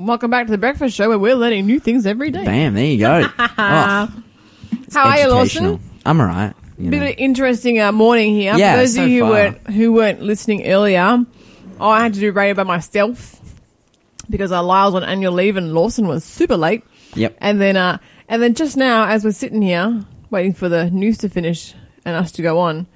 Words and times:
Welcome 0.00 0.30
back 0.30 0.46
to 0.46 0.50
the 0.50 0.56
breakfast 0.56 0.96
show 0.96 1.10
where 1.10 1.18
we're 1.18 1.34
learning 1.34 1.66
new 1.66 1.78
things 1.78 2.06
every 2.06 2.30
day. 2.30 2.42
Bam, 2.42 2.72
there 2.72 2.86
you 2.86 2.98
go. 3.00 3.22
oh, 3.38 3.44
How 3.58 4.10
are 4.94 5.18
you, 5.18 5.24
educational. 5.24 5.72
Lawson? 5.72 5.90
I'm 6.06 6.20
alright. 6.20 6.54
you 6.78 6.90
Bit 6.90 6.96
know. 6.96 7.02
of 7.04 7.10
an 7.10 7.18
interesting 7.18 7.80
uh, 7.80 7.92
morning 7.92 8.34
here. 8.34 8.56
Yeah, 8.56 8.72
For 8.72 8.78
those 8.78 8.94
so 8.94 9.02
of 9.04 9.10
you 9.10 9.16
who 9.18 9.24
far. 9.24 9.30
weren't, 9.30 9.66
who 9.70 9.92
weren't 9.92 10.22
listening 10.22 10.66
earlier, 10.66 11.26
I 11.78 12.02
had 12.02 12.14
to 12.14 12.20
do 12.20 12.32
radio 12.32 12.54
by 12.54 12.62
myself 12.62 13.38
because 14.30 14.52
uh, 14.52 14.62
Lyle's 14.62 14.94
on 14.94 15.04
annual 15.04 15.34
leave 15.34 15.58
and 15.58 15.74
Lawson 15.74 16.08
was 16.08 16.24
super 16.24 16.56
late. 16.56 16.82
Yep. 17.14 17.36
And 17.38 17.60
then, 17.60 17.76
uh, 17.76 17.98
and 18.26 18.42
then 18.42 18.54
just 18.54 18.78
now, 18.78 19.06
as 19.06 19.22
we're 19.22 19.32
sitting 19.32 19.60
here 19.60 20.06
waiting 20.30 20.54
for 20.54 20.70
the 20.70 20.90
news 20.90 21.18
to 21.18 21.28
finish 21.28 21.74
and 22.06 22.16
us 22.16 22.32
to 22.32 22.42
go 22.42 22.58
on, 22.60 22.86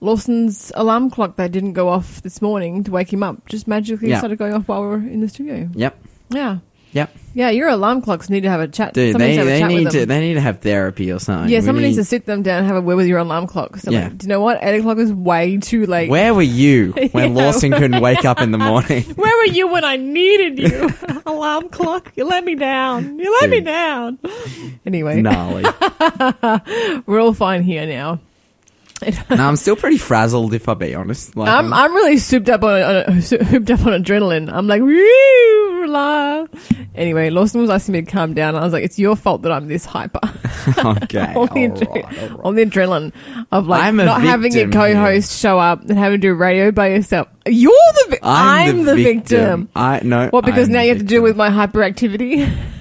Lawson's 0.00 0.72
alarm 0.74 1.10
clock 1.10 1.36
that 1.36 1.52
didn't 1.52 1.74
go 1.74 1.88
off 1.88 2.20
this 2.22 2.42
morning 2.42 2.82
to 2.82 2.90
wake 2.90 3.12
him 3.12 3.22
up 3.22 3.46
just 3.46 3.68
magically 3.68 4.08
Yeah. 4.10 4.18
started 4.18 4.38
going 4.38 4.54
off 4.54 4.66
while 4.66 4.80
we 4.82 4.88
were 4.88 4.96
in 4.96 5.20
the 5.20 5.28
studio. 5.28 5.68
Yep. 5.74 5.96
Yeah, 6.30 6.58
Yep. 6.92 7.10
yeah. 7.34 7.50
Your 7.50 7.68
alarm 7.68 8.00
clocks 8.02 8.30
need 8.30 8.42
to 8.44 8.48
have 8.50 8.60
a 8.60 8.68
chat. 8.68 8.94
Dude, 8.94 9.12
Somebody 9.12 9.36
they, 9.36 9.36
needs 9.36 9.44
to 9.44 9.44
have 9.44 9.48
a 9.48 9.50
they 9.50 9.60
chat 9.60 9.68
need 9.68 9.84
with 9.84 9.92
to 9.92 9.98
them. 10.00 10.08
they 10.08 10.20
need 10.20 10.34
to 10.34 10.40
have 10.40 10.60
therapy 10.60 11.12
or 11.12 11.18
something. 11.18 11.50
Yeah, 11.50 11.58
We 11.60 11.66
someone 11.66 11.82
needs 11.84 11.96
to 11.98 12.04
sit 12.04 12.24
them 12.26 12.42
down 12.42 12.58
and 12.60 12.66
have 12.66 12.76
a 12.76 12.80
word 12.80 12.96
with 12.96 13.06
your 13.06 13.18
alarm 13.18 13.46
clock. 13.46 13.76
So 13.76 13.90
Yeah. 13.90 14.04
like, 14.04 14.18
do 14.18 14.24
you 14.24 14.28
know 14.30 14.40
what? 14.40 14.58
Eight 14.62 14.78
o'clock 14.78 14.98
is 14.98 15.12
way 15.12 15.58
too 15.58 15.84
late. 15.86 16.08
Where 16.10 16.32
were 16.34 16.40
you 16.42 16.92
when 17.12 17.34
Yeah. 17.36 17.44
Lawson 17.44 17.72
couldn't 17.72 18.00
wake 18.00 18.24
up 18.24 18.40
in 18.40 18.50
the 18.52 18.58
morning? 18.58 19.02
Where 19.16 19.36
were 19.36 19.52
you 19.52 19.68
when 19.68 19.84
I 19.84 19.96
needed 19.96 20.58
you? 20.58 20.90
alarm 21.26 21.68
clock, 21.68 22.10
you 22.16 22.24
let 22.24 22.44
me 22.44 22.54
down. 22.54 23.18
You 23.18 23.36
let 23.40 23.50
me 23.50 23.56
Dude. 23.58 23.64
down. 23.66 24.18
Anyway, 24.86 25.20
Gnarly. 25.20 25.64
we're 27.06 27.20
all 27.20 27.34
fine 27.34 27.62
here 27.62 27.86
now. 27.86 28.20
no, 29.30 29.36
I'm 29.46 29.54
still 29.56 29.76
pretty 29.76 29.98
frazzled 29.98 30.54
if 30.54 30.68
I 30.68 30.74
be 30.74 30.92
honest. 30.94 31.36
Like, 31.36 31.48
I'm 31.48 31.72
I'm 31.72 31.94
really 31.94 32.16
souped 32.18 32.48
up 32.48 32.64
on, 32.64 32.82
on 32.82 33.04
hooped 33.20 33.70
up 33.70 33.86
on 33.86 34.02
adrenaline. 34.02 34.50
I'm 34.52 34.66
like, 34.66 34.80
woo, 34.82 34.98
la. 35.86 36.46
Anyway, 36.94 37.30
Lawson 37.30 37.60
was 37.60 37.70
asking 37.70 37.92
me 37.92 38.02
to 38.02 38.10
calm 38.10 38.34
down. 38.34 38.56
I 38.56 38.64
was 38.64 38.72
like, 38.72 38.84
it's 38.84 38.98
your 38.98 39.16
fault 39.16 39.42
that 39.42 39.52
I'm 39.52 39.68
this 39.68 39.84
hyper. 39.84 40.20
okay. 40.78 41.32
on, 41.36 41.46
the 41.48 41.68
adre- 41.68 41.86
alright. 41.86 42.40
on 42.44 42.54
the 42.54 42.64
adrenaline 42.64 43.12
of 43.52 43.66
like 43.66 43.82
I'm 43.82 43.96
not 43.96 44.20
having 44.22 44.56
a 44.56 44.68
co-host 44.68 45.38
show 45.38 45.58
up 45.58 45.82
and 45.82 45.98
having 45.98 46.20
to 46.20 46.28
do 46.28 46.34
radio 46.34 46.70
by 46.70 46.88
yourself. 46.88 47.28
You're 47.46 47.72
the 47.94 48.10
vi- 48.10 48.18
I'm, 48.22 48.84
the, 48.84 48.94
victim. 48.96 49.68
I 49.74 50.00
no. 50.02 50.28
What? 50.28 50.44
Because 50.44 50.68
I'm 50.68 50.74
now 50.74 50.80
you 50.82 50.90
have 50.90 50.98
to 50.98 51.04
deal 51.04 51.22
with 51.22 51.36
my 51.36 51.50
hyperactivity 51.50 52.50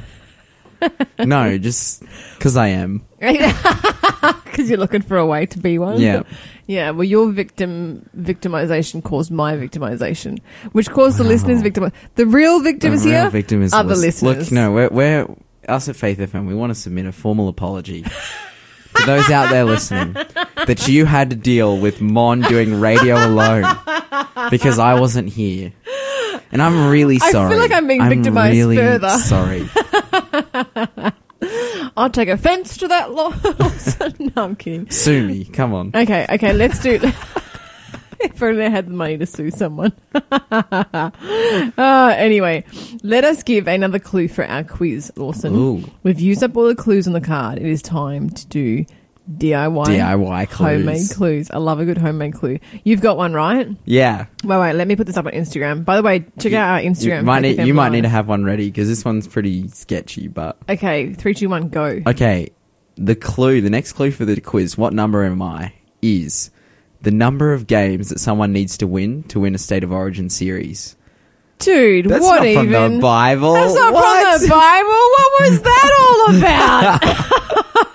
no, 1.20 1.58
just 1.58 2.04
because 2.38 2.58
I 2.58 2.70
am. 2.70 3.06
because 3.20 4.70
you're 4.70 4.80
looking 4.80 5.02
for 5.02 5.18
a 5.18 5.26
way 5.26 5.46
to 5.46 5.60
be 5.60 5.78
one. 5.78 6.00
Yeah. 6.00 6.24
yeah. 6.66 6.92
Well, 6.92 7.04
your 7.04 7.32
victim 7.32 8.10
victimization 8.18 9.04
caused 9.04 9.32
my 9.32 9.56
victimization, 9.56 10.40
which 10.72 10.90
caused 10.90 11.18
the 11.18 11.24
listeners 11.24 11.62
victim. 11.62 11.92
The 12.16 12.26
real 12.26 12.62
victims 12.62 13.04
the 13.04 13.10
real 13.10 13.22
here 13.22 13.30
victim 13.30 13.62
is 13.62 13.74
are 13.74 13.84
the 13.84 13.96
lis- 13.96 14.22
listeners. 14.22 14.52
Look, 14.52 14.56
no, 14.56 14.72
we're, 14.72 14.90
we're 14.90 15.28
us 15.68 15.90
at 15.90 15.96
Faith 15.96 16.20
FM. 16.20 16.48
We 16.48 16.56
want 16.56 16.72
to 16.72 16.76
submit 16.76 17.06
a 17.06 17.12
formal 17.12 17.48
apology 17.48 18.04
to 18.04 19.06
those 19.06 19.30
out 19.30 19.50
there 19.50 19.66
listening 19.66 20.14
that 20.14 20.88
you 20.88 21.06
had 21.06 21.30
to 21.30 21.36
deal 21.36 21.78
with 21.78 22.02
Mon 22.02 22.42
doing 22.42 22.80
radio 22.80 23.16
alone 23.16 23.66
because 24.50 24.80
I 24.80 25.00
wasn't 25.00 25.30
here, 25.30 25.74
and 26.52 26.62
I'm 26.62 26.90
really 26.90 27.20
sorry. 27.20 27.30
I 27.30 27.32
feel 27.32 27.42
sorry. 27.42 27.58
like 27.58 27.72
I'm 27.72 27.88
being 27.88 28.10
victimized 28.10 28.56
really 28.56 28.78
further. 28.78 29.10
Sorry. 29.10 29.70
I'll 31.98 32.10
take 32.10 32.30
offense 32.30 32.78
to 32.78 32.88
that. 32.88 33.12
Lawson. 33.12 34.14
no, 34.36 34.44
I'm 34.44 34.56
kidding. 34.56 34.90
Sue 34.90 35.28
me. 35.28 35.46
Come 35.46 35.74
on. 35.74 35.92
Okay, 35.94 36.26
okay, 36.30 36.54
let's 36.54 36.80
do. 36.80 37.00
if 38.20 38.42
only 38.42 38.66
I 38.66 38.70
had 38.70 38.88
the 38.88 38.94
money 38.94 39.18
to 39.18 39.26
sue 39.26 39.52
someone. 39.52 39.94
uh, 40.14 41.12
anyway, 42.18 42.64
let 43.04 43.24
us 43.24 43.44
give 43.44 43.68
another 43.68 44.00
clue 44.00 44.28
for 44.28 44.46
our 44.46 44.64
quiz, 44.64 45.12
Lawson. 45.16 45.56
Ooh. 45.56 45.84
We've 46.04 46.20
used 46.20 46.44
up 46.44 46.58
all 46.58 46.68
the 46.68 46.76
clues 46.76 47.08
on 47.08 47.14
the 47.14 47.22
card. 47.22 47.58
It 47.58 47.66
is 47.66 47.82
time 47.82 48.30
to 48.32 48.48
do 48.48 48.86
DIY. 49.32 49.86
DIY 49.86 50.50
clues. 50.50 50.70
Homemade 50.78 51.10
clues. 51.12 51.52
I 51.52 51.58
love 51.58 51.80
a 51.80 51.86
good 51.86 51.98
homemade 51.98 52.34
clue. 52.34 52.60
You've 52.84 53.02
got 53.02 53.18
one, 53.18 53.34
right? 53.34 53.68
Yeah. 53.86 54.28
Wait, 54.44 54.58
wait. 54.60 54.74
Let 54.74 54.88
me 54.88 54.96
put 54.96 55.08
this 55.08 55.18
up 55.18 55.26
on 55.26 55.34
Instagram. 55.34 55.84
By 55.86 55.98
the 55.98 56.04
way, 56.04 56.26
check 56.40 56.54
out 56.54 56.70
our 56.70 56.80
Instagram. 56.80 57.20
You 57.20 57.24
might, 57.24 57.40
need, 57.42 57.60
you 57.60 57.74
might 57.74 57.92
need 57.92 58.02
to 58.02 58.10
have 58.10 58.28
one 58.28 58.44
ready 58.44 58.68
because 58.68 58.88
this 58.88 59.04
one's 59.06 59.28
pretty 59.28 59.68
sketchy. 59.70 60.28
But 60.28 60.58
Okay, 60.70 61.14
three, 61.14 61.34
two, 61.34 61.50
one, 61.50 61.70
go. 61.70 62.02
okay, 62.08 62.50
the 62.96 63.16
clue, 63.16 63.62
the 63.62 63.70
next 63.70 63.94
clue 63.94 64.12
for 64.12 64.26
the 64.26 64.40
quiz, 64.42 64.78
what 64.78 64.94
number 64.94 65.24
am 65.24 65.42
I? 65.42 65.74
Is 66.02 66.52
the 67.02 67.12
number 67.12 67.54
of 67.54 67.68
games 67.68 68.10
that 68.10 68.20
someone 68.20 68.52
needs 68.52 68.78
to 68.80 68.88
win 68.88 69.24
to 69.24 69.40
win 69.40 69.56
a 69.56 69.58
State 69.60 69.84
of 69.84 69.92
Origin 69.92 70.30
series. 70.30 70.96
Dude, 71.60 72.06
That's 72.08 72.24
what 72.24 72.38
not 72.38 72.46
even? 72.46 72.72
from 72.72 72.94
the 72.96 73.00
Bible. 73.02 73.54
That's 73.54 73.74
not 73.74 73.94
What? 73.94 74.40
from 74.40 74.42
the 74.42 74.48
Bible. 74.50 74.90
What 74.90 75.32
was 75.42 75.62
that 75.64 75.92
all 76.00 76.30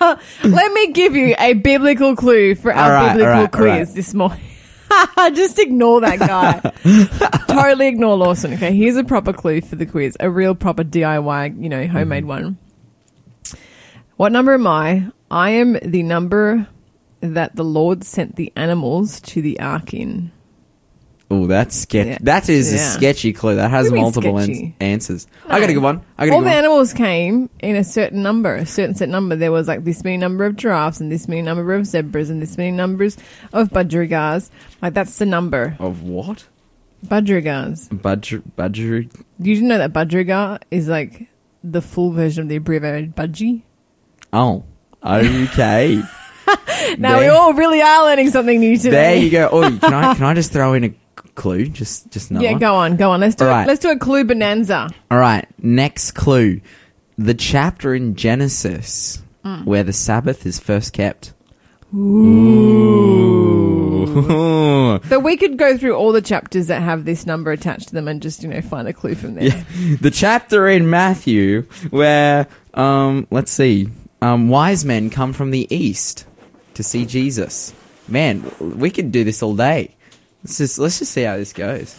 about? 0.09 0.19
Let 0.43 0.71
me 0.73 0.91
give 0.91 1.15
you 1.15 1.35
a 1.39 1.53
biblical 1.53 2.15
clue 2.15 2.55
for 2.55 2.73
our 2.73 2.91
right, 2.91 3.13
biblical 3.17 3.41
right, 3.43 3.51
quiz 3.51 3.89
right. 3.89 3.95
this 3.95 4.13
morning. 4.13 4.39
Just 5.33 5.57
ignore 5.59 6.01
that 6.01 6.19
guy. 6.19 6.59
totally 7.47 7.87
ignore 7.87 8.17
Lawson. 8.17 8.53
Okay, 8.53 8.75
here's 8.75 8.97
a 8.97 9.03
proper 9.03 9.33
clue 9.33 9.61
for 9.61 9.75
the 9.77 9.85
quiz. 9.85 10.17
A 10.19 10.29
real 10.29 10.55
proper 10.55 10.83
DIY, 10.83 11.61
you 11.61 11.69
know, 11.69 11.87
homemade 11.87 12.23
Mm-hmm. 12.25 12.27
one. 12.27 12.57
What 14.17 14.31
number 14.31 14.53
am 14.53 14.67
I? 14.67 15.09
I 15.31 15.51
am 15.51 15.73
the 15.83 16.03
number 16.03 16.67
that 17.21 17.55
the 17.55 17.63
Lord 17.63 18.03
sent 18.03 18.35
the 18.35 18.51
animals 18.55 19.19
to 19.21 19.41
the 19.41 19.59
ark 19.59 19.93
in. 19.93 20.31
Oh, 21.33 21.47
that's 21.47 21.75
sketchy. 21.75 22.09
Yeah. 22.11 22.17
That 22.21 22.49
is 22.49 22.71
a 22.73 22.75
Yeah. 22.75 22.89
sketchy 22.91 23.33
clue. 23.33 23.55
That 23.55 23.71
has 23.71 23.85
What 23.85 23.89
do 23.89 23.89
you 23.89 23.93
mean 23.95 24.01
multiple 24.03 24.37
ans- 24.39 24.45
sketchy? 24.45 24.75
answers. 24.79 25.27
I 25.47 25.59
got 25.59 25.69
a 25.69 25.73
good 25.73 25.81
one. 25.83 26.01
I 26.17 26.27
got 26.27 26.33
a 26.33 26.35
All 26.35 26.41
good 26.41 26.45
the 26.45 26.49
one. 26.49 26.57
animals 26.57 26.93
came 26.93 27.49
in 27.61 27.75
a 27.75 27.83
certain 27.83 28.21
number, 28.21 28.53
a 28.55 28.65
certain 28.65 28.95
set 28.95 29.09
number. 29.09 29.35
There 29.35 29.51
was 29.51 29.67
like 29.67 29.83
this 29.83 30.03
many 30.03 30.17
number 30.17 30.45
of 30.45 30.55
giraffes 30.55 30.99
and 31.01 31.11
this 31.11 31.27
many 31.27 31.41
number 31.41 31.73
of 31.73 31.85
zebras 31.85 32.29
and 32.29 32.41
this 32.41 32.57
many 32.57 32.71
numbers 32.71 33.17
of 33.51 33.69
budgerigars. 33.69 34.49
Like 34.81 34.93
that's 34.93 35.17
the 35.17 35.25
number. 35.25 35.75
Of 35.79 36.03
what? 36.03 36.45
Budgerigars. 37.05 37.89
Budger, 37.89 38.41
budger. 38.57 39.09
You 39.39 39.55
didn't 39.55 39.67
know 39.67 39.77
that 39.77 39.91
budgerigar 39.93 40.59
is 40.71 40.87
like 40.87 41.27
the 41.63 41.81
full 41.81 42.11
version 42.11 42.43
of 42.43 42.49
the 42.49 42.55
abbreviated 42.57 43.15
budgie? 43.15 43.63
Oh, 44.31 44.63
okay. 45.05 46.01
Now 46.97 47.17
we 47.19 47.25
There- 47.25 47.31
all 47.33 47.53
really 47.53 47.81
are 47.81 48.03
learning 48.05 48.29
something 48.31 48.59
new 48.59 48.77
today. 48.77 48.89
There 48.91 49.15
you 49.17 49.29
go. 49.31 49.49
Oh, 49.51 49.61
can 49.61 49.93
I 49.93 50.13
can 50.15 50.23
I 50.23 50.33
just 50.33 50.51
throw 50.51 50.73
in 50.73 50.83
a 50.85 50.93
clue? 51.35 51.65
Just 51.67 52.09
just 52.11 52.31
another 52.31 52.45
Yeah, 52.45 52.51
one? 52.51 52.59
go 52.59 52.75
on, 52.75 52.95
go 52.95 53.11
on. 53.11 53.19
Let's 53.19 53.35
do 53.35 53.45
All 53.45 53.51
it. 53.51 53.53
right. 53.53 53.67
Let's 53.67 53.81
do 53.81 53.91
a 53.91 53.97
clue 53.97 54.23
bonanza. 54.23 54.89
All 55.11 55.17
right. 55.19 55.45
Next 55.61 56.11
clue: 56.11 56.61
the 57.17 57.33
chapter 57.33 57.93
in 57.95 58.15
Genesis 58.15 59.19
Mm. 59.45 59.65
where 59.65 59.83
the 59.83 59.91
Sabbath 59.91 60.45
is 60.45 60.57
first 60.59 60.93
kept. 60.93 61.33
Ooh. 61.93 63.23
But 65.09 65.21
we 65.21 65.37
could 65.37 65.57
go 65.57 65.75
through 65.77 65.95
all 65.95 66.11
the 66.11 66.21
chapters 66.21 66.67
that 66.67 66.81
have 66.81 67.03
this 67.03 67.25
number 67.25 67.51
attached 67.51 67.87
to 67.89 67.93
them 67.95 68.07
and 68.07 68.21
just, 68.21 68.43
you 68.43 68.49
know, 68.49 68.61
find 68.61 68.87
a 68.87 68.93
clue 68.93 69.15
from 69.15 69.33
there. 69.35 69.45
Yeah. 69.45 69.63
the 70.01 70.11
chapter 70.11 70.67
in 70.67 70.89
Matthew 70.89 71.63
where 71.89 72.47
um 72.75 73.27
let's 73.31 73.51
see 73.51 73.89
um 74.21 74.49
wise 74.49 74.85
men 74.85 75.09
come 75.09 75.33
from 75.33 75.51
the 75.51 75.67
east 75.75 76.25
to 76.75 76.83
see 76.83 77.05
Jesus. 77.05 77.73
Man, 78.07 78.49
we 78.59 78.89
could 78.91 79.11
do 79.11 79.23
this 79.23 79.41
all 79.43 79.55
day. 79.55 79.95
Let's 80.43 80.57
just 80.57 80.79
let's 80.79 80.99
just 80.99 81.11
see 81.11 81.23
how 81.23 81.37
this 81.37 81.53
goes. 81.53 81.95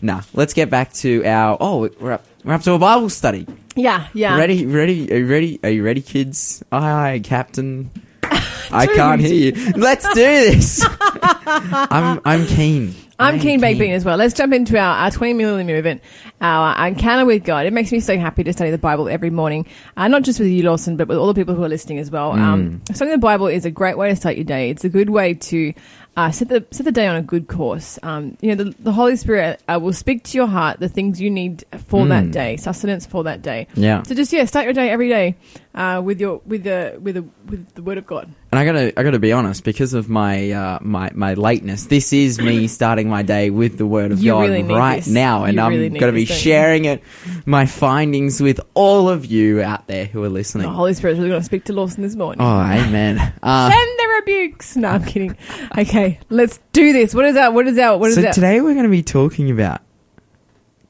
Nah, 0.00 0.22
let's 0.34 0.54
get 0.54 0.70
back 0.70 0.92
to 0.94 1.24
our 1.24 1.56
oh 1.60 1.88
we're 2.00 2.12
up 2.12 2.24
we're 2.44 2.54
up 2.54 2.62
to 2.62 2.72
a 2.72 2.78
Bible 2.78 3.08
study. 3.10 3.46
Yeah, 3.76 4.08
yeah. 4.14 4.36
Ready, 4.36 4.66
ready, 4.66 5.10
are 5.12 5.18
you 5.18 5.26
ready? 5.26 5.60
Are 5.62 5.70
you 5.70 5.84
ready, 5.84 6.02
kids? 6.02 6.62
Aye, 6.72 7.12
aye, 7.14 7.20
Captain. 7.22 7.90
I 8.70 8.86
can't 8.86 9.20
hear 9.20 9.52
you. 9.52 9.72
Let's 9.76 10.06
do 10.14 10.20
this. 10.20 10.84
I'm 11.00 12.20
I'm 12.24 12.46
keen. 12.46 12.94
I'm 13.18 13.38
keen 13.38 13.60
bean 13.60 13.92
as 13.92 14.04
well. 14.04 14.16
Let's 14.16 14.34
jump 14.34 14.52
into 14.52 14.76
our, 14.76 14.96
our 14.96 15.10
20 15.12 15.34
million 15.34 15.64
movement, 15.66 16.02
our, 16.40 16.74
our 16.74 16.88
encounter 16.88 17.24
with 17.24 17.44
God. 17.44 17.66
It 17.66 17.72
makes 17.72 17.92
me 17.92 18.00
so 18.00 18.18
happy 18.18 18.42
to 18.42 18.52
study 18.52 18.70
the 18.72 18.78
Bible 18.78 19.08
every 19.08 19.30
morning, 19.30 19.66
uh, 19.96 20.08
not 20.08 20.22
just 20.22 20.40
with 20.40 20.48
you, 20.48 20.64
Lawson, 20.64 20.96
but 20.96 21.06
with 21.06 21.18
all 21.18 21.28
the 21.28 21.34
people 21.34 21.54
who 21.54 21.62
are 21.62 21.68
listening 21.68 21.98
as 21.98 22.10
well. 22.10 22.32
Um, 22.32 22.80
Mm. 22.84 22.96
studying 22.96 23.14
the 23.16 23.20
Bible 23.24 23.46
is 23.46 23.64
a 23.64 23.70
great 23.70 23.96
way 23.96 24.08
to 24.08 24.16
start 24.16 24.34
your 24.36 24.44
day. 24.44 24.70
It's 24.70 24.84
a 24.84 24.88
good 24.88 25.08
way 25.10 25.34
to 25.34 25.72
uh, 26.16 26.30
set 26.30 26.48
the 26.48 26.64
set 26.70 26.84
the 26.84 26.92
day 26.92 27.06
on 27.06 27.16
a 27.16 27.22
good 27.22 27.48
course. 27.48 27.98
Um, 28.02 28.36
you 28.40 28.54
know, 28.54 28.64
the, 28.64 28.74
the 28.78 28.92
Holy 28.92 29.16
Spirit 29.16 29.62
uh, 29.68 29.78
will 29.82 29.92
speak 29.94 30.24
to 30.24 30.36
your 30.38 30.46
heart 30.46 30.78
the 30.80 30.88
things 30.88 31.20
you 31.20 31.30
need 31.30 31.64
for 31.86 32.06
that 32.08 32.24
Mm. 32.24 32.32
day, 32.32 32.56
sustenance 32.56 33.06
for 33.06 33.24
that 33.24 33.40
day. 33.42 33.66
Yeah. 33.74 34.02
So 34.02 34.14
just 34.14 34.32
yeah, 34.32 34.44
start 34.44 34.64
your 34.64 34.74
day 34.74 34.90
every 34.90 35.08
day 35.08 35.36
uh, 35.74 36.02
with 36.04 36.20
your 36.20 36.40
with 36.46 36.64
the 36.64 36.98
with 37.00 37.14
the 37.14 37.24
with 37.48 37.74
the 37.74 37.82
Word 37.82 37.98
of 37.98 38.06
God. 38.06 38.28
And 38.52 38.58
I 38.58 38.66
gotta, 38.66 39.00
I 39.00 39.02
gotta 39.02 39.18
be 39.18 39.32
honest, 39.32 39.64
because 39.64 39.94
of 39.94 40.10
my, 40.10 40.50
uh, 40.50 40.78
my, 40.82 41.10
my 41.14 41.32
lateness. 41.32 41.86
This 41.86 42.12
is 42.12 42.38
me 42.38 42.66
starting 42.68 43.08
my 43.08 43.22
day 43.22 43.48
with 43.48 43.78
the 43.78 43.86
Word 43.86 44.12
of 44.12 44.22
You 44.22 44.32
God 44.32 44.40
really 44.50 44.62
right 44.62 45.06
now, 45.06 45.44
and 45.44 45.54
You 45.54 45.62
I'm 45.62 45.72
really 45.72 45.88
gonna 45.88 46.12
be 46.12 46.26
sharing 46.26 46.84
it, 46.84 47.02
my 47.46 47.64
findings 47.64 48.42
with 48.42 48.60
all 48.74 49.08
of 49.08 49.24
you 49.24 49.62
out 49.62 49.86
there 49.86 50.04
who 50.04 50.22
are 50.22 50.28
listening. 50.28 50.66
The 50.66 50.72
Holy 50.74 50.92
Spirit's 50.92 51.16
really 51.16 51.30
going 51.30 51.40
to 51.40 51.44
speak 51.46 51.64
to 51.64 51.72
Lawson 51.72 52.02
this 52.02 52.14
morning. 52.14 52.42
Oh, 52.42 52.60
amen. 52.60 53.32
Uh, 53.42 53.70
Send 53.70 53.98
the 53.98 54.20
rebukes. 54.20 54.76
No, 54.76 54.88
I'm 54.88 55.04
kidding. 55.04 55.34
Okay, 55.78 56.20
let's 56.28 56.60
do 56.72 56.92
this. 56.92 57.14
What 57.14 57.24
is 57.24 57.34
that? 57.34 57.54
What 57.54 57.66
is 57.66 57.76
that? 57.76 57.98
What 57.98 58.10
is 58.10 58.16
so 58.16 58.20
that? 58.22 58.34
today 58.34 58.60
we're 58.60 58.74
going 58.74 58.84
to 58.84 58.90
be 58.90 59.02
talking 59.02 59.50
about 59.50 59.80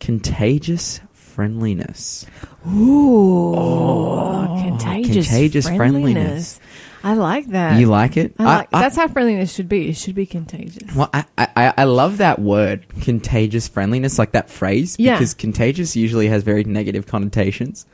contagious 0.00 1.00
friendliness. 1.12 2.26
Ooh, 2.68 3.54
Oh, 3.54 4.60
contagious, 4.62 5.28
contagious 5.28 5.66
friendliness. 5.66 6.58
friendliness. 6.58 6.60
I 7.04 7.14
like 7.14 7.48
that. 7.48 7.78
you 7.80 7.86
like 7.86 8.16
it? 8.16 8.34
I 8.38 8.44
like, 8.44 8.68
I- 8.72 8.80
that's 8.82 8.96
how 8.96 9.08
friendliness 9.08 9.52
should 9.54 9.68
be. 9.68 9.88
It 9.88 9.96
should 9.96 10.14
be 10.14 10.26
contagious. 10.26 10.94
Well, 10.94 11.10
I, 11.12 11.24
I, 11.38 11.74
I 11.78 11.84
love 11.84 12.18
that 12.18 12.38
word, 12.38 12.86
contagious 13.00 13.66
friendliness, 13.68 14.18
like 14.18 14.32
that 14.32 14.48
phrase, 14.50 14.96
Yeah. 14.98 15.14
because 15.16 15.34
contagious 15.34 15.96
usually 15.96 16.28
has 16.28 16.42
very 16.42 16.64
negative 16.64 17.06
connotations. 17.06 17.86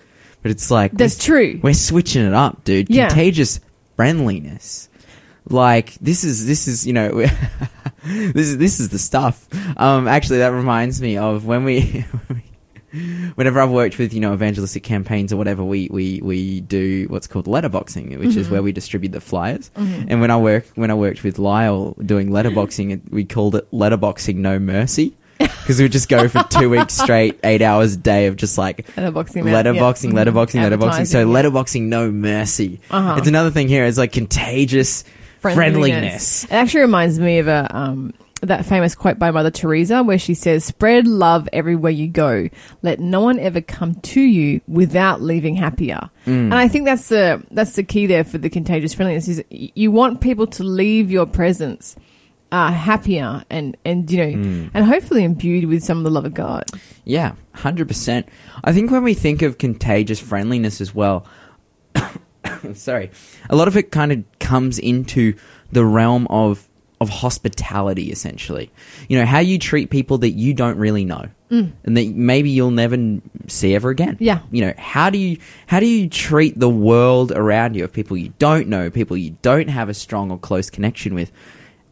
But 0.43 0.51
it's 0.53 0.71
like 0.71 0.93
That's 0.93 1.19
we're, 1.29 1.35
true. 1.53 1.61
we're 1.63 1.75
switching 1.75 2.25
it 2.25 2.35
up, 2.35 2.65
dude. 2.65 2.91
Yeah. 2.91 3.09
Contagious 3.09 3.61
friendliness, 3.97 4.89
like 5.51 5.95
this 5.95 6.23
is 6.25 6.47
this 6.47 6.69
is 6.69 6.87
you 6.87 6.93
know 6.93 7.11
this 8.05 8.47
is 8.49 8.59
this 8.59 8.79
is 8.81 8.91
the 8.91 8.99
stuff. 8.99 9.49
Um, 9.77 10.07
actually, 10.07 10.39
that 10.39 10.53
reminds 10.53 11.01
me 11.03 11.17
of 11.17 11.45
when 11.47 11.65
we. 11.65 12.05
Whenever 13.35 13.61
I've 13.61 13.71
worked 13.71 13.99
with 13.99 14.15
you 14.15 14.21
know 14.21 14.33
evangelistic 14.33 14.83
campaigns 14.83 15.33
or 15.33 15.37
whatever, 15.37 15.63
we 15.65 15.89
we, 15.91 16.21
we 16.23 16.61
do 16.61 17.07
what's 17.11 17.27
called 17.27 17.47
letterboxing, 17.47 18.17
which 18.19 18.37
is 18.37 18.47
Mhm. 18.47 18.51
where 18.51 18.63
we 18.63 18.73
distribute 18.73 19.13
the 19.13 19.21
flyers. 19.21 19.71
Mhm. 19.77 20.07
And 20.09 20.21
when 20.21 20.31
I 20.31 20.37
work 20.37 20.65
when 20.75 20.91
I 20.91 20.95
worked 20.95 21.23
with 21.25 21.39
Lyle 21.39 21.95
doing 22.05 22.31
letterboxing, 22.31 23.01
we 23.11 23.25
called 23.25 23.55
it 23.57 23.71
letterboxing 23.73 24.37
no 24.37 24.59
mercy 24.59 25.13
because 25.39 25.79
we 25.79 25.85
would 25.85 25.93
just 25.93 26.09
go 26.09 26.29
for 26.29 26.43
two 26.49 26.69
weeks 26.71 26.95
straight, 26.95 27.39
eight 27.45 27.63
hours 27.63 27.95
a 27.95 27.97
day 27.99 28.27
of 28.27 28.37
just 28.37 28.59
like 28.59 28.87
letterboxing, 28.97 29.45
letterboxing, 29.45 30.13
yeah. 30.15 30.25
Mhm. 30.25 30.33
letterboxing, 30.35 30.79
letterboxing. 30.79 31.07
So 31.07 31.27
letterboxing 31.27 31.83
no 31.83 32.11
mercy. 32.11 32.81
Uh-huh. 32.91 33.15
It's 33.19 33.29
another 33.29 33.51
thing 33.51 33.69
here. 33.69 33.85
It's 33.85 33.99
like 33.99 34.13
contagious 34.13 35.05
friendliness. 35.41 36.45
It 36.45 36.53
actually 36.53 36.81
reminds 36.83 37.19
me 37.21 37.39
of 37.39 37.49
a 37.49 37.69
um, 37.77 38.13
that 38.43 38.65
famous 38.67 38.95
quote 38.95 39.19
by 39.19 39.31
Mother 39.31 39.51
Teresa, 39.51 40.03
where 40.03 40.19
she 40.19 40.35
says, 40.35 40.65
"Spread 40.65 41.07
love 41.07 41.49
everywhere 41.53 41.91
you 41.93 42.07
go. 42.09 42.49
Let 42.83 43.01
no 43.01 43.21
one 43.21 43.39
ever 43.39 43.61
come 43.61 43.95
to 43.97 44.21
you 44.21 44.61
without 44.69 45.21
leaving 45.21 45.57
happier." 45.57 46.11
Mm. 46.27 46.45
And 46.45 46.55
I 46.55 46.69
think 46.69 46.85
that's 46.85 47.09
the 47.09 47.43
that's 47.51 47.75
the 47.75 47.83
key 47.83 48.07
there 48.07 48.25
for 48.25 48.39
the 48.39 48.49
contagious 48.51 48.95
friendliness 48.95 49.29
is 49.29 49.43
you 49.51 49.91
want 49.91 50.21
people 50.21 50.47
to 50.47 50.63
leave 50.65 51.11
your 51.11 51.27
presence 51.27 51.97
uh, 52.53 52.71
happier 52.71 53.43
and 53.51 53.77
and 53.85 54.11
you 54.11 54.19
know 54.19 54.25
Mm. 54.39 54.71
and 54.73 54.85
hopefully 54.85 55.25
imbued 55.25 55.65
with 55.65 55.83
some 55.83 55.99
of 55.99 56.05
the 56.05 56.11
love 56.11 56.25
of 56.25 56.35
God. 56.35 56.65
Yeah, 57.05 57.33
hundred 57.55 57.89
percent. 57.89 58.29
I 58.63 58.73
think 58.73 58.91
when 58.91 59.03
we 59.03 59.15
think 59.15 59.43
of 59.43 59.59
contagious 59.59 60.21
friendliness 60.21 60.81
as 60.81 60.95
well, 60.95 61.27
sorry, 62.75 63.11
a 63.51 63.57
lot 63.57 63.69
of 63.69 63.77
it 63.77 63.91
kind 63.91 64.13
of 64.13 64.25
comes 64.39 64.79
into 64.79 65.35
the 65.73 65.85
realm 65.85 66.27
of 66.31 66.68
of 67.01 67.09
hospitality, 67.09 68.11
essentially. 68.11 68.71
You 69.09 69.19
know 69.19 69.25
how 69.27 69.39
you 69.39 69.59
treat 69.59 69.91
people 69.91 70.19
that 70.19 70.31
you 70.31 70.53
don't 70.55 70.79
really 70.79 71.05
know, 71.05 71.27
Mm. 71.51 71.73
and 71.85 71.97
that 71.97 72.09
maybe 72.15 72.51
you'll 72.51 72.71
never 72.73 72.97
see 73.47 73.75
ever 73.75 73.89
again. 73.91 74.17
Yeah. 74.21 74.41
You 74.51 74.67
know 74.67 74.75
how 74.77 75.09
do 75.11 75.17
you 75.19 75.39
how 75.67 75.81
do 75.81 75.87
you 75.87 76.09
treat 76.09 76.59
the 76.59 76.69
world 76.69 77.33
around 77.33 77.75
you 77.75 77.85
of 77.85 77.93
people 77.93 78.17
you 78.17 78.33
don't 78.39 78.69
know, 78.69 78.91
people 78.91 79.17
you 79.17 79.37
don't 79.43 79.69
have 79.69 79.89
a 79.89 79.95
strong 79.95 80.31
or 80.31 80.39
close 80.39 80.69
connection 80.71 81.15
with? 81.15 81.31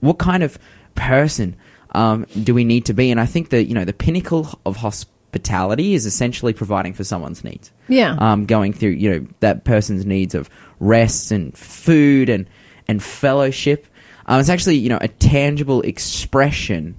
What 0.00 0.18
kind 0.18 0.42
of 0.42 0.58
person 0.94 1.56
um, 1.92 2.26
do 2.42 2.52
we 2.52 2.64
need 2.64 2.84
to 2.86 2.92
be? 2.92 3.10
And 3.10 3.20
I 3.20 3.26
think 3.26 3.50
that 3.50 3.64
you 3.64 3.74
know 3.74 3.84
the 3.84 3.92
pinnacle 3.94 4.58
of 4.66 4.76
hospitality 4.76 5.94
is 5.94 6.04
essentially 6.04 6.52
providing 6.52 6.92
for 6.94 7.04
someone's 7.04 7.44
needs. 7.44 7.70
Yeah. 7.88 8.16
Um, 8.18 8.44
going 8.46 8.72
through 8.72 8.90
you 8.90 9.10
know 9.10 9.26
that 9.40 9.64
person's 9.64 10.04
needs 10.04 10.34
of 10.34 10.50
rest 10.80 11.30
and 11.30 11.56
food 11.56 12.28
and 12.28 12.46
and 12.88 13.02
fellowship. 13.02 13.86
Um, 14.26 14.40
it's 14.40 14.48
actually 14.48 14.76
you 14.76 14.88
know 14.88 14.98
a 15.00 15.08
tangible 15.08 15.82
expression 15.82 16.96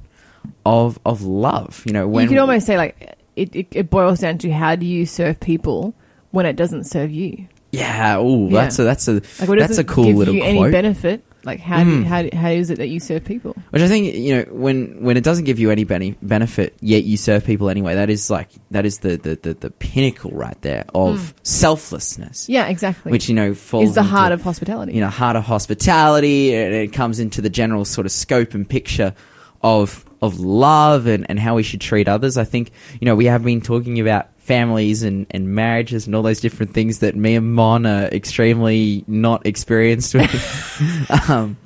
of 0.65 0.97
of 1.05 1.21
love. 1.23 1.83
You 1.85 1.93
know 1.93 2.07
when 2.07 2.23
you 2.23 2.29
could 2.29 2.37
almost 2.37 2.65
say 2.65 2.77
like 2.77 3.17
it, 3.35 3.55
it, 3.55 3.67
it 3.71 3.89
boils 3.89 4.19
down 4.19 4.37
to 4.39 4.51
how 4.51 4.75
do 4.75 4.85
you 4.85 5.05
serve 5.05 5.39
people 5.39 5.93
when 6.31 6.45
it 6.45 6.55
doesn't 6.55 6.85
serve 6.85 7.11
you. 7.11 7.47
yeah. 7.71 8.15
Oh, 8.17 8.47
Yeah. 8.49 8.61
that's 8.63 8.79
a 8.79 8.83
that's 8.83 9.07
a 9.07 9.13
Like, 9.45 9.59
that's 9.59 9.77
a 9.77 9.83
cool 9.83 10.13
little 10.13 10.33
you 10.33 10.41
quote. 10.41 10.55
any 10.55 10.71
benefit? 10.71 11.23
Like, 11.47 11.59
how, 11.61 11.83
do, 11.83 12.03
Mm. 12.03 12.03
how, 12.03 12.37
how 12.37 12.49
is 12.49 12.69
it 12.69 12.77
that 12.77 12.87
you 12.89 12.99
serve 12.99 13.23
people? 13.23 13.55
Which 13.71 13.81
I 13.81 13.87
think 13.87 14.13
you 14.13 14.35
know 14.35 14.43
when 14.51 15.01
when 15.01 15.15
it 15.17 15.23
doesn't 15.23 15.45
give 15.45 15.57
you 15.59 15.71
any 15.71 15.85
bene- 15.85 16.15
benefit, 16.21 16.75
yet 16.81 17.05
you 17.05 17.15
serve 17.17 17.45
people 17.45 17.69
anyway. 17.69 17.95
That 17.95 18.09
is 18.09 18.29
like 18.29 18.49
that 18.71 18.85
is 18.85 18.99
the 18.99 19.15
the, 19.15 19.35
the, 19.41 19.53
the 19.53 19.71
pinnacle 19.71 20.31
right 20.31 20.61
there 20.61 20.85
of 20.93 21.33
selflessness. 21.43 22.49
Yeah, 22.49 22.67
exactly. 22.67 23.11
Which 23.11 23.29
you 23.29 23.35
know 23.35 23.53
falls 23.53 23.89
is 23.89 23.95
the 23.95 24.01
into, 24.01 24.11
heart 24.11 24.31
of 24.33 24.41
hospitality. 24.41 24.93
you 24.93 25.01
know 25.01 25.09
heart 25.09 25.35
of 25.35 25.43
hospitality, 25.45 26.53
and 26.53 26.73
it 26.73 26.93
comes 26.93 27.19
into 27.19 27.41
the 27.41 27.49
general 27.49 27.85
sort 27.85 28.05
of 28.05 28.11
scope 28.11 28.53
and 28.53 28.69
picture 28.69 29.13
of 29.61 30.03
of 30.21 30.39
love 30.39 31.05
and, 31.05 31.25
and 31.29 31.39
how 31.39 31.55
we 31.55 31.63
should 31.63 31.79
treat 31.81 32.07
others. 32.07 32.37
I 32.37 32.43
think 32.43 32.71
you 32.99 33.05
know 33.05 33.15
we 33.15 33.25
have 33.25 33.43
been 33.43 33.61
talking 33.61 33.99
about 33.99 34.27
families 34.47 35.03
and, 35.03 35.27
and 35.31 35.49
marriages 35.53 36.05
and 36.07 36.15
all 36.15 36.23
those 36.23 36.39
different 36.39 36.73
things 36.73 36.99
that 36.99 37.15
me 37.15 37.35
and 37.35 37.53
Mon 37.53 37.85
are 37.85 38.05
extremely 38.05 39.03
not 39.07 39.45
experienced 39.45 40.13
with. 40.15 41.29
um, 41.29 41.57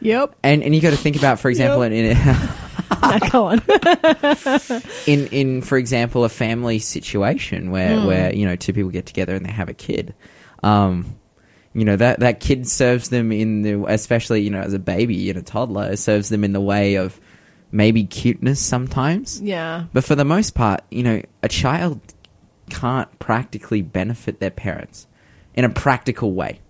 Yep. 0.00 0.36
and 0.44 0.62
and 0.62 0.74
you 0.74 0.80
got 0.80 0.90
to 0.90 0.96
think 0.96 1.16
about, 1.16 1.40
for 1.40 1.48
example, 1.48 1.82
in, 1.82 1.92
in 1.92 2.16
Now, 3.02 3.18
go 3.30 3.44
on. 3.46 3.62
in 5.06 5.26
in 5.28 5.62
for 5.62 5.78
example 5.78 6.24
a 6.24 6.28
family 6.28 6.78
situation 6.78 7.70
where 7.70 7.96
Mm. 7.96 8.06
where 8.06 8.34
you 8.34 8.46
know 8.46 8.56
two 8.56 8.72
people 8.72 8.90
get 8.90 9.06
together 9.06 9.34
and 9.34 9.44
they 9.46 9.50
have 9.50 9.68
a 9.68 9.74
kid 9.74 10.14
um 10.62 11.16
you 11.72 11.84
know 11.84 11.96
that 11.96 12.20
that 12.20 12.40
kid 12.40 12.68
serves 12.68 13.08
them 13.10 13.32
in 13.32 13.62
the 13.62 13.84
especially 13.86 14.42
you 14.42 14.50
know 14.50 14.60
as 14.60 14.72
a 14.74 14.78
baby 14.78 15.28
and 15.30 15.38
a 15.38 15.42
toddler 15.42 15.90
it 15.92 15.98
serves 15.98 16.28
them 16.28 16.42
in 16.44 16.52
the 16.52 16.60
way 16.60 16.94
of 16.96 17.20
maybe 17.72 18.04
cuteness 18.04 18.60
sometimes 18.60 19.40
yeah. 19.42 19.84
but 19.92 20.04
for 20.04 20.14
the 20.14 20.24
most 20.24 20.54
part 20.54 20.80
you 20.90 21.02
know 21.02 21.20
a 21.42 21.48
child 21.48 22.00
can't 22.70 23.18
practically 23.18 23.82
benefit 23.82 24.40
their 24.40 24.50
parents 24.50 25.06
in 25.54 25.64
a 25.64 25.70
practical 25.70 26.32
way. 26.32 26.60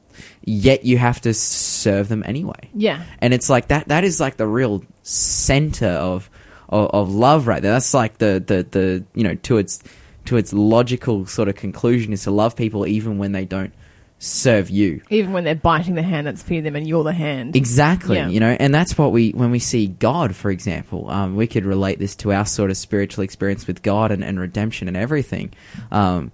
Yet 0.44 0.84
you 0.84 0.96
have 0.96 1.20
to 1.22 1.34
serve 1.34 2.08
them 2.08 2.22
anyway. 2.26 2.70
Yeah. 2.74 3.02
and 3.20 3.34
it's 3.34 3.50
like 3.50 3.68
that 3.68 3.88
that 3.88 4.04
is 4.04 4.20
like 4.20 4.36
the 4.38 4.46
real 4.46 4.82
center 5.02 5.88
of 5.88 6.30
of, 6.68 6.90
of 6.90 7.14
love 7.14 7.46
right 7.46 7.62
there. 7.62 7.72
That's 7.72 7.92
like 7.94 8.18
the, 8.18 8.42
the 8.44 8.66
the 8.70 9.04
you 9.14 9.24
know 9.24 9.34
to 9.34 9.58
its 9.58 9.82
to 10.24 10.36
its 10.36 10.52
logical 10.52 11.26
sort 11.26 11.48
of 11.48 11.54
conclusion 11.54 12.12
is 12.12 12.24
to 12.24 12.30
love 12.30 12.56
people 12.56 12.86
even 12.86 13.18
when 13.18 13.32
they 13.32 13.44
don't 13.44 13.72
serve 14.18 14.70
you 14.70 15.02
Even 15.10 15.32
when 15.32 15.44
they're 15.44 15.54
biting 15.54 15.94
the 15.94 16.02
hand 16.02 16.26
that's 16.26 16.42
feeding 16.42 16.64
them 16.64 16.74
and 16.76 16.88
you're 16.88 17.04
the 17.04 17.12
hand. 17.12 17.54
exactly 17.54 18.16
Yeah. 18.16 18.28
you 18.28 18.40
know 18.40 18.56
and 18.58 18.74
that's 18.74 18.96
what 18.96 19.12
we 19.12 19.30
when 19.30 19.50
we 19.50 19.58
see 19.58 19.88
god 19.88 20.34
for 20.34 20.50
example 20.50 21.10
um, 21.10 21.36
we 21.36 21.46
could 21.46 21.66
relate 21.66 21.98
this 21.98 22.16
to 22.16 22.32
our 22.32 22.46
sort 22.46 22.70
of 22.70 22.78
spiritual 22.78 23.24
experience 23.24 23.66
with 23.66 23.82
god 23.82 24.10
and, 24.12 24.24
and 24.24 24.40
redemption 24.40 24.88
and 24.88 24.96
everything 24.96 25.52
um, 25.90 26.32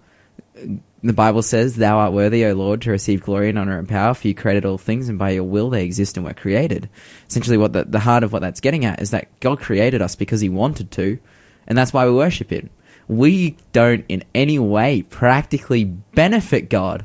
the 1.02 1.12
Bible 1.12 1.42
says, 1.42 1.74
Thou 1.74 1.98
art 1.98 2.12
worthy, 2.12 2.44
O 2.46 2.52
Lord, 2.54 2.82
to 2.82 2.92
receive 2.92 3.22
glory 3.22 3.48
and 3.48 3.58
honor 3.58 3.76
and 3.76 3.88
power, 3.88 4.14
for 4.14 4.28
you 4.28 4.34
created 4.34 4.64
all 4.64 4.78
things, 4.78 5.08
and 5.08 5.18
by 5.18 5.30
your 5.30 5.42
will 5.42 5.68
they 5.70 5.84
exist 5.84 6.16
and 6.16 6.24
were 6.24 6.32
created. 6.34 6.88
Essentially, 7.28 7.56
what 7.56 7.72
the, 7.72 7.84
the 7.84 7.98
heart 7.98 8.22
of 8.22 8.32
what 8.32 8.40
that's 8.42 8.60
getting 8.60 8.84
at 8.84 9.02
is 9.02 9.10
that 9.10 9.28
God 9.40 9.58
created 9.58 10.00
us 10.00 10.14
because 10.14 10.40
He 10.40 10.48
wanted 10.48 10.92
to, 10.92 11.18
and 11.66 11.76
that's 11.76 11.92
why 11.92 12.06
we 12.06 12.12
worship 12.12 12.50
Him. 12.50 12.70
We 13.08 13.56
don't 13.72 14.04
in 14.08 14.22
any 14.32 14.60
way 14.60 15.02
practically 15.02 15.84
benefit 15.84 16.70
God. 16.70 17.04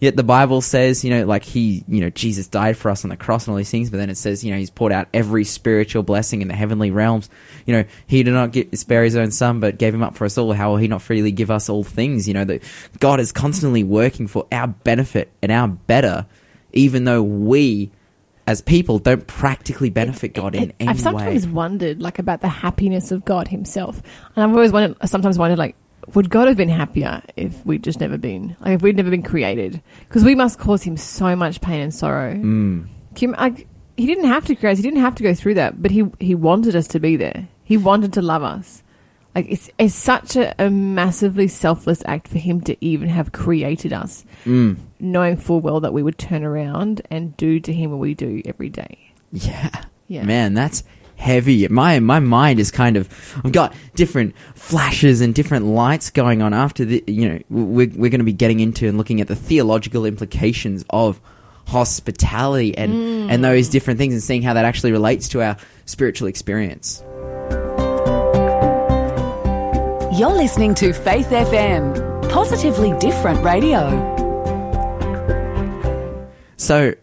Yet 0.00 0.16
the 0.16 0.24
Bible 0.24 0.62
says, 0.62 1.04
you 1.04 1.10
know, 1.10 1.26
like 1.26 1.44
he, 1.44 1.84
you 1.86 2.00
know, 2.00 2.08
Jesus 2.08 2.46
died 2.46 2.78
for 2.78 2.90
us 2.90 3.04
on 3.04 3.10
the 3.10 3.18
cross 3.18 3.46
and 3.46 3.52
all 3.52 3.58
these 3.58 3.70
things, 3.70 3.90
but 3.90 3.98
then 3.98 4.08
it 4.08 4.16
says, 4.16 4.42
you 4.42 4.50
know, 4.50 4.56
he's 4.56 4.70
poured 4.70 4.92
out 4.92 5.08
every 5.12 5.44
spiritual 5.44 6.02
blessing 6.02 6.40
in 6.40 6.48
the 6.48 6.54
heavenly 6.54 6.90
realms. 6.90 7.28
You 7.66 7.74
know, 7.74 7.84
he 8.06 8.22
did 8.22 8.32
not 8.32 8.50
get, 8.50 8.76
spare 8.78 9.04
his 9.04 9.14
own 9.14 9.30
son, 9.30 9.60
but 9.60 9.76
gave 9.76 9.94
him 9.94 10.02
up 10.02 10.16
for 10.16 10.24
us 10.24 10.38
all. 10.38 10.54
How 10.54 10.70
will 10.70 10.78
he 10.78 10.88
not 10.88 11.02
freely 11.02 11.32
give 11.32 11.50
us 11.50 11.68
all 11.68 11.84
things? 11.84 12.26
You 12.26 12.32
know, 12.32 12.44
that 12.46 12.62
God 12.98 13.20
is 13.20 13.30
constantly 13.30 13.84
working 13.84 14.26
for 14.26 14.46
our 14.50 14.68
benefit 14.68 15.30
and 15.42 15.52
our 15.52 15.68
better, 15.68 16.24
even 16.72 17.04
though 17.04 17.22
we, 17.22 17.90
as 18.46 18.62
people, 18.62 18.98
don't 18.98 19.26
practically 19.26 19.90
benefit 19.90 20.32
God 20.32 20.54
in 20.54 20.72
any 20.80 20.86
way. 20.86 20.90
I've 20.92 21.00
sometimes 21.00 21.46
wondered, 21.46 22.00
like, 22.00 22.18
about 22.18 22.40
the 22.40 22.48
happiness 22.48 23.12
of 23.12 23.24
God 23.26 23.48
Himself, 23.48 24.00
and 24.34 24.44
I've 24.44 24.50
always 24.50 24.72
wondered. 24.72 24.96
Sometimes 25.06 25.38
wondered, 25.38 25.58
like, 25.58 25.76
would 26.14 26.30
God 26.30 26.48
have 26.48 26.56
been 26.56 26.68
happier 26.68 27.22
if 27.36 27.64
we'd 27.66 27.84
just 27.84 28.00
never 28.00 28.18
been, 28.18 28.56
like, 28.60 28.74
if 28.76 28.82
we'd 28.82 28.96
never 28.96 29.10
been 29.10 29.22
created? 29.22 29.82
Because 30.08 30.24
we 30.24 30.34
must 30.34 30.58
cause 30.58 30.82
Him 30.82 30.96
so 30.96 31.36
much 31.36 31.60
pain 31.60 31.80
and 31.80 31.94
sorrow. 31.94 32.34
Mm. 32.34 32.88
Like, 33.38 33.66
he 33.96 34.06
didn't 34.06 34.24
have 34.28 34.46
to 34.46 34.54
create. 34.54 34.72
us, 34.72 34.78
He 34.78 34.82
didn't 34.82 35.00
have 35.00 35.14
to 35.16 35.22
go 35.22 35.34
through 35.34 35.54
that, 35.54 35.82
but 35.82 35.90
he 35.90 36.04
he 36.18 36.34
wanted 36.34 36.74
us 36.74 36.86
to 36.88 37.00
be 37.00 37.16
there. 37.16 37.48
He 37.64 37.76
wanted 37.76 38.12
to 38.14 38.22
love 38.22 38.42
us. 38.42 38.82
Like 39.34 39.46
it's 39.50 39.70
it's 39.78 39.94
such 39.94 40.36
a, 40.36 40.54
a 40.58 40.70
massively 40.70 41.46
selfless 41.48 42.02
act 42.06 42.26
for 42.26 42.38
him 42.38 42.60
to 42.62 42.76
even 42.84 43.08
have 43.08 43.30
created 43.32 43.92
us, 43.92 44.24
Mm. 44.44 44.76
knowing 44.98 45.36
full 45.36 45.60
well 45.60 45.80
that 45.80 45.92
we 45.92 46.02
would 46.02 46.18
turn 46.18 46.42
around 46.44 47.02
and 47.10 47.36
do 47.36 47.60
to 47.60 47.72
him 47.72 47.90
what 47.90 48.00
we 48.00 48.14
do 48.14 48.40
every 48.46 48.70
day. 48.70 49.12
Yeah. 49.32 49.70
Yeah. 50.08 50.24
Man, 50.24 50.54
that's 50.54 50.82
heavy. 51.20 51.68
My 51.68 52.00
my 52.00 52.18
mind 52.18 52.58
is 52.58 52.70
kind 52.70 52.96
of 52.96 53.08
I've 53.44 53.52
got 53.52 53.74
different 53.94 54.34
flashes 54.54 55.20
and 55.20 55.34
different 55.34 55.66
lights 55.66 56.10
going 56.10 56.42
on 56.42 56.54
after 56.54 56.84
the 56.84 57.04
you 57.06 57.28
know 57.28 57.38
we're 57.50 57.90
we're 57.94 58.10
going 58.10 58.20
to 58.20 58.24
be 58.24 58.32
getting 58.32 58.60
into 58.60 58.88
and 58.88 58.96
looking 58.96 59.20
at 59.20 59.28
the 59.28 59.36
theological 59.36 60.06
implications 60.06 60.84
of 60.90 61.20
hospitality 61.66 62.76
and 62.76 62.92
and 63.30 63.40
mm. 63.40 63.42
those 63.42 63.68
different 63.68 63.98
things 63.98 64.14
and 64.14 64.22
seeing 64.22 64.42
how 64.42 64.54
that 64.54 64.64
actually 64.64 64.92
relates 64.92 65.28
to 65.28 65.42
our 65.42 65.56
spiritual 65.84 66.26
experience. 66.26 67.04
You're 70.18 70.32
listening 70.32 70.74
to 70.76 70.92
Faith 70.92 71.28
FM, 71.28 72.28
positively 72.30 72.92
different 72.98 73.44
radio. 73.44 74.16
So, 76.56 76.94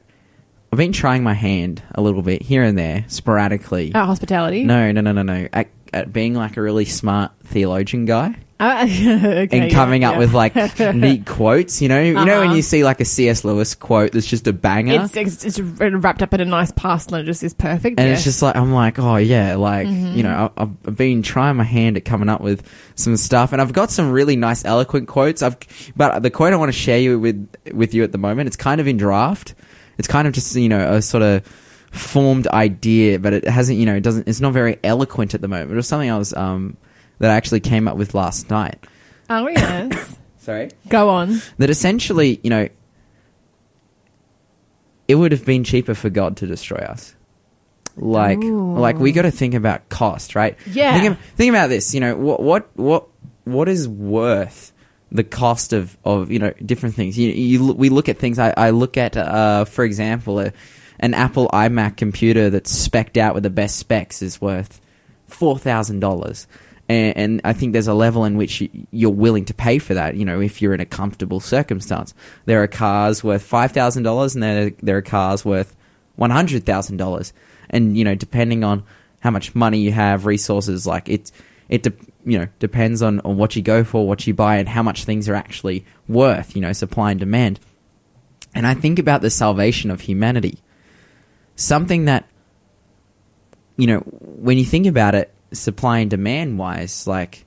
I've 0.72 0.78
been 0.78 0.92
trying 0.94 1.24
my 1.24 1.34
hand 1.34 1.82
a 1.96 2.02
little 2.02 2.22
bit 2.22 2.42
here 2.42 2.64
and 2.64 2.78
there, 2.78 3.06
sporadically. 3.08 3.94
Uh, 3.94 4.06
hospitality. 4.06 4.64
No, 4.64 4.92
no, 4.92 5.02
no, 5.02 5.12
no, 5.12 5.24
no. 5.24 5.48
At, 5.54 5.68
at 5.94 6.12
being 6.12 6.34
like 6.34 6.58
a 6.58 6.62
really 6.62 6.84
smart 6.86 7.32
theologian 7.46 8.04
guy 8.04 8.36
Uh, 8.60 8.86
okay, 8.90 9.48
and 9.52 9.72
coming 9.72 10.02
yeah, 10.02 10.10
up 10.10 10.14
yeah. 10.16 10.20
with 10.20 10.34
like 10.34 10.56
neat 10.96 11.26
quotes. 11.26 11.82
You 11.82 11.88
know, 11.88 12.02
you 12.02 12.14
know 12.14 12.26
when 12.40 12.48
Uh-huh. 12.48 12.54
you 12.56 12.62
see 12.62 12.84
like 12.84 13.00
a 13.00 13.06
C.S. 13.06 13.46
Lewis 13.46 13.76
quote 13.76 14.12
that's 14.12 14.28
just 14.28 14.46
a 14.48 14.52
banger. 14.54 15.04
It's, 15.06 15.16
it's, 15.16 15.46
it's 15.46 15.60
wrapped 15.62 16.22
up 16.22 16.34
in 16.34 16.42
a 16.42 16.46
nice 16.46 16.72
parcel 16.72 17.16
and 17.16 17.24
it 17.24 17.32
just 17.32 17.44
is 17.44 17.54
perfect. 17.54 17.98
and 18.00 18.10
yes. 18.10 18.18
it's 18.20 18.24
just 18.26 18.42
like 18.42 18.58
I'm 18.58 18.74
like, 18.74 19.00
oh 19.00 19.16
yeah, 19.16 19.56
like 19.56 19.88
Mm-hmm. 19.88 20.18
you 20.18 20.24
know, 20.24 20.52
I- 20.58 20.64
I've, 20.64 20.72
I've 20.86 20.98
been 20.98 21.22
trying 21.24 21.56
my 21.56 21.64
hand 21.64 21.96
at 21.96 22.04
coming 22.04 22.28
up 22.28 22.42
with 22.42 22.68
some 22.96 23.16
stuff, 23.16 23.54
and 23.54 23.62
I've 23.62 23.72
got 23.74 23.90
some 23.90 24.12
really 24.12 24.36
nice, 24.36 24.66
eloquent 24.66 25.08
quotes. 25.08 25.42
I've, 25.42 25.56
but 25.96 26.22
the 26.24 26.30
quote 26.30 26.52
I 26.52 26.58
want 26.58 26.74
to 26.74 26.78
share 26.78 27.00
you 27.00 27.18
with 27.20 27.48
with 27.72 27.94
you 27.94 28.04
at 28.04 28.12
the 28.12 28.18
moment, 28.18 28.48
it's 28.48 28.58
kind 28.58 28.82
of 28.82 28.88
in 28.88 28.98
draft. 28.98 29.56
It's 29.98 30.08
kind 30.08 30.28
of 30.28 30.34
just 30.34 30.56
you 30.56 30.70
know 30.70 30.94
a 30.96 31.02
sort 31.02 31.24
of 31.24 31.46
formed 31.92 32.48
idea, 32.48 33.18
but 33.20 33.34
it 33.34 33.48
hasn't, 33.48 33.80
you 33.80 33.86
know, 33.86 33.96
it 33.96 34.04
doesn't. 34.04 34.28
It's 34.28 34.42
not 34.42 34.54
very 34.54 34.78
eloquent 34.84 35.34
at 35.34 35.42
the 35.42 35.48
moment. 35.48 35.72
It 35.72 35.76
was 35.76 35.88
something 35.88 36.10
I 36.12 36.18
was 36.18 36.34
um 36.34 36.78
that 37.20 37.32
I 37.32 37.36
actually 37.36 37.62
came 37.62 37.88
up 37.88 37.98
with 37.98 38.14
last 38.14 38.50
night. 38.50 38.78
Oh, 39.30 39.48
yes. 39.48 40.18
Sorry, 40.38 40.70
Go 40.88 41.10
on. 41.10 41.42
that 41.58 41.70
essentially, 41.70 42.40
you 42.42 42.50
know, 42.50 42.70
it 45.08 45.16
would 45.16 45.32
have 45.32 45.46
been 45.46 45.64
cheaper 45.64 45.94
for 45.94 46.10
God 46.10 46.38
to 46.38 46.48
destroy 46.48 46.78
us. 46.78 47.16
Like, 47.98 48.38
Ooh. 48.40 48.78
like 48.78 48.98
we 48.98 49.12
got 49.12 49.24
to 49.24 49.32
think 49.32 49.56
about 49.56 49.90
cost, 49.90 50.36
right? 50.36 50.58
Yeah. 50.68 50.98
Think, 51.00 51.12
of- 51.14 51.20
think 51.36 51.50
about 51.50 51.68
this. 51.68 51.94
You 51.94 52.00
know, 52.00 52.16
what, 52.16 52.42
what, 52.42 52.70
what, 52.78 53.08
what 53.44 53.68
is 53.68 53.88
worth 53.90 54.72
the 55.12 55.24
cost 55.24 55.74
of, 55.74 55.98
of 56.04 56.32
you 56.32 56.40
know 56.40 56.52
different 56.66 56.96
things? 56.96 57.18
You, 57.18 57.30
you 57.30 57.74
we 57.74 57.90
look 57.90 58.10
at 58.10 58.18
things. 58.18 58.40
I, 58.40 58.54
I 58.58 58.70
look 58.72 58.98
at, 58.98 59.16
uh, 59.16 59.66
for 59.66 59.84
example, 59.84 60.40
a, 60.40 60.54
an 61.00 61.14
Apple 61.14 61.48
iMac 61.54 61.98
computer 61.98 62.50
that's 62.50 62.88
specced 62.88 63.18
out 63.18 63.34
with 63.34 63.44
the 63.44 63.50
best 63.50 63.78
specs 63.78 64.22
is 64.22 64.42
worth 64.42 64.82
four 65.28 65.58
thousand 65.58 66.00
dollars. 66.00 66.48
And, 66.90 67.42
I 67.44 67.52
think 67.52 67.74
there's 67.74 67.90
a 67.90 67.94
level 67.94 68.24
in 68.24 68.38
which 68.38 68.62
you, 68.62 68.70
you're 68.92 69.10
willing 69.12 69.44
to 69.46 69.54
pay 69.54 69.78
for 69.78 69.94
that. 69.94 70.16
You 70.16 70.24
know, 70.24 70.40
if 70.40 70.62
you're 70.62 70.74
in 70.74 70.80
a 70.80 70.86
comfortable 70.86 71.42
circumstance, 71.42 72.14
there 72.46 72.64
are 72.64 72.68
cars 72.68 73.24
worth 73.26 73.44
five 73.44 73.74
thousand 73.74 74.04
dollars, 74.04 74.36
and 74.36 74.44
there 74.44 74.72
there 74.82 74.96
are 74.96 75.02
cars 75.02 75.44
worth 75.44 75.76
one 76.16 76.30
hundred 76.30 76.66
thousand 76.66 76.96
dollars. 76.96 77.34
And 77.70 77.98
you 77.98 78.06
know, 78.06 78.16
depending 78.16 78.64
on 78.64 78.84
how 79.20 79.32
much 79.32 79.54
money 79.54 79.80
you 79.80 79.92
have, 79.92 80.26
resources, 80.26 80.88
like 80.88 81.10
it, 81.10 81.32
it 81.68 81.86
you 82.28 82.38
know 82.38 82.48
depends 82.60 83.02
on 83.02 83.22
on 83.22 83.38
what 83.38 83.56
you 83.56 83.62
go 83.62 83.84
for, 83.84 84.08
what 84.08 84.28
you 84.28 84.34
buy, 84.34 84.58
and 84.58 84.68
how 84.70 84.84
much 84.84 85.06
things 85.06 85.28
are 85.30 85.36
actually 85.36 85.86
worth. 86.08 86.56
You 86.56 86.62
know, 86.62 86.74
supply 86.74 87.12
and 87.12 87.20
demand. 87.20 87.60
And 88.54 88.68
I 88.68 88.74
think 88.74 89.00
about 89.00 89.22
the 89.22 89.30
salvation 89.30 89.90
of 89.92 90.02
humanity, 90.02 90.60
something 91.56 92.06
that 92.06 92.28
you 93.78 93.88
know, 93.88 94.00
when 94.00 94.58
you 94.58 94.66
think 94.66 94.88
about 94.88 95.16
it, 95.16 95.34
supply 95.54 96.00
and 96.00 96.10
demand 96.10 96.60
wise, 96.60 97.08
like 97.08 97.46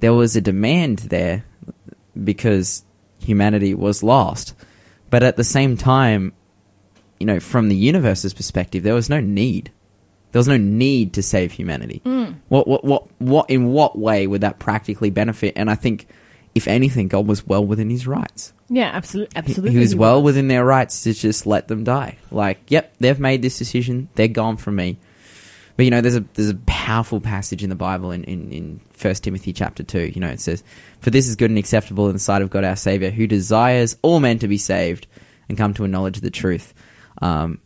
there 0.00 0.12
was 0.12 0.34
a 0.34 0.40
demand 0.40 0.98
there 0.98 1.44
because 2.22 2.84
humanity 3.20 3.74
was 3.74 4.02
lost. 4.02 4.54
But 5.10 5.22
at 5.22 5.36
the 5.36 5.44
same 5.44 5.76
time, 5.76 6.32
you 7.20 7.26
know, 7.26 7.40
from 7.40 7.68
the 7.68 7.76
universe's 7.76 8.34
perspective, 8.34 8.82
there 8.82 8.94
was 8.94 9.08
no 9.08 9.20
need. 9.20 9.70
There 10.34 10.40
was 10.40 10.48
no 10.48 10.56
need 10.56 11.12
to 11.12 11.22
save 11.22 11.52
humanity. 11.52 12.02
What, 12.48 12.66
what, 12.66 12.84
what, 12.84 13.06
what, 13.20 13.50
in 13.50 13.68
what 13.68 13.96
way 13.96 14.26
would 14.26 14.40
that 14.40 14.58
practically 14.58 15.10
benefit? 15.10 15.52
And 15.54 15.70
I 15.70 15.76
think, 15.76 16.08
if 16.56 16.66
anything, 16.66 17.06
God 17.06 17.28
was 17.28 17.46
well 17.46 17.64
within 17.64 17.88
his 17.88 18.08
rights. 18.08 18.52
Yeah, 18.68 18.90
absolutely. 18.92 19.36
Absolutely. 19.36 19.70
He 19.70 19.78
was 19.78 19.94
well 19.94 20.20
within 20.20 20.48
their 20.48 20.64
rights 20.64 21.04
to 21.04 21.14
just 21.14 21.46
let 21.46 21.68
them 21.68 21.84
die. 21.84 22.18
Like, 22.32 22.58
yep, 22.66 22.94
they've 22.98 23.20
made 23.20 23.42
this 23.42 23.58
decision. 23.58 24.08
They're 24.16 24.26
gone 24.26 24.56
from 24.56 24.74
me. 24.74 24.98
But 25.76 25.84
you 25.84 25.92
know, 25.92 26.00
there's 26.00 26.16
a 26.16 26.24
there's 26.34 26.50
a 26.50 26.58
powerful 26.66 27.20
passage 27.20 27.62
in 27.62 27.70
the 27.70 27.76
Bible 27.76 28.10
in 28.10 28.24
in, 28.24 28.50
in 28.50 28.80
First 28.90 29.22
Timothy 29.22 29.52
chapter 29.52 29.84
two. 29.84 30.10
You 30.12 30.20
know, 30.20 30.30
it 30.30 30.40
says, 30.40 30.64
"For 30.98 31.10
this 31.10 31.28
is 31.28 31.36
good 31.36 31.52
and 31.52 31.58
acceptable 31.60 32.08
in 32.08 32.12
the 32.12 32.18
sight 32.18 32.42
of 32.42 32.50
God 32.50 32.64
our 32.64 32.74
Savior, 32.74 33.10
who 33.10 33.28
desires 33.28 33.96
all 34.02 34.18
men 34.18 34.40
to 34.40 34.48
be 34.48 34.58
saved 34.58 35.06
and 35.48 35.56
come 35.56 35.74
to 35.74 35.84
a 35.84 35.88
knowledge 35.88 36.16
of 36.16 36.24
the 36.24 36.30
truth." 36.32 36.74
Um, 37.22 37.60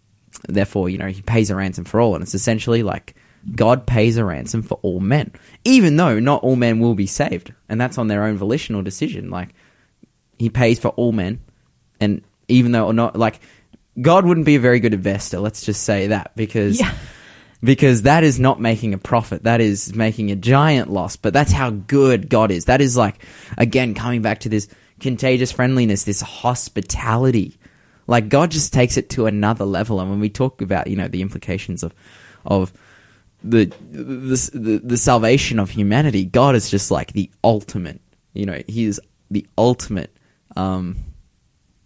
therefore, 0.48 0.88
you 0.88 0.98
know, 0.98 1.08
He 1.08 1.22
pays 1.22 1.50
a 1.50 1.56
ransom 1.56 1.84
for 1.84 2.00
all, 2.00 2.14
and 2.14 2.22
it's 2.22 2.34
essentially 2.34 2.82
like 2.82 3.14
God 3.54 3.86
pays 3.86 4.16
a 4.16 4.24
ransom 4.24 4.62
for 4.62 4.78
all 4.82 5.00
men, 5.00 5.32
even 5.64 5.96
though 5.96 6.18
not 6.18 6.42
all 6.42 6.56
men 6.56 6.80
will 6.80 6.94
be 6.94 7.06
saved, 7.06 7.52
and 7.68 7.80
that's 7.80 7.98
on 7.98 8.08
their 8.08 8.24
own 8.24 8.36
volitional 8.36 8.82
decision. 8.82 9.30
Like 9.30 9.50
he 10.38 10.50
pays 10.50 10.78
for 10.78 10.88
all 10.90 11.12
men, 11.12 11.40
and 12.00 12.22
even 12.48 12.72
though 12.72 12.86
or 12.86 12.92
not 12.92 13.16
like 13.16 13.40
God 14.00 14.24
wouldn't 14.26 14.46
be 14.46 14.56
a 14.56 14.60
very 14.60 14.80
good 14.80 14.94
investor. 14.94 15.40
Let's 15.40 15.64
just 15.64 15.82
say 15.82 16.08
that 16.08 16.32
because 16.36 16.78
Yeah. 16.78 16.92
because 17.62 18.02
that 18.02 18.22
is 18.24 18.38
not 18.38 18.60
making 18.60 18.94
a 18.94 18.98
profit. 18.98 19.44
That 19.44 19.60
is 19.60 19.94
making 19.94 20.30
a 20.30 20.36
giant 20.36 20.90
loss. 20.90 21.16
But 21.16 21.32
that's 21.32 21.52
how 21.52 21.70
good 21.70 22.28
God 22.28 22.50
is. 22.50 22.66
That 22.66 22.80
is 22.80 22.96
like 22.96 23.24
again 23.56 23.94
coming 23.94 24.22
back 24.22 24.40
to 24.40 24.48
this 24.48 24.68
contagious 25.00 25.52
friendliness, 25.52 26.04
this 26.04 26.20
hospitality. 26.20 27.56
Like 28.08 28.28
God 28.28 28.50
just 28.50 28.72
takes 28.72 28.96
it 28.96 29.10
to 29.10 29.26
another 29.26 29.64
level. 29.64 30.00
And 30.00 30.10
when 30.10 30.18
we 30.18 30.28
talk 30.30 30.60
about 30.62 30.88
you 30.88 30.96
know 30.96 31.06
the 31.06 31.22
implications 31.22 31.82
of 31.84 31.94
of 32.44 32.72
the 33.44 33.66
the, 33.92 34.50
the, 34.58 34.80
the 34.82 34.96
salvation 34.96 35.60
of 35.60 35.70
humanity, 35.70 36.24
God 36.24 36.56
is 36.56 36.68
just 36.70 36.90
like 36.90 37.12
the 37.12 37.30
ultimate. 37.44 38.00
You 38.34 38.46
know, 38.46 38.62
He 38.66 38.84
is 38.86 39.00
the 39.30 39.46
ultimate 39.56 40.16
um, 40.56 40.96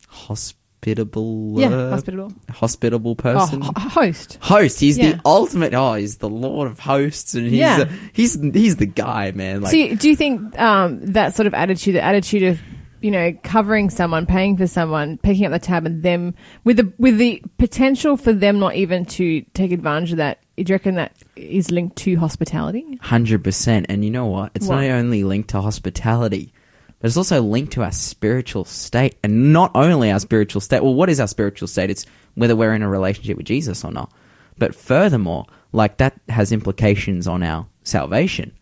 hospitable, 0.08 1.54
Yeah, 1.58 1.68
uh, 1.68 1.90
hospitable. 1.90 2.32
hospitable 2.50 3.10
Oh, 3.12 3.14
person. 3.14 3.60
ho- 3.60 3.72
host. 3.76 4.38
Host, 4.40 4.80
he's 4.80 4.98
Yeah. 4.98 5.12
the 5.12 5.20
ultimate. 5.24 5.74
Oh, 5.74 5.94
he's 5.94 6.18
the 6.18 6.28
lord 6.28 6.68
of 6.70 6.78
hosts, 6.78 7.34
and 7.34 7.44
he's 7.44 7.54
Yeah. 7.58 7.84
the, 7.84 7.92
he's 8.12 8.34
he's 8.40 8.76
the 8.76 8.86
guy, 8.86 9.32
man. 9.32 9.62
Like, 9.62 9.72
so, 9.72 9.94
do 9.96 10.08
you 10.08 10.16
think 10.16 10.58
um, 10.58 11.00
that 11.12 11.34
sort 11.34 11.46
of 11.46 11.54
attitude, 11.54 11.94
the 11.94 12.02
attitude 12.04 12.42
of 12.44 12.60
you 13.02 13.10
know 13.10 13.32
covering 13.42 13.90
someone, 13.90 14.26
paying 14.26 14.56
for 14.56 14.66
someone, 14.66 15.18
picking 15.18 15.44
up 15.44 15.52
the 15.52 15.58
tab, 15.58 15.86
and 15.86 16.02
them 16.02 16.34
with 16.64 16.76
the 16.78 16.92
with 16.98 17.18
the 17.18 17.42
potential 17.58 18.16
for 18.16 18.32
them 18.32 18.58
not 18.58 18.74
even 18.74 19.04
to 19.06 19.42
take 19.54 19.72
advantage 19.72 20.12
of 20.12 20.18
that, 20.18 20.42
do 20.56 20.64
you 20.66 20.74
reckon 20.74 20.94
that 20.96 21.14
is 21.36 21.70
linked 21.70 21.96
to 21.96 22.16
hospitality? 22.16 22.98
Hundred 23.00 23.42
percent. 23.42 23.86
And 23.88 24.04
you 24.04 24.10
know 24.10 24.26
what? 24.26 24.52
It's 24.54 24.66
What? 24.66 24.76
not 24.76 24.90
only 24.90 25.24
linked 25.24 25.50
to 25.50 25.60
hospitality, 25.60 26.52
but 27.00 27.08
it's 27.08 27.16
also 27.16 27.42
linked 27.42 27.72
to 27.72 27.82
our 27.82 27.92
spiritual 27.92 28.64
state. 28.64 29.16
And 29.24 29.52
not 29.52 29.72
only 29.74 30.12
our 30.12 30.20
spiritual 30.20 30.60
state. 30.60 30.82
Well, 30.82 30.94
what 30.94 31.10
is 31.10 31.18
our 31.18 31.26
spiritual 31.26 31.68
state? 31.68 31.90
It's 31.90 32.06
whether 32.34 32.54
we're 32.54 32.74
in 32.74 32.82
a 32.82 32.88
relationship 32.88 33.36
with 33.36 33.46
Jesus 33.46 33.84
or 33.84 33.90
not. 33.90 34.12
But 34.58 34.74
furthermore, 34.74 35.46
like 35.72 35.96
that 35.96 36.20
has 36.28 36.52
implications 36.52 37.26
on 37.26 37.42
our 37.42 37.66
salvation. 37.82 38.52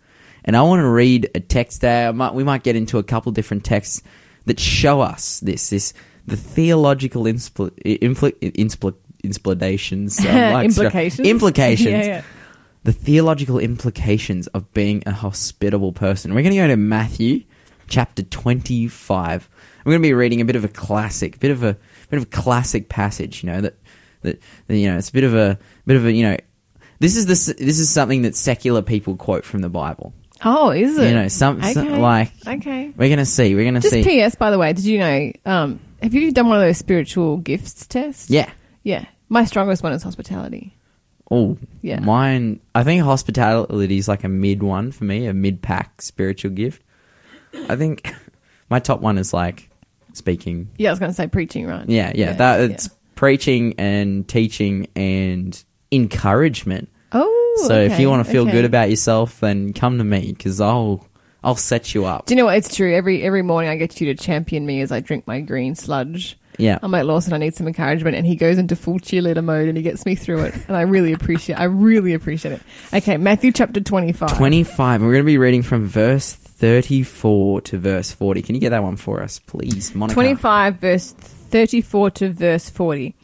And 0.44 0.56
I 0.56 0.62
want 0.62 0.80
to 0.80 0.88
read 0.88 1.28
a 1.34 1.40
text 1.40 1.82
there. 1.82 2.12
We 2.12 2.44
might 2.44 2.62
get 2.62 2.76
into 2.76 2.96
a 2.98 3.02
couple 3.02 3.30
different 3.32 3.64
texts 3.64 4.02
that 4.46 4.60
show 4.60 5.00
us 5.00 5.40
this. 5.40 5.70
This 5.70 5.92
the 6.26 6.36
theological 6.36 7.24
inspl, 7.24 7.70
impl, 7.84 8.32
inspl, 8.40 8.94
implications. 9.24 10.20
I'm 10.24 10.52
like- 10.52 10.64
Implications? 10.66 11.28
Implications 11.28 11.90
yeah, 11.90 12.04
yeah. 12.04 12.22
the 12.84 12.92
theological 12.92 13.58
implications 13.58 14.46
of 14.48 14.72
being 14.72 15.02
a 15.06 15.12
hospitable 15.12 15.92
person. 15.92 16.34
We're 16.34 16.42
going 16.42 16.54
to 16.54 16.60
go 16.60 16.68
to 16.68 16.76
Matthew 16.76 17.44
chapter 17.88 18.22
25. 18.22 19.48
We're 19.84 19.90
going 19.92 20.02
to 20.02 20.06
be 20.08 20.14
reading 20.14 20.40
a 20.40 20.44
bit 20.44 20.56
of 20.56 20.64
a 20.64 20.68
classic, 20.68 21.40
bit 21.40 21.50
of 21.50 21.62
a 21.62 21.76
bit 22.08 22.16
of 22.18 22.22
a 22.24 22.26
classic 22.26 22.88
passage, 22.88 23.42
you 23.42 23.50
know, 23.50 23.60
that 23.60 23.76
that, 24.22 24.40
that, 24.66 24.76
you 24.76 24.90
know, 24.90 24.98
it's 24.98 25.08
a 25.08 25.12
bit 25.12 25.24
of 25.24 25.34
a 25.34 25.58
bit 25.86 25.96
of 25.96 26.04
a, 26.06 26.12
you 26.12 26.22
know, 26.22 26.36
this 26.98 27.16
is 27.16 27.26
this 27.26 27.46
this 27.46 27.78
is 27.78 27.88
something 27.90 28.22
that 28.22 28.36
secular 28.36 28.82
people 28.82 29.16
quote 29.16 29.44
from 29.44 29.60
the 29.60 29.68
Bible. 29.70 30.12
Oh, 30.44 30.70
is 30.70 30.96
it? 30.98 31.08
You 31.08 31.14
know, 31.14 31.28
some, 31.28 31.62
some 31.62 32.00
like 32.00 32.32
Okay. 32.46 32.92
we're 32.96 33.08
going 33.08 33.18
to 33.18 33.24
see, 33.26 33.54
we're 33.54 33.64
going 33.64 33.74
to 33.74 33.80
Just 33.80 33.92
see. 33.92 34.02
P.S. 34.04 34.34
By 34.34 34.50
the 34.50 34.58
way, 34.58 34.72
did 34.72 34.84
you 34.84 34.98
know? 34.98 35.32
Um, 35.44 35.80
have 36.02 36.14
you 36.14 36.32
done 36.32 36.48
one 36.48 36.56
of 36.58 36.62
those 36.62 36.78
spiritual 36.78 37.36
gifts 37.38 37.86
tests? 37.86 38.30
yeah. 38.30 38.50
Yeah. 38.82 39.04
My 39.28 39.44
strongest 39.44 39.82
one 39.82 39.92
is 39.92 40.02
hospitality. 40.02 40.74
Oh, 41.30 41.58
Yeah. 41.82 42.00
Mine, 42.00 42.58
I 42.74 42.82
think 42.82 43.02
hospitality 43.04 43.98
is 43.98 44.08
like 44.08 44.24
a 44.24 44.28
mid 44.28 44.62
one 44.62 44.90
for 44.90 45.04
me, 45.04 45.26
a 45.26 45.34
mid 45.34 45.62
pack 45.62 46.02
spiritual 46.02 46.50
gift. 46.52 46.82
I 47.68 47.76
think 47.76 48.12
my 48.70 48.78
top 48.80 49.00
one 49.00 49.18
is 49.18 49.32
like 49.34 49.68
speaking. 50.14 50.70
Yeah, 50.78 50.88
I 50.88 50.92
was 50.92 50.98
going 50.98 51.10
to 51.10 51.14
say 51.14 51.28
preaching, 51.28 51.66
right? 51.66 51.88
Yeah, 51.88 52.10
yeah, 52.14 52.32
that 52.32 52.60
it's 52.70 52.88
preaching 53.14 53.74
and 53.78 54.26
teaching 54.26 54.88
and 54.96 55.62
encouragement. 55.92 56.88
Oh, 57.12 57.39
so 57.66 57.80
if 57.80 57.98
you 57.98 58.08
want 58.08 58.24
to 58.24 58.30
feel 58.30 58.42
okay. 58.42 58.52
good 58.52 58.64
about 58.64 58.90
yourself, 58.90 59.40
then 59.40 59.72
come 59.72 59.98
to 59.98 60.04
me 60.04 60.32
because 60.32 60.60
I'll 60.60 61.06
I'll 61.42 61.56
set 61.56 61.94
you 61.94 62.04
up. 62.04 62.26
Do 62.26 62.34
you 62.34 62.36
know 62.36 62.46
what? 62.46 62.56
It's 62.56 62.74
true. 62.74 62.94
Every 62.94 63.22
every 63.22 63.42
morning 63.42 63.70
I 63.70 63.76
get 63.76 64.00
you 64.00 64.14
to 64.14 64.22
champion 64.22 64.66
me 64.66 64.80
as 64.80 64.92
I 64.92 65.00
drink 65.00 65.26
my 65.26 65.40
green 65.40 65.74
sludge. 65.74 66.36
Yeah. 66.58 66.78
I'm 66.82 66.90
like 66.90 67.04
Lawson, 67.04 67.32
I 67.32 67.38
need 67.38 67.54
some 67.54 67.66
encouragement, 67.66 68.16
and 68.16 68.26
he 68.26 68.36
goes 68.36 68.58
into 68.58 68.76
full 68.76 68.98
cheerleader 68.98 69.42
mode, 69.42 69.68
and 69.68 69.76
he 69.76 69.82
gets 69.82 70.04
me 70.04 70.14
through 70.14 70.44
it, 70.44 70.54
and 70.68 70.76
I 70.76 70.82
really 70.82 71.12
appreciate. 71.12 71.56
I 71.56 71.64
really 71.64 72.12
appreciate 72.12 72.52
it. 72.52 72.62
Okay, 72.92 73.16
Matthew 73.16 73.52
chapter 73.52 73.80
25. 73.80 74.36
25. 74.36 75.00
We're 75.00 75.12
going 75.12 75.22
to 75.22 75.26
be 75.26 75.38
reading 75.38 75.62
from 75.62 75.86
verse 75.86 76.34
34 76.34 77.62
to 77.62 77.78
verse 77.78 78.12
40. 78.12 78.42
Can 78.42 78.54
you 78.54 78.60
get 78.60 78.70
that 78.70 78.82
one 78.82 78.96
for 78.96 79.22
us, 79.22 79.38
please, 79.38 79.94
Monica? 79.94 80.14
25 80.14 80.76
verse 80.76 81.12
34 81.12 82.10
to 82.10 82.30
verse 82.30 82.68
40. 82.68 83.14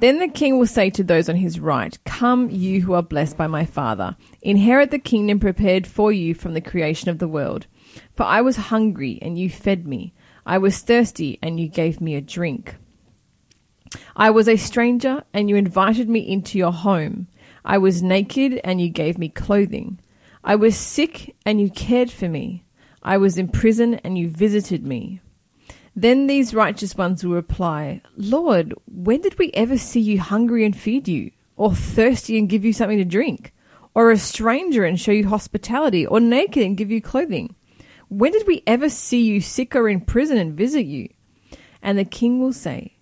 Then 0.00 0.18
the 0.18 0.28
king 0.28 0.58
will 0.58 0.66
say 0.66 0.88
to 0.90 1.04
those 1.04 1.28
on 1.28 1.36
his 1.36 1.60
right, 1.60 1.98
Come, 2.04 2.48
you 2.50 2.80
who 2.80 2.94
are 2.94 3.02
blessed 3.02 3.36
by 3.36 3.46
my 3.46 3.66
Father, 3.66 4.16
inherit 4.40 4.90
the 4.90 4.98
kingdom 4.98 5.38
prepared 5.38 5.86
for 5.86 6.10
you 6.10 6.34
from 6.34 6.54
the 6.54 6.60
creation 6.60 7.10
of 7.10 7.18
the 7.18 7.28
world. 7.28 7.66
For 8.14 8.22
I 8.22 8.40
was 8.40 8.56
hungry, 8.56 9.18
and 9.20 9.38
you 9.38 9.50
fed 9.50 9.86
me. 9.86 10.14
I 10.46 10.58
was 10.58 10.78
thirsty, 10.78 11.38
and 11.42 11.60
you 11.60 11.68
gave 11.68 12.00
me 12.00 12.14
a 12.14 12.20
drink. 12.20 12.76
I 14.16 14.30
was 14.30 14.48
a 14.48 14.56
stranger, 14.56 15.24
and 15.34 15.48
you 15.48 15.56
invited 15.56 16.08
me 16.08 16.20
into 16.20 16.56
your 16.56 16.72
home. 16.72 17.28
I 17.64 17.78
was 17.78 18.02
naked, 18.02 18.60
and 18.64 18.80
you 18.80 18.88
gave 18.88 19.18
me 19.18 19.28
clothing. 19.28 20.00
I 20.42 20.56
was 20.56 20.76
sick, 20.76 21.36
and 21.44 21.60
you 21.60 21.70
cared 21.70 22.10
for 22.10 22.28
me. 22.28 22.64
I 23.02 23.18
was 23.18 23.36
in 23.36 23.48
prison, 23.48 23.94
and 23.96 24.16
you 24.16 24.30
visited 24.30 24.86
me. 24.86 25.20
Then 26.00 26.28
these 26.28 26.54
righteous 26.54 26.96
ones 26.96 27.22
will 27.22 27.34
reply, 27.34 28.00
Lord, 28.16 28.72
when 28.86 29.20
did 29.20 29.38
we 29.38 29.50
ever 29.52 29.76
see 29.76 30.00
you 30.00 30.18
hungry 30.18 30.64
and 30.64 30.74
feed 30.74 31.06
you, 31.06 31.30
or 31.56 31.74
thirsty 31.74 32.38
and 32.38 32.48
give 32.48 32.64
you 32.64 32.72
something 32.72 32.96
to 32.96 33.04
drink, 33.04 33.52
or 33.94 34.10
a 34.10 34.16
stranger 34.16 34.86
and 34.86 34.98
show 34.98 35.12
you 35.12 35.28
hospitality, 35.28 36.06
or 36.06 36.18
naked 36.18 36.62
and 36.62 36.78
give 36.78 36.90
you 36.90 37.02
clothing? 37.02 37.54
When 38.08 38.32
did 38.32 38.46
we 38.46 38.62
ever 38.66 38.88
see 38.88 39.20
you 39.20 39.42
sick 39.42 39.76
or 39.76 39.90
in 39.90 40.00
prison 40.00 40.38
and 40.38 40.56
visit 40.56 40.86
you? 40.86 41.10
And 41.82 41.98
the 41.98 42.06
king 42.06 42.40
will 42.40 42.54
say, 42.54 42.96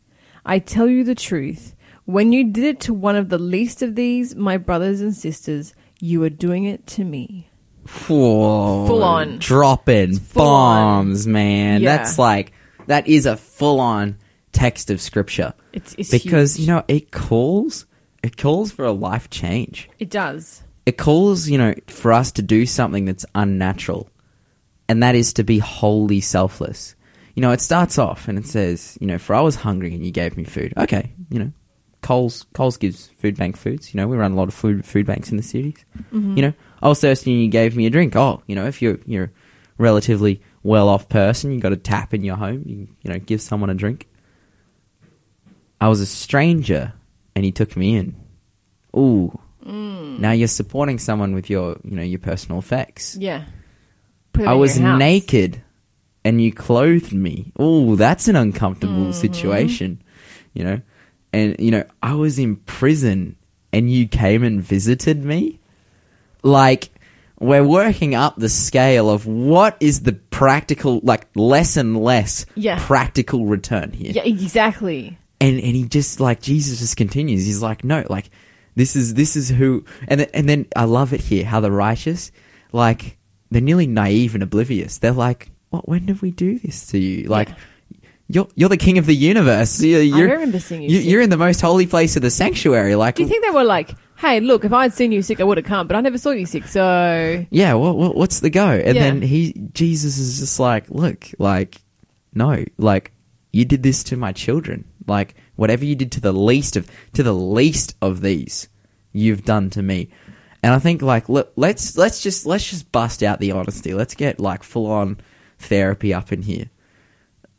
I 0.44 0.58
tell 0.58 0.88
you 0.88 1.04
the 1.04 1.14
truth, 1.14 1.76
when 2.04 2.32
you 2.32 2.50
did 2.50 2.64
it 2.64 2.80
to 2.80 2.92
one 2.92 3.14
of 3.14 3.28
the 3.28 3.38
least 3.38 3.80
of 3.80 3.94
these, 3.94 4.34
my 4.34 4.56
brothers 4.56 5.00
and 5.00 5.14
sisters, 5.14 5.72
you 6.00 6.20
are 6.24 6.30
doing 6.30 6.64
it 6.64 6.84
to 6.88 7.04
me. 7.04 7.48
Whoa. 8.08 8.88
Full 8.88 9.04
on. 9.04 9.38
Dropping 9.38 10.18
full 10.18 10.42
on. 10.42 11.06
bombs, 11.06 11.28
man. 11.28 11.80
Yeah. 11.80 11.96
That's 11.96 12.18
like, 12.18 12.52
that 12.88 13.06
is 13.06 13.26
a 13.26 13.36
full 13.36 13.80
on 13.80 14.18
text 14.52 14.90
of 14.90 15.00
scripture. 15.00 15.54
It's, 15.72 15.94
it's 15.96 16.10
because, 16.10 16.56
huge. 16.56 16.68
you 16.68 16.74
know, 16.74 16.84
it 16.88 17.10
calls, 17.10 17.86
it 18.22 18.36
calls 18.36 18.72
for 18.72 18.84
a 18.84 18.92
life 18.92 19.30
change. 19.30 19.88
it 19.98 20.10
does. 20.10 20.62
It 20.84 20.96
calls, 20.96 21.48
you 21.50 21.58
know, 21.58 21.74
for 21.86 22.14
us 22.14 22.32
to 22.32 22.42
do 22.42 22.64
something 22.64 23.04
that's 23.04 23.26
unnatural. 23.34 24.08
And 24.88 25.02
that 25.02 25.14
is 25.14 25.34
to 25.34 25.44
be 25.44 25.58
wholly 25.58 26.22
selfless. 26.22 26.96
You 27.34 27.42
know, 27.42 27.52
it 27.52 27.60
starts 27.60 27.98
off 27.98 28.26
and 28.26 28.38
it 28.38 28.46
says, 28.46 28.96
you 28.98 29.06
know, 29.06 29.18
for 29.18 29.34
I 29.34 29.42
was 29.42 29.54
hungry 29.54 29.94
and 29.94 30.04
you 30.04 30.10
gave 30.10 30.38
me 30.38 30.44
food. 30.44 30.72
Okay, 30.78 31.12
you 31.28 31.38
know, 31.38 31.52
Coles 32.00 32.46
Coles 32.54 32.78
gives 32.78 33.08
food 33.18 33.36
bank 33.36 33.58
foods. 33.58 33.92
You 33.92 34.00
know, 34.00 34.08
we 34.08 34.16
run 34.16 34.32
a 34.32 34.34
lot 34.34 34.48
of 34.48 34.54
food 34.54 34.84
food 34.86 35.04
banks 35.04 35.30
in 35.30 35.36
the 35.36 35.42
cities. 35.42 35.84
Mm-hmm. 36.10 36.36
You 36.36 36.42
know, 36.42 36.52
I 36.82 36.88
was 36.88 37.00
thirsty 37.02 37.32
and 37.32 37.42
you 37.42 37.48
gave 37.48 37.76
me 37.76 37.84
a 37.84 37.90
drink. 37.90 38.16
Oh, 38.16 38.42
you 38.46 38.56
know, 38.56 38.66
if 38.66 38.80
you're 38.80 38.98
you're 39.04 39.30
relatively 39.76 40.40
well 40.62 40.88
off 40.88 41.08
person, 41.08 41.52
you 41.52 41.60
got 41.60 41.72
a 41.72 41.76
tap 41.76 42.14
in 42.14 42.24
your 42.24 42.36
home. 42.36 42.62
You 42.66 42.88
you 43.02 43.12
know, 43.12 43.18
give 43.18 43.40
someone 43.40 43.70
a 43.70 43.74
drink. 43.74 44.08
I 45.80 45.88
was 45.88 46.00
a 46.00 46.06
stranger 46.06 46.92
and 47.36 47.44
he 47.44 47.52
took 47.52 47.76
me 47.76 47.96
in. 47.96 48.16
Ooh. 48.96 49.38
Mm. 49.64 50.18
Now 50.18 50.32
you're 50.32 50.48
supporting 50.48 50.98
someone 50.98 51.34
with 51.34 51.48
your 51.50 51.76
you 51.84 51.96
know 51.96 52.02
your 52.02 52.18
personal 52.18 52.58
effects. 52.58 53.16
Yeah. 53.16 53.44
I 54.38 54.54
was 54.54 54.78
naked 54.78 55.62
and 56.24 56.40
you 56.40 56.52
clothed 56.52 57.12
me. 57.12 57.52
Ooh, 57.60 57.96
that's 57.96 58.28
an 58.28 58.36
uncomfortable 58.36 58.94
Mm-hmm. 58.94 59.12
situation, 59.12 60.02
you 60.54 60.62
know? 60.62 60.80
And, 61.32 61.56
you 61.58 61.70
know, 61.70 61.84
I 62.02 62.14
was 62.14 62.38
in 62.38 62.56
prison 62.56 63.36
and 63.72 63.90
you 63.90 64.06
came 64.06 64.44
and 64.44 64.62
visited 64.62 65.24
me. 65.24 65.58
Like, 66.42 66.90
we're 67.40 67.64
working 67.64 68.14
up 68.14 68.36
the 68.36 68.48
scale 68.48 69.08
of 69.10 69.26
what 69.26 69.76
is 69.80 70.00
the 70.00 70.12
practical, 70.12 71.00
like, 71.02 71.26
less 71.34 71.76
and 71.76 71.96
less 72.02 72.46
Yeah. 72.54 72.78
practical 72.84 73.46
return 73.46 73.92
here 73.92 74.12
Yeah, 74.12 74.22
exactly. 74.24 75.18
and 75.40 75.54
and 75.60 75.76
he 75.76 75.84
just 75.84 76.20
like 76.20 76.40
Jesus 76.42 76.80
just 76.80 76.96
continues. 76.96 77.44
He's 77.46 77.62
like, 77.62 77.84
no, 77.84 78.04
like 78.10 78.30
this 78.74 78.96
is 78.96 79.14
this 79.14 79.36
is 79.36 79.48
who, 79.48 79.84
and 80.08 80.20
then, 80.20 80.28
and 80.34 80.48
then 80.48 80.66
I 80.76 80.84
love 80.84 81.12
it 81.12 81.20
here 81.20 81.44
how 81.44 81.60
the 81.60 81.70
righteous, 81.70 82.32
like 82.72 83.16
they're 83.50 83.62
nearly 83.62 83.86
naive 83.86 84.34
and 84.34 84.42
oblivious. 84.42 84.98
They're 84.98 85.12
like, 85.12 85.50
what? 85.70 85.88
When 85.88 86.06
did 86.06 86.22
we 86.22 86.30
do 86.32 86.58
this 86.58 86.86
to 86.88 86.98
you? 86.98 87.28
Like. 87.28 87.48
You're, 88.30 88.46
you're 88.56 88.68
the 88.68 88.76
king 88.76 88.98
of 88.98 89.06
the 89.06 89.16
universe. 89.16 89.82
You're, 89.82 90.02
you're, 90.02 90.28
remember 90.28 90.60
seeing 90.60 90.82
you. 90.82 90.98
You're 90.98 91.22
in 91.22 91.30
the 91.30 91.38
most 91.38 91.62
holy 91.62 91.86
place 91.86 92.14
of 92.14 92.20
the 92.20 92.30
sanctuary. 92.30 92.94
Like, 92.94 93.14
Do 93.14 93.22
you 93.22 93.28
think 93.30 93.42
they 93.42 93.50
were 93.52 93.64
like, 93.64 93.92
hey, 94.18 94.40
look, 94.40 94.64
if 94.64 94.72
I'd 94.72 94.92
seen 94.92 95.12
you 95.12 95.22
sick, 95.22 95.40
I 95.40 95.44
would 95.44 95.58
have 95.58 95.66
come, 95.66 95.86
but 95.86 95.96
I 95.96 96.00
never 96.00 96.18
saw 96.18 96.30
you 96.30 96.44
sick, 96.44 96.66
so. 96.66 97.46
yeah, 97.50 97.74
what, 97.74 97.96
what, 97.96 98.16
what's 98.16 98.40
the 98.40 98.50
go? 98.50 98.66
And 98.68 98.96
Yeah. 98.96 99.04
then 99.04 99.22
he, 99.22 99.52
Jesus 99.72 100.18
is 100.18 100.40
just 100.40 100.58
like, 100.58 100.90
look, 100.90 101.28
like, 101.38 101.80
no, 102.34 102.64
like, 102.78 103.12
you 103.52 103.64
did 103.64 103.82
this 103.82 104.02
to 104.04 104.16
my 104.16 104.32
children. 104.32 104.84
Like, 105.06 105.34
whatever 105.56 105.84
you 105.84 105.94
did 105.94 106.10
to 106.12 106.20
the 106.20 106.32
least 106.32 106.76
of, 106.76 106.90
to 107.14 107.22
the 107.22 107.32
least 107.32 107.96
of 108.02 108.20
these, 108.20 108.68
you've 109.12 109.44
done 109.44 109.70
to 109.70 109.82
me. 109.82 110.08
And 110.64 110.74
I 110.74 110.80
think, 110.80 111.00
like, 111.00 111.28
look, 111.28 111.52
let's, 111.54 111.96
let's 111.96 112.20
just, 112.20 112.44
let's 112.44 112.68
just 112.68 112.90
bust 112.90 113.22
out 113.22 113.38
the 113.38 113.52
honesty. 113.52 113.94
Let's 113.94 114.14
get, 114.16 114.40
like, 114.40 114.64
full 114.64 114.86
on 114.86 115.18
therapy 115.60 116.12
up 116.12 116.32
in 116.32 116.42
here. 116.42 116.70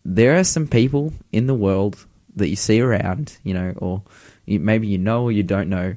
There 0.03 0.37
are 0.37 0.43
some 0.43 0.67
people 0.67 1.13
in 1.31 1.47
the 1.47 1.53
world 1.53 2.05
that 2.35 2.49
you 2.49 2.55
see 2.57 2.81
around, 2.81 3.37
you 3.43 3.53
know, 3.53 3.73
or 3.77 4.03
you, 4.45 4.59
maybe 4.59 4.87
you 4.87 4.97
know 4.97 5.23
or 5.23 5.31
you 5.31 5.43
don't 5.43 5.69
know, 5.69 5.95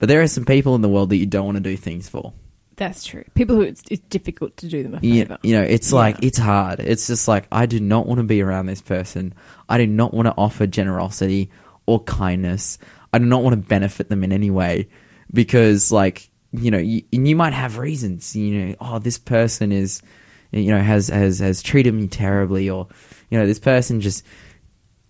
but 0.00 0.08
there 0.08 0.20
are 0.20 0.26
some 0.26 0.44
people 0.44 0.74
in 0.74 0.80
the 0.80 0.88
world 0.88 1.10
that 1.10 1.16
you 1.18 1.26
don't 1.26 1.44
want 1.46 1.56
to 1.56 1.62
do 1.62 1.76
things 1.76 2.08
for. 2.08 2.32
That's 2.76 3.04
true. 3.04 3.24
People 3.34 3.56
who 3.56 3.62
it's, 3.62 3.82
it's 3.90 4.00
difficult 4.08 4.56
to 4.56 4.66
do 4.68 4.82
them 4.82 4.94
a 4.94 4.98
Yeah, 5.02 5.24
favor. 5.24 5.38
you 5.42 5.54
know, 5.54 5.62
it's 5.62 5.92
like 5.92 6.16
it's 6.24 6.38
hard. 6.38 6.80
It's 6.80 7.06
just 7.06 7.28
like 7.28 7.46
I 7.52 7.66
do 7.66 7.78
not 7.78 8.06
want 8.06 8.18
to 8.18 8.24
be 8.24 8.40
around 8.42 8.66
this 8.66 8.80
person. 8.80 9.34
I 9.68 9.76
do 9.78 9.86
not 9.86 10.12
want 10.14 10.26
to 10.26 10.34
offer 10.36 10.66
generosity 10.66 11.50
or 11.86 12.02
kindness. 12.04 12.78
I 13.12 13.18
do 13.18 13.26
not 13.26 13.42
want 13.42 13.52
to 13.54 13.68
benefit 13.68 14.08
them 14.08 14.24
in 14.24 14.32
any 14.32 14.50
way 14.50 14.88
because, 15.32 15.92
like, 15.92 16.30
you 16.52 16.70
know, 16.70 16.78
you, 16.78 17.02
and 17.12 17.28
you 17.28 17.36
might 17.36 17.52
have 17.52 17.76
reasons. 17.76 18.34
You 18.34 18.54
know, 18.68 18.74
oh, 18.80 18.98
this 18.98 19.18
person 19.18 19.72
is, 19.72 20.00
you 20.50 20.70
know, 20.72 20.80
has 20.80 21.08
has 21.08 21.38
has 21.40 21.62
treated 21.62 21.92
me 21.92 22.08
terribly, 22.08 22.70
or 22.70 22.88
you 23.30 23.38
know, 23.38 23.46
this 23.46 23.58
person 23.58 24.00
just 24.00 24.24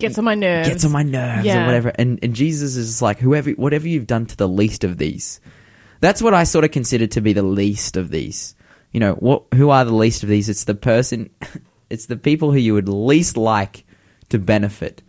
Gets 0.01 0.17
on 0.17 0.25
my 0.25 0.35
nerves. 0.35 0.69
gets 0.69 0.85
on 0.85 0.91
my 0.91 1.03
nerves 1.03 1.47
or 1.47 1.65
whatever. 1.65 1.91
And 1.95 2.19
and 2.21 2.33
Jesus 2.33 2.75
is 2.75 3.01
like 3.01 3.19
whoever 3.19 3.51
whatever 3.51 3.87
you've 3.87 4.07
done 4.07 4.25
to 4.27 4.37
the 4.37 4.47
least 4.47 4.83
of 4.83 4.97
these. 4.97 5.39
That's 5.99 6.21
what 6.21 6.33
I 6.33 6.43
sort 6.43 6.65
of 6.65 6.71
consider 6.71 7.07
to 7.07 7.21
be 7.21 7.33
the 7.33 7.43
least 7.43 7.95
of 7.97 8.09
these. 8.09 8.55
You 8.91 8.99
know, 8.99 9.13
what 9.13 9.43
who 9.53 9.69
are 9.69 9.85
the 9.85 9.93
least 9.93 10.23
of 10.23 10.29
these? 10.29 10.49
It's 10.49 10.65
the 10.65 10.75
person 10.75 11.29
it's 11.89 12.07
the 12.07 12.17
people 12.17 12.51
who 12.51 12.57
you 12.57 12.73
would 12.73 12.89
least 12.89 13.37
like 13.37 13.85
to 14.29 14.39
benefit 14.39 15.01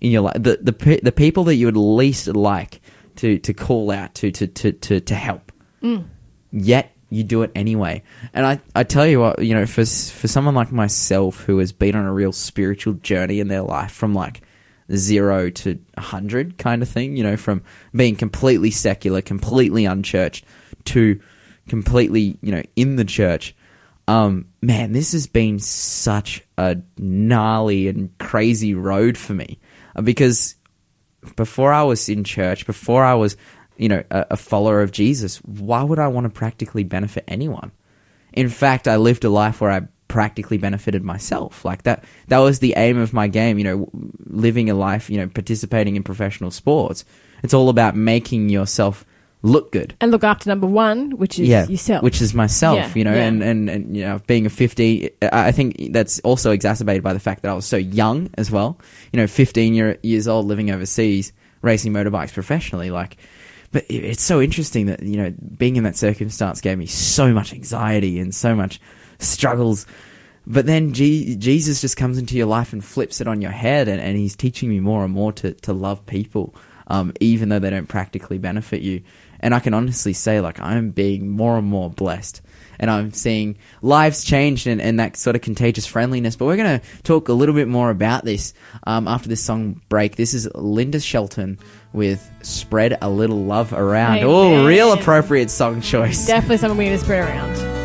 in 0.00 0.10
your 0.10 0.22
life. 0.22 0.36
The 0.42 0.58
the 0.60 0.72
pe- 0.72 1.00
the 1.00 1.12
people 1.12 1.44
that 1.44 1.54
you 1.54 1.66
would 1.66 1.76
least 1.76 2.26
like 2.28 2.80
to 3.16 3.38
to 3.38 3.54
call 3.54 3.90
out 3.90 4.14
to 4.16 4.30
to 4.32 4.46
to 4.46 4.72
to, 4.72 5.00
to 5.00 5.14
help. 5.14 5.52
Mm. 5.82 6.06
Yet 6.52 6.96
you 7.10 7.24
do 7.24 7.42
it 7.42 7.50
anyway. 7.54 8.02
And 8.32 8.46
I, 8.46 8.60
I 8.74 8.84
tell 8.84 9.06
you 9.06 9.20
what, 9.20 9.44
you 9.44 9.54
know, 9.54 9.66
for 9.66 9.84
for 9.84 10.28
someone 10.28 10.54
like 10.54 10.72
myself 10.72 11.40
who 11.40 11.58
has 11.58 11.72
been 11.72 11.96
on 11.96 12.06
a 12.06 12.12
real 12.12 12.32
spiritual 12.32 12.94
journey 12.94 13.40
in 13.40 13.48
their 13.48 13.62
life 13.62 13.90
from 13.90 14.14
like 14.14 14.42
zero 14.94 15.50
to 15.50 15.78
hundred 15.98 16.56
kind 16.56 16.82
of 16.82 16.88
thing, 16.88 17.16
you 17.16 17.22
know, 17.22 17.36
from 17.36 17.62
being 17.94 18.16
completely 18.16 18.70
secular, 18.70 19.20
completely 19.20 19.84
unchurched 19.84 20.44
to 20.84 21.20
completely, 21.68 22.38
you 22.40 22.52
know, 22.52 22.62
in 22.76 22.96
the 22.96 23.04
church. 23.04 23.54
Um, 24.08 24.46
man, 24.60 24.92
this 24.92 25.12
has 25.12 25.26
been 25.26 25.58
such 25.58 26.42
a 26.58 26.78
gnarly 26.98 27.86
and 27.86 28.16
crazy 28.18 28.74
road 28.74 29.16
for 29.16 29.34
me 29.34 29.60
because 30.02 30.56
before 31.36 31.72
I 31.72 31.82
was 31.82 32.08
in 32.08 32.24
church, 32.24 32.66
before 32.66 33.04
I 33.04 33.14
was, 33.14 33.36
you 33.80 33.88
know, 33.88 34.02
a, 34.10 34.26
a 34.30 34.36
follower 34.36 34.82
of 34.82 34.92
Jesus, 34.92 35.38
why 35.38 35.82
would 35.82 35.98
I 35.98 36.08
want 36.08 36.24
to 36.26 36.30
practically 36.30 36.84
benefit 36.84 37.24
anyone? 37.26 37.72
In 38.32 38.48
fact, 38.48 38.86
I 38.86 38.96
lived 38.96 39.24
a 39.24 39.30
life 39.30 39.60
where 39.60 39.70
I 39.70 39.82
practically 40.06 40.58
benefited 40.58 41.02
myself. 41.02 41.64
Like 41.64 41.84
that, 41.84 42.04
that 42.28 42.38
was 42.38 42.58
the 42.58 42.74
aim 42.76 42.98
of 42.98 43.12
my 43.12 43.26
game, 43.28 43.58
you 43.58 43.64
know, 43.64 43.88
living 44.26 44.68
a 44.68 44.74
life, 44.74 45.08
you 45.08 45.16
know, 45.16 45.28
participating 45.28 45.96
in 45.96 46.02
professional 46.02 46.50
sports. 46.50 47.04
It's 47.42 47.54
all 47.54 47.68
about 47.68 47.96
making 47.96 48.50
yourself 48.50 49.04
look 49.42 49.72
good 49.72 49.94
And 50.02 50.10
look 50.10 50.22
after 50.24 50.50
number 50.50 50.66
one, 50.66 51.12
which 51.12 51.38
is 51.38 51.48
yeah, 51.48 51.66
yourself. 51.66 52.02
which 52.02 52.20
is 52.20 52.34
myself, 52.34 52.76
Yeah, 52.76 52.92
you 52.94 53.04
know, 53.04 53.14
yeah. 53.14 53.24
and, 53.24 53.42
and, 53.42 53.70
and, 53.70 53.96
you 53.96 54.02
know, 54.04 54.20
being 54.26 54.44
a 54.44 54.50
50, 54.50 55.10
I 55.32 55.52
think 55.52 55.92
that's 55.92 56.20
also 56.20 56.50
exacerbated 56.50 57.02
by 57.02 57.14
the 57.14 57.20
fact 57.20 57.42
that 57.42 57.50
I 57.50 57.54
was 57.54 57.64
so 57.64 57.78
young 57.78 58.28
as 58.34 58.50
well. 58.50 58.78
You 59.12 59.16
know, 59.16 59.26
15 59.26 59.72
year, 59.72 59.96
years 60.02 60.28
old, 60.28 60.44
living 60.44 60.70
overseas, 60.70 61.32
racing 61.62 61.92
motorbikes 61.94 62.34
professionally, 62.34 62.90
like, 62.90 63.16
but 63.72 63.84
it- 63.88 64.04
it's 64.04 64.22
so 64.22 64.40
interesting 64.40 64.86
that, 64.86 65.02
you 65.02 65.16
know, 65.16 65.32
being 65.58 65.76
in 65.76 65.84
that 65.84 65.96
circumstance 65.96 66.60
gave 66.60 66.78
me 66.78 66.86
so 66.86 67.32
much 67.32 67.52
anxiety 67.52 68.18
and 68.18 68.34
so 68.34 68.54
much 68.54 68.80
struggles 69.18 69.86
but 70.46 70.66
then 70.66 70.92
Je- 70.92 71.36
Jesus 71.36 71.80
just 71.80 71.96
comes 71.96 72.18
into 72.18 72.36
your 72.36 72.46
life 72.46 72.72
and 72.72 72.84
flips 72.84 73.20
it 73.20 73.28
on 73.28 73.40
your 73.42 73.50
head, 73.50 73.88
and, 73.88 74.00
and 74.00 74.16
he's 74.16 74.34
teaching 74.34 74.68
me 74.68 74.80
more 74.80 75.04
and 75.04 75.12
more 75.12 75.32
to, 75.34 75.52
to 75.52 75.72
love 75.72 76.04
people, 76.06 76.54
um, 76.86 77.12
even 77.20 77.50
though 77.50 77.58
they 77.58 77.70
don't 77.70 77.86
practically 77.88 78.38
benefit 78.38 78.80
you. 78.80 79.02
And 79.38 79.54
I 79.54 79.60
can 79.60 79.74
honestly 79.74 80.12
say, 80.12 80.40
like, 80.40 80.58
I'm 80.58 80.90
being 80.90 81.28
more 81.30 81.58
and 81.58 81.66
more 81.66 81.90
blessed. 81.90 82.40
And 82.80 82.90
I'm 82.90 83.12
seeing 83.12 83.58
lives 83.82 84.24
changed 84.24 84.66
and, 84.66 84.80
and 84.80 84.98
that 84.98 85.16
sort 85.16 85.36
of 85.36 85.42
contagious 85.42 85.86
friendliness. 85.86 86.34
But 86.34 86.46
we're 86.46 86.56
going 86.56 86.80
to 86.80 86.86
talk 87.02 87.28
a 87.28 87.34
little 87.34 87.54
bit 87.54 87.68
more 87.68 87.90
about 87.90 88.24
this 88.24 88.54
um, 88.84 89.06
after 89.06 89.28
this 89.28 89.42
song 89.42 89.82
break. 89.90 90.16
This 90.16 90.32
is 90.32 90.48
Linda 90.54 90.98
Shelton 90.98 91.58
with 91.92 92.28
Spread 92.42 92.96
a 93.02 93.10
Little 93.10 93.44
Love 93.44 93.74
Around. 93.74 94.20
Oh, 94.22 94.64
real 94.64 94.94
appropriate 94.94 95.50
song 95.50 95.82
choice. 95.82 96.26
Definitely 96.26 96.56
something 96.56 96.78
we 96.78 96.84
need 96.84 96.90
to 96.92 96.98
spread 96.98 97.28
around. 97.28 97.80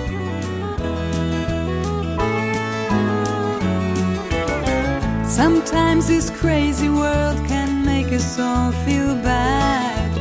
Sometimes 5.27 6.07
this 6.07 6.29
crazy 6.29 6.87
world 6.87 7.37
can 7.49 7.83
make 7.85 8.07
us 8.13 8.39
all 8.39 8.71
feel 8.71 9.13
bad. 9.15 10.17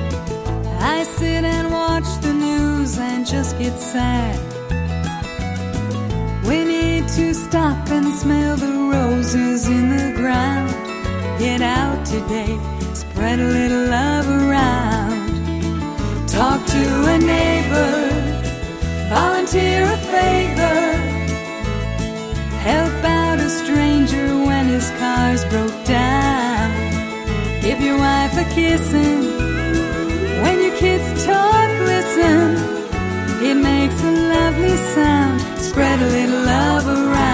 I 0.82 1.04
sit 1.04 1.44
and 1.44 1.70
watch 1.70 2.20
the 2.20 2.32
news 2.32 2.98
and 2.98 3.24
just 3.24 3.56
get 3.56 3.78
sad. 3.78 4.53
To 7.06 7.32
stop 7.32 7.90
and 7.90 8.12
smell 8.12 8.56
the 8.56 8.72
roses 8.90 9.68
in 9.68 9.88
the 9.90 10.12
ground. 10.16 10.74
Get 11.38 11.60
out 11.60 12.04
today, 12.04 12.58
spread 12.92 13.38
a 13.38 13.44
little 13.44 13.86
love 13.88 14.26
around. 14.28 15.28
Talk 16.28 16.66
to 16.66 16.84
a 17.14 17.18
neighbor, 17.18 18.10
volunteer 19.10 19.84
a 19.84 19.96
favor. 19.96 20.80
Help 22.70 23.04
out 23.04 23.38
a 23.38 23.48
stranger 23.48 24.26
when 24.46 24.66
his 24.66 24.90
car's 24.98 25.44
broke 25.44 25.84
down. 25.84 26.72
Give 27.62 27.80
your 27.80 27.98
wife 27.98 28.36
a 28.36 28.44
kissing. 28.54 29.22
When 30.42 30.62
your 30.64 30.76
kids 30.78 31.24
talk, 31.24 31.70
listen. 31.92 32.56
It 33.48 33.54
makes 33.54 34.02
a 34.02 34.10
lovely 34.10 34.76
sound. 34.94 35.43
Spread 35.68 35.98
a 36.00 36.08
little 36.16 36.42
love 36.54 36.86
around. 36.86 37.24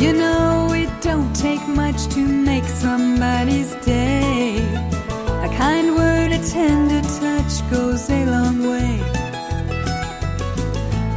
You 0.00 0.12
know, 0.12 0.72
it 0.72 0.90
don't 1.00 1.34
take 1.34 1.66
much 1.66 2.06
to 2.14 2.20
make 2.20 2.64
somebody's 2.64 3.74
day. 3.84 4.58
A 5.46 5.48
kind 5.56 5.94
word, 5.96 6.30
a 6.32 6.40
tender 6.50 7.02
touch 7.20 7.70
goes 7.70 8.08
a 8.10 8.26
long 8.26 8.68
way. 8.68 9.00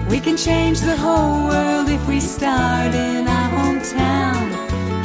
We 0.10 0.19
can 0.19 0.38
change 0.38 0.79
the 0.79 0.95
whole 0.95 1.47
world 1.49 1.89
if 1.89 2.07
we 2.07 2.19
start 2.19 2.95
in 2.95 3.27
our 3.27 3.49
hometown. 3.57 4.45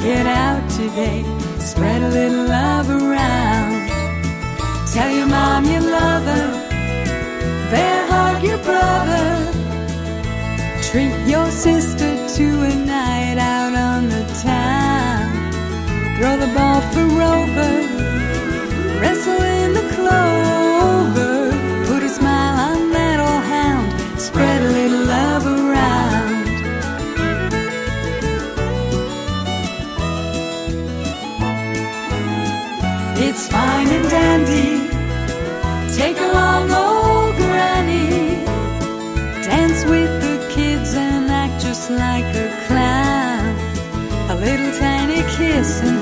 Get 0.02 0.26
out 0.26 0.62
today, 0.70 1.22
spread 1.82 2.02
a 2.02 2.08
little 2.08 2.46
love 2.46 2.88
around. 2.90 3.88
Tell 4.92 5.10
your 5.10 5.26
mom 5.26 5.64
you 5.64 5.80
love 5.80 6.22
her, 6.22 6.50
bear 7.72 8.06
hug 8.06 8.40
your 8.44 8.58
brother. 8.58 9.26
Treat 10.80 11.14
your 11.26 11.50
sister 11.50 12.10
to 12.36 12.44
a 12.70 12.74
night 12.86 13.36
out 13.36 13.74
on 13.74 14.08
the 14.08 14.24
town. 14.44 15.22
Throw 16.16 16.36
the 16.44 16.52
ball 16.54 16.80
for 16.92 17.06
Rover, 17.20 17.74
wrestle 19.00 19.42
in 19.42 19.74
the 19.74 19.86
clover. 19.96 20.51
It's 33.34 33.48
fine 33.48 33.88
and 33.88 34.10
dandy. 34.10 34.72
Take 35.96 36.18
along 36.20 36.70
old 36.70 37.34
granny. 37.36 38.44
Dance 39.42 39.86
with 39.86 40.12
the 40.20 40.36
kids 40.54 40.94
and 40.94 41.30
act 41.30 41.62
just 41.62 41.88
like 41.88 42.26
a 42.36 42.48
clown. 42.66 43.56
A 44.28 44.34
little 44.34 44.72
tiny 44.78 45.22
kiss 45.38 45.80
and 45.80 46.01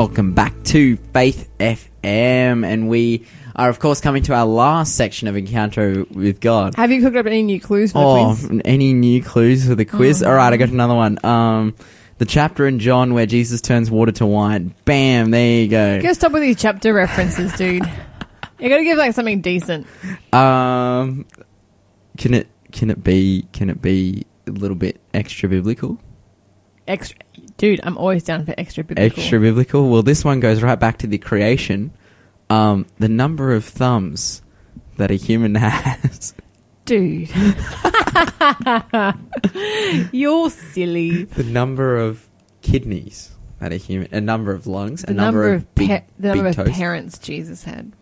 Welcome 0.00 0.32
back 0.32 0.54
to 0.64 0.96
Faith 1.12 1.50
FM, 1.58 2.64
and 2.64 2.88
we 2.88 3.26
are, 3.54 3.68
of 3.68 3.80
course, 3.80 4.00
coming 4.00 4.22
to 4.22 4.34
our 4.34 4.46
last 4.46 4.96
section 4.96 5.28
of 5.28 5.36
Encounter 5.36 6.06
with 6.10 6.40
God. 6.40 6.74
Have 6.76 6.90
you 6.90 7.02
cooked 7.02 7.18
up 7.18 7.26
any 7.26 7.42
new 7.42 7.60
clues 7.60 7.92
for 7.92 7.98
the 7.98 8.06
Oh, 8.06 8.34
quiz? 8.34 8.62
any 8.64 8.94
new 8.94 9.22
clues 9.22 9.66
for 9.68 9.74
the 9.74 9.84
quiz? 9.84 10.22
All 10.22 10.32
right, 10.32 10.54
I 10.54 10.56
got 10.56 10.70
another 10.70 10.94
one. 10.94 11.22
Um, 11.22 11.74
the 12.16 12.24
chapter 12.24 12.66
in 12.66 12.78
John 12.78 13.12
where 13.12 13.26
Jesus 13.26 13.60
turns 13.60 13.90
water 13.90 14.12
to 14.12 14.24
wine. 14.24 14.74
Bam, 14.86 15.32
there 15.32 15.60
you 15.64 15.68
go. 15.68 15.96
You 15.96 15.98
go. 15.98 16.02
gotta 16.04 16.14
stop 16.14 16.32
with 16.32 16.40
these 16.44 16.56
chapter 16.58 16.94
references, 16.94 17.52
dude. 17.52 17.84
You 18.58 18.70
gotta 18.70 18.84
give 18.84 18.96
like 18.96 19.12
something 19.12 19.42
decent. 19.42 19.86
Um, 20.32 21.26
can 22.16 22.32
it 22.32 22.48
can 22.72 22.88
it 22.88 23.04
be 23.04 23.44
can 23.52 23.68
it 23.68 23.82
be 23.82 24.24
a 24.46 24.52
little 24.52 24.78
bit 24.78 24.98
extra 25.12 25.46
biblical? 25.50 26.00
Extra, 26.88 27.18
dude. 27.60 27.80
I'm 27.84 27.96
always 27.98 28.24
down 28.24 28.46
for 28.46 28.54
extra 28.58 28.82
biblical. 28.82 29.20
Extra 29.20 29.38
biblical. 29.38 29.88
Well, 29.88 30.02
this 30.02 30.24
one 30.24 30.40
goes 30.40 30.62
right 30.62 30.80
back 30.80 30.98
to 30.98 31.06
the 31.06 31.18
creation. 31.18 31.92
Um, 32.48 32.86
the 32.98 33.08
number 33.08 33.52
of 33.52 33.64
thumbs 33.64 34.42
that 34.96 35.10
a 35.10 35.14
human 35.14 35.54
has. 35.56 36.34
dude. 36.86 37.28
You're 40.12 40.50
silly. 40.50 41.24
the 41.24 41.44
number 41.44 41.96
of 41.96 42.28
kidneys 42.62 43.30
that 43.60 43.72
a 43.72 43.76
human, 43.76 44.08
a 44.12 44.20
number 44.20 44.52
of 44.52 44.66
lungs, 44.66 45.02
The 45.02 45.10
a 45.10 45.14
number, 45.14 45.42
number 45.42 45.54
of, 45.54 45.62
of 45.62 45.74
big, 45.74 45.88
pa- 45.88 46.00
the 46.18 46.28
number 46.28 46.44
big 46.50 46.58
of 46.58 46.66
toes. 46.66 46.74
parents 46.76 47.18
Jesus 47.18 47.64
had. 47.64 47.92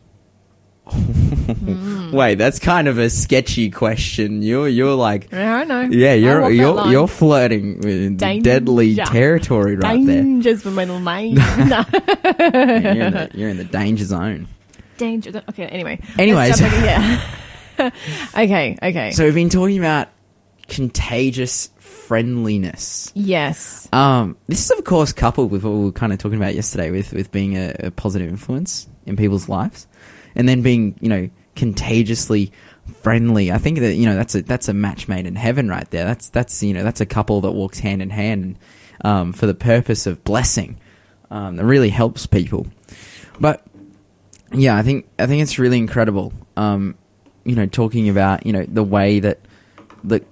Wait, 2.13 2.37
that's 2.37 2.59
kind 2.59 2.89
of 2.89 2.99
a 2.99 3.11
sketchy 3.11 3.71
question. 3.71 4.43
You're 4.43 4.69
you're 4.69 4.95
like, 4.95 5.31
Yeah, 5.31 5.57
I 5.57 5.65
know. 5.65 5.83
yeah, 5.83 6.15
you're 6.15 6.51
you're 6.51 6.91
you're 6.91 7.09
flirting 7.09 7.81
with 7.81 8.19
Danger. 8.19 8.43
deadly 8.43 8.95
territory 8.97 9.77
right 9.77 10.05
there. 10.05 10.23
Dangers 10.23 10.63
for 10.63 10.71
my 10.71 10.85
little 10.85 11.01
mate. 11.01 11.35
no. 11.35 11.85
Yeah, 12.25 12.93
you're, 12.95 13.07
in 13.07 13.13
the, 13.13 13.31
you're 13.35 13.49
in 13.51 13.57
the 13.57 13.65
danger 13.65 14.05
zone. 14.05 14.49
Danger. 14.97 15.43
Okay. 15.51 15.67
Anyway. 15.67 16.01
Anyways. 16.19 16.59
jump 16.59 16.73
okay. 18.37 18.77
Okay. 18.83 19.11
So 19.13 19.25
we've 19.25 19.35
been 19.35 19.49
talking 19.51 19.79
about 19.79 20.09
contagious 20.69 21.71
friendliness. 21.79 23.13
yes. 23.15 23.89
Um, 23.93 24.37
this 24.47 24.65
is 24.71 24.79
of 24.79 24.85
course 24.85 25.13
coupled 25.13 25.51
with 25.51 25.63
what 25.65 25.71
we 25.73 25.85
were 25.85 25.93
kind 25.93 26.13
of 26.13 26.19
talking 26.19 26.39
about 26.39 26.55
yesterday, 26.55 26.91
with 26.91 27.13
with 27.13 27.31
being 27.31 27.57
a, 27.57 27.75
a 27.81 27.91
positive 27.91 28.29
influence 28.29 28.89
in 29.07 29.17
people's 29.17 29.49
lives, 29.49 29.87
and 30.35 30.49
then 30.49 30.63
being 30.63 30.99
you 31.01 31.09
know 31.09 31.31
contagiously 31.57 32.53
friendly. 33.03 33.53
I 33.53 33.59
think 33.59 33.81
that 33.81 33.95
you 33.95 34.07
know 34.07 34.17
that's 34.17 34.35
a 34.35 34.43
that's 34.43 34.69
a 34.69 34.75
match 34.75 35.09
made 35.09 35.27
in 35.27 35.37
heaven 35.37 35.69
right 35.69 35.89
there. 35.91 36.05
That's 36.05 36.29
that's 36.31 36.63
you 36.63 36.75
know 36.75 36.83
that's 36.83 37.01
a 37.01 37.07
couple 37.07 37.41
that 37.43 37.53
walks 37.53 37.79
hand 37.79 38.03
in 38.03 38.11
hand 38.11 38.59
um, 39.05 39.33
for 39.33 39.47
the 39.47 39.55
purpose 39.55 40.07
of 40.07 40.25
blessing. 40.25 40.79
Um, 41.31 41.57
that 41.57 41.65
really 41.65 41.91
helps 41.91 42.27
people. 42.27 42.67
But 43.39 43.65
yeah, 44.53 44.77
I 44.77 44.83
think 44.83 45.09
I 45.19 45.27
think 45.27 45.43
it's 45.43 45.59
really 45.59 45.79
incredible. 45.79 46.33
Um, 46.57 46.97
you 47.45 47.55
know, 47.55 47.67
talking 47.67 48.09
about 48.09 48.47
you 48.47 48.53
know 48.53 48.65
the 48.65 48.85
way 48.85 49.21
that 49.21 49.41
that 50.05 50.25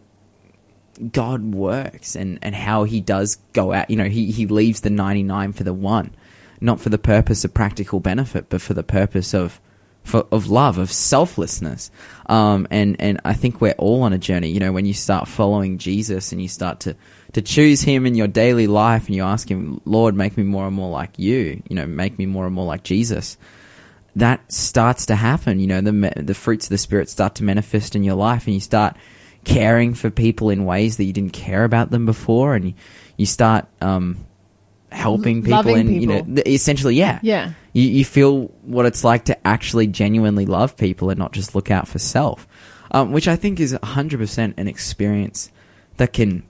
God 1.12 1.54
works 1.54 2.16
and, 2.16 2.38
and 2.42 2.54
how 2.54 2.84
he 2.84 3.00
does 3.00 3.36
go 3.52 3.72
out. 3.72 3.90
You 3.90 3.96
know, 3.96 4.04
he, 4.04 4.30
he 4.30 4.46
leaves 4.46 4.80
the 4.80 4.90
99 4.90 5.52
for 5.52 5.64
the 5.64 5.74
one, 5.74 6.14
not 6.60 6.80
for 6.80 6.88
the 6.88 6.98
purpose 6.98 7.44
of 7.44 7.54
practical 7.54 8.00
benefit, 8.00 8.48
but 8.48 8.60
for 8.60 8.74
the 8.74 8.82
purpose 8.82 9.34
of, 9.34 9.60
for, 10.06 10.26
of 10.32 10.48
love, 10.48 10.78
of 10.78 10.90
selflessness. 10.90 11.90
Um, 12.26 12.66
and, 12.70 12.96
and 13.00 13.20
I 13.24 13.34
think 13.34 13.60
we're 13.60 13.72
all 13.72 14.02
on 14.02 14.12
a 14.12 14.18
journey. 14.18 14.48
You 14.48 14.60
know, 14.60 14.72
when 14.72 14.86
you 14.86 14.94
start 14.94 15.28
following 15.28 15.78
Jesus 15.78 16.32
and 16.32 16.40
you 16.40 16.48
start 16.48 16.80
to, 16.80 16.96
to 17.32 17.42
choose 17.42 17.82
him 17.82 18.06
in 18.06 18.14
your 18.14 18.28
daily 18.28 18.66
life 18.66 19.06
and 19.06 19.14
you 19.14 19.22
ask 19.22 19.50
him, 19.50 19.80
Lord, 19.84 20.14
make 20.14 20.36
me 20.36 20.44
more 20.44 20.66
and 20.66 20.74
more 20.74 20.90
like 20.90 21.18
you, 21.18 21.62
you 21.68 21.76
know, 21.76 21.86
make 21.86 22.18
me 22.18 22.26
more 22.26 22.46
and 22.46 22.54
more 22.54 22.66
like 22.66 22.82
Jesus 22.82 23.36
that 24.16 24.50
starts 24.50 25.06
to 25.06 25.14
happen. 25.14 25.60
You 25.60 25.66
know, 25.66 25.80
the 25.80 26.12
the 26.16 26.34
fruits 26.34 26.66
of 26.66 26.70
the 26.70 26.78
spirit 26.78 27.08
start 27.08 27.36
to 27.36 27.44
manifest 27.44 27.94
in 27.94 28.02
your 28.02 28.14
life, 28.16 28.46
and 28.46 28.54
you 28.54 28.60
start 28.60 28.96
caring 29.44 29.94
for 29.94 30.10
people 30.10 30.50
in 30.50 30.64
ways 30.64 30.96
that 30.96 31.04
you 31.04 31.12
didn't 31.12 31.34
care 31.34 31.64
about 31.64 31.90
them 31.90 32.06
before, 32.06 32.54
and 32.54 32.64
you, 32.64 32.74
you 33.16 33.26
start 33.26 33.66
um, 33.80 34.16
helping 34.90 35.42
people, 35.42 35.58
Loving 35.58 35.78
and 35.78 36.00
you 36.00 36.06
know, 36.06 36.42
essentially, 36.46 36.96
yeah, 36.96 37.20
Yeah. 37.22 37.52
You, 37.76 37.90
you 37.90 38.04
feel 38.06 38.46
what 38.62 38.86
it's 38.86 39.04
like 39.04 39.26
to 39.26 39.46
actually 39.46 39.86
genuinely 39.86 40.46
love 40.46 40.78
people 40.78 41.10
and 41.10 41.18
not 41.18 41.32
just 41.32 41.54
look 41.54 41.70
out 41.70 41.86
for 41.86 41.98
self, 41.98 42.48
um, 42.90 43.12
which 43.12 43.28
I 43.28 43.36
think 43.36 43.60
is 43.60 43.74
100% 43.74 44.54
an 44.56 44.66
experience 44.66 45.50
that 45.98 46.14
can 46.14 46.42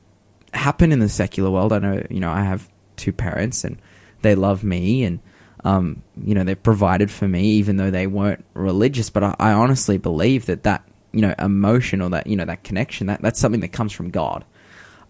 happen 0.54 0.92
in 0.92 1.00
the 1.00 1.08
secular 1.08 1.50
world. 1.50 1.72
I 1.72 1.80
know, 1.80 2.06
you 2.10 2.20
know, 2.20 2.30
I 2.30 2.42
have 2.42 2.68
two 2.94 3.12
parents 3.12 3.64
and 3.64 3.76
they 4.22 4.36
love 4.36 4.62
me 4.62 5.02
and, 5.02 5.18
um, 5.64 6.04
you 6.22 6.36
know, 6.36 6.44
they've 6.44 6.62
provided 6.62 7.10
for 7.10 7.26
me 7.26 7.42
even 7.54 7.76
though 7.76 7.90
they 7.90 8.06
weren't 8.06 8.44
religious. 8.54 9.10
But 9.10 9.24
I, 9.24 9.36
I 9.40 9.52
honestly 9.52 9.98
believe 9.98 10.46
that 10.46 10.62
that, 10.62 10.88
you 11.10 11.22
know, 11.22 11.34
emotion 11.40 12.02
or 12.02 12.10
that, 12.10 12.28
you 12.28 12.36
know, 12.36 12.44
that 12.44 12.62
connection, 12.62 13.08
that, 13.08 13.20
that's 13.20 13.40
something 13.40 13.62
that 13.62 13.72
comes 13.72 13.92
from 13.92 14.10
God. 14.10 14.44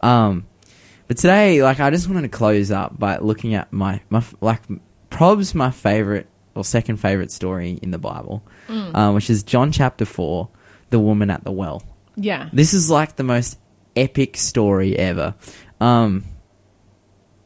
Um, 0.00 0.46
but 1.09 1.18
today, 1.18 1.62
like, 1.62 1.79
I 1.79 1.90
just 1.90 2.09
wanted 2.09 2.22
to 2.22 2.29
close 2.31 2.70
up 2.70 2.98
by 2.98 3.18
looking 3.18 3.55
at 3.55 3.70
my, 3.70 4.00
my 4.09 4.24
like, 4.40 4.62
probs 5.16 5.55
my 5.55 5.70
favorite 5.70 6.26
or 6.55 6.64
second 6.64 6.98
favorite 6.98 7.31
story 7.31 7.79
in 7.83 7.90
the 7.90 7.98
Bible, 7.98 8.42
uh, 8.68 9.12
which 9.12 9.31
is 9.31 9.42
John 9.42 9.72
chapter 9.72 10.05
4, 10.05 10.48
the 10.90 10.98
woman 10.98 11.31
at 11.31 11.44
the 11.44 11.52
well. 11.52 11.83
Yeah. 12.16 12.48
This 12.52 12.74
is 12.74 12.90
like 12.90 13.16
the 13.16 13.24
most 13.24 13.59
epic 13.94 14.37
story 14.37 14.96
ever. 14.96 15.35
Um, 15.81 16.24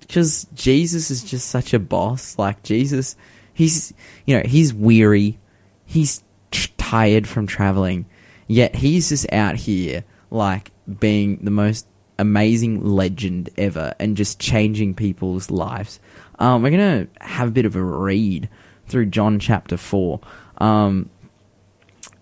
because 0.00 0.46
Jesus 0.54 1.10
is 1.10 1.22
just 1.22 1.48
such 1.48 1.72
a 1.72 1.78
boss. 1.78 2.36
Like, 2.36 2.64
Jesus, 2.64 3.14
he's, 3.54 3.94
you 4.26 4.36
know, 4.36 4.42
he's 4.44 4.74
weary, 4.74 5.38
he's 5.84 6.24
tr- 6.50 6.68
tired 6.76 7.28
from 7.28 7.46
traveling, 7.46 8.06
yet 8.48 8.74
he's 8.74 9.10
just 9.10 9.32
out 9.32 9.54
here, 9.54 10.02
like, 10.30 10.72
being 10.98 11.38
the 11.44 11.52
most 11.52 11.86
amazing 12.18 12.84
legend 12.84 13.50
ever 13.56 13.94
and 14.00 14.16
just 14.16 14.40
changing 14.40 14.94
people's 14.94 15.50
lives. 15.50 16.00
Um, 16.40 16.62
we're 16.62 16.70
going 16.70 17.06
to 17.06 17.24
have 17.24 17.48
a 17.48 17.52
bit 17.52 17.66
of 17.66 17.76
a 17.76 17.82
read 17.82 18.48
through 18.88 19.06
John 19.06 19.38
chapter 19.38 19.76
4. 19.76 20.20
Um, 20.58 21.10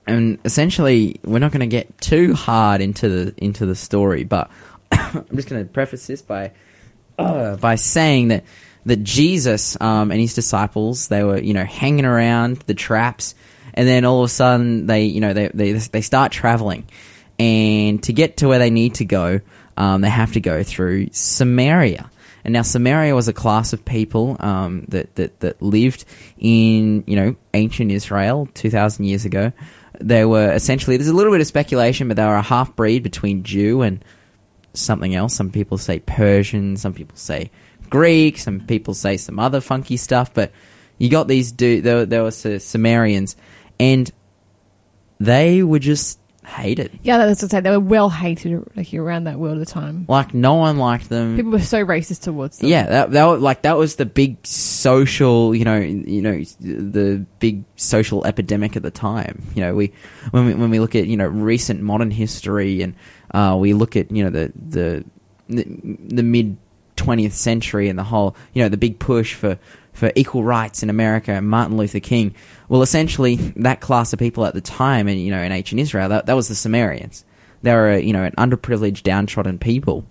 and 0.06 0.38
essentially, 0.44 1.20
we're 1.24 1.38
not 1.38 1.52
going 1.52 1.60
to 1.60 1.66
get 1.66 2.00
too 2.00 2.34
hard 2.34 2.80
into 2.80 3.08
the 3.08 3.34
into 3.36 3.66
the 3.66 3.74
story, 3.74 4.24
but 4.24 4.50
I'm 4.90 5.26
just 5.34 5.48
going 5.48 5.64
to 5.64 5.70
preface 5.70 6.06
this 6.06 6.22
by 6.22 6.52
uh, 7.18 7.56
by 7.56 7.74
saying 7.74 8.28
that 8.28 8.44
that 8.86 9.04
Jesus 9.04 9.78
um, 9.80 10.10
and 10.10 10.20
his 10.20 10.34
disciples 10.34 11.08
they 11.08 11.22
were 11.22 11.38
you 11.38 11.52
know 11.52 11.64
hanging 11.64 12.06
around 12.06 12.56
the 12.60 12.74
traps, 12.74 13.34
and 13.74 13.86
then 13.86 14.06
all 14.06 14.20
of 14.20 14.26
a 14.26 14.32
sudden 14.32 14.86
they 14.86 15.04
you 15.04 15.20
know 15.20 15.34
they 15.34 15.48
they 15.48 15.72
they 15.72 16.00
start 16.00 16.32
traveling, 16.32 16.88
and 17.38 18.02
to 18.04 18.14
get 18.14 18.38
to 18.38 18.48
where 18.48 18.58
they 18.58 18.70
need 18.70 18.94
to 18.94 19.04
go, 19.04 19.40
um, 19.76 20.00
they 20.00 20.10
have 20.10 20.32
to 20.32 20.40
go 20.40 20.62
through 20.62 21.08
Samaria. 21.12 22.10
And 22.48 22.54
now 22.54 22.62
Samaria 22.62 23.14
was 23.14 23.28
a 23.28 23.34
class 23.34 23.74
of 23.74 23.84
people 23.84 24.38
um, 24.40 24.86
that, 24.88 25.14
that 25.16 25.40
that 25.40 25.60
lived 25.60 26.06
in 26.38 27.04
you 27.06 27.14
know 27.14 27.36
ancient 27.52 27.92
Israel 27.92 28.48
two 28.54 28.70
thousand 28.70 29.04
years 29.04 29.26
ago. 29.26 29.52
They 30.00 30.24
were 30.24 30.50
essentially 30.54 30.96
there's 30.96 31.10
a 31.10 31.14
little 31.14 31.30
bit 31.30 31.42
of 31.42 31.46
speculation, 31.46 32.08
but 32.08 32.16
they 32.16 32.24
were 32.24 32.36
a 32.36 32.40
half 32.40 32.74
breed 32.74 33.02
between 33.02 33.42
Jew 33.42 33.82
and 33.82 34.02
something 34.72 35.14
else. 35.14 35.34
Some 35.34 35.50
people 35.50 35.76
say 35.76 35.98
Persian, 35.98 36.78
some 36.78 36.94
people 36.94 37.18
say 37.18 37.50
Greek, 37.90 38.38
some 38.38 38.60
people 38.60 38.94
say 38.94 39.18
some 39.18 39.38
other 39.38 39.60
funky 39.60 39.98
stuff. 39.98 40.32
But 40.32 40.50
you 40.96 41.10
got 41.10 41.28
these 41.28 41.52
dude. 41.52 41.84
There, 41.84 42.06
there 42.06 42.22
were 42.22 42.30
Sumerians, 42.30 43.36
and 43.78 44.10
they 45.20 45.62
were 45.62 45.80
just 45.80 46.18
hated. 46.48 46.98
Yeah, 47.02 47.18
that's 47.18 47.42
what 47.42 47.48
I 47.48 47.56
said. 47.56 47.64
They 47.64 47.70
were 47.70 47.80
well 47.80 48.10
hated 48.10 48.64
like 48.74 48.92
around 48.94 49.24
that 49.24 49.38
world 49.38 49.58
at 49.58 49.66
the 49.66 49.72
time. 49.72 50.06
Like 50.08 50.34
no 50.34 50.54
one 50.54 50.78
liked 50.78 51.08
them. 51.08 51.36
People 51.36 51.52
were 51.52 51.60
so 51.60 51.84
racist 51.84 52.22
towards 52.22 52.58
them. 52.58 52.68
Yeah, 52.68 52.86
that 52.86 53.10
that 53.12 53.24
was, 53.24 53.40
like 53.40 53.62
that 53.62 53.76
was 53.76 53.96
the 53.96 54.06
big 54.06 54.44
social, 54.46 55.54
you 55.54 55.64
know, 55.64 55.78
you 55.78 56.22
know, 56.22 56.42
the 56.60 57.24
big 57.38 57.64
social 57.76 58.26
epidemic 58.26 58.76
at 58.76 58.82
the 58.82 58.90
time. 58.90 59.42
You 59.54 59.62
know, 59.62 59.74
we 59.74 59.92
when 60.30 60.46
we 60.46 60.54
when 60.54 60.70
we 60.70 60.80
look 60.80 60.94
at 60.94 61.06
you 61.06 61.16
know 61.16 61.26
recent 61.26 61.80
modern 61.82 62.10
history 62.10 62.82
and 62.82 62.94
uh, 63.32 63.56
we 63.58 63.74
look 63.74 63.96
at 63.96 64.10
you 64.10 64.24
know 64.24 64.30
the 64.30 64.52
the 64.54 65.04
the, 65.48 65.64
the 66.14 66.22
mid 66.22 66.56
twentieth 66.98 67.34
century 67.34 67.88
and 67.88 67.98
the 67.98 68.04
whole 68.04 68.36
you 68.52 68.62
know 68.62 68.68
the 68.68 68.76
big 68.76 68.98
push 68.98 69.32
for 69.32 69.58
for 69.98 70.12
equal 70.14 70.44
rights 70.44 70.82
in 70.82 70.90
America 70.90 71.32
and 71.32 71.48
Martin 71.48 71.76
Luther 71.76 72.00
King. 72.00 72.34
Well, 72.68 72.82
essentially 72.82 73.36
that 73.56 73.80
class 73.80 74.12
of 74.12 74.18
people 74.18 74.44
at 74.44 74.54
the 74.54 74.60
time, 74.60 75.08
and 75.08 75.20
you 75.20 75.30
know, 75.30 75.42
in 75.42 75.50
ancient 75.50 75.80
Israel, 75.80 76.10
that 76.10 76.26
that 76.26 76.34
was 76.34 76.48
the 76.48 76.54
Sumerians. 76.54 77.24
They 77.62 77.72
were 77.74 77.96
you 77.98 78.12
know 78.12 78.24
an 78.24 78.32
underprivileged, 78.32 79.02
downtrodden 79.02 79.58
people, 79.58 80.04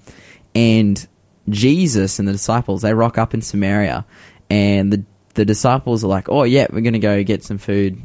and 0.55 1.07
Jesus 1.49 2.19
and 2.19 2.27
the 2.27 2.33
disciples 2.33 2.81
they 2.81 2.93
rock 2.93 3.17
up 3.17 3.33
in 3.33 3.41
Samaria, 3.41 4.05
and 4.49 4.91
the 4.91 5.03
the 5.35 5.45
disciples 5.45 6.03
are 6.03 6.07
like, 6.07 6.29
"Oh 6.29 6.43
yeah, 6.43 6.67
we're 6.71 6.81
gonna 6.81 6.99
go 6.99 7.23
get 7.23 7.43
some 7.43 7.57
food, 7.57 8.01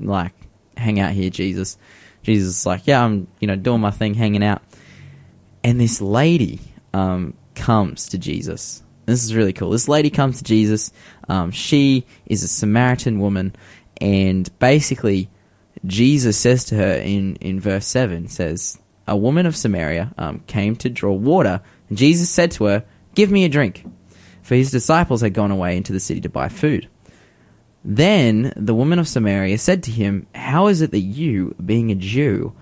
like 0.00 0.32
hang 0.76 1.00
out 1.00 1.12
here, 1.12 1.30
Jesus." 1.30 1.76
Jesus 2.22 2.60
is 2.60 2.66
like, 2.66 2.86
"Yeah, 2.86 3.04
I'm 3.04 3.26
you 3.40 3.46
know 3.46 3.56
doing 3.56 3.80
my 3.80 3.90
thing, 3.90 4.14
hanging 4.14 4.44
out," 4.44 4.62
and 5.62 5.80
this 5.80 6.00
lady 6.00 6.60
um, 6.94 7.34
comes 7.58 8.08
to 8.08 8.18
Jesus. 8.18 8.82
This 9.06 9.24
is 9.24 9.34
really 9.34 9.52
cool. 9.52 9.70
This 9.70 9.88
lady 9.88 10.10
comes 10.10 10.38
to 10.38 10.44
Jesus. 10.44 10.92
Um, 11.28 11.50
she 11.50 12.06
is 12.26 12.42
a 12.42 12.48
Samaritan 12.48 13.18
woman, 13.18 13.54
and 14.00 14.48
basically, 14.58 15.28
Jesus 15.84 16.36
says 16.38 16.64
to 16.66 16.76
her 16.76 16.94
in, 16.94 17.36
in 17.36 17.60
verse 17.60 17.86
7 17.86 18.28
says, 18.28 18.78
A 19.06 19.16
woman 19.16 19.46
of 19.46 19.56
Samaria 19.56 20.12
um, 20.18 20.40
came 20.46 20.76
to 20.76 20.90
draw 20.90 21.12
water, 21.12 21.60
and 21.88 21.98
Jesus 21.98 22.30
said 22.30 22.50
to 22.52 22.64
her, 22.64 22.84
Give 23.14 23.30
me 23.30 23.44
a 23.44 23.48
drink. 23.48 23.84
For 24.42 24.54
his 24.54 24.70
disciples 24.70 25.20
had 25.20 25.34
gone 25.34 25.50
away 25.50 25.76
into 25.76 25.92
the 25.92 26.00
city 26.00 26.20
to 26.22 26.28
buy 26.28 26.48
food. 26.48 26.88
Then 27.84 28.52
the 28.56 28.74
woman 28.74 28.98
of 28.98 29.08
Samaria 29.08 29.58
said 29.58 29.82
to 29.84 29.90
him, 29.90 30.26
How 30.34 30.66
is 30.66 30.82
it 30.82 30.90
that 30.90 31.00
you, 31.00 31.54
being 31.64 31.90
a 31.90 31.94
Jew, 31.94 32.54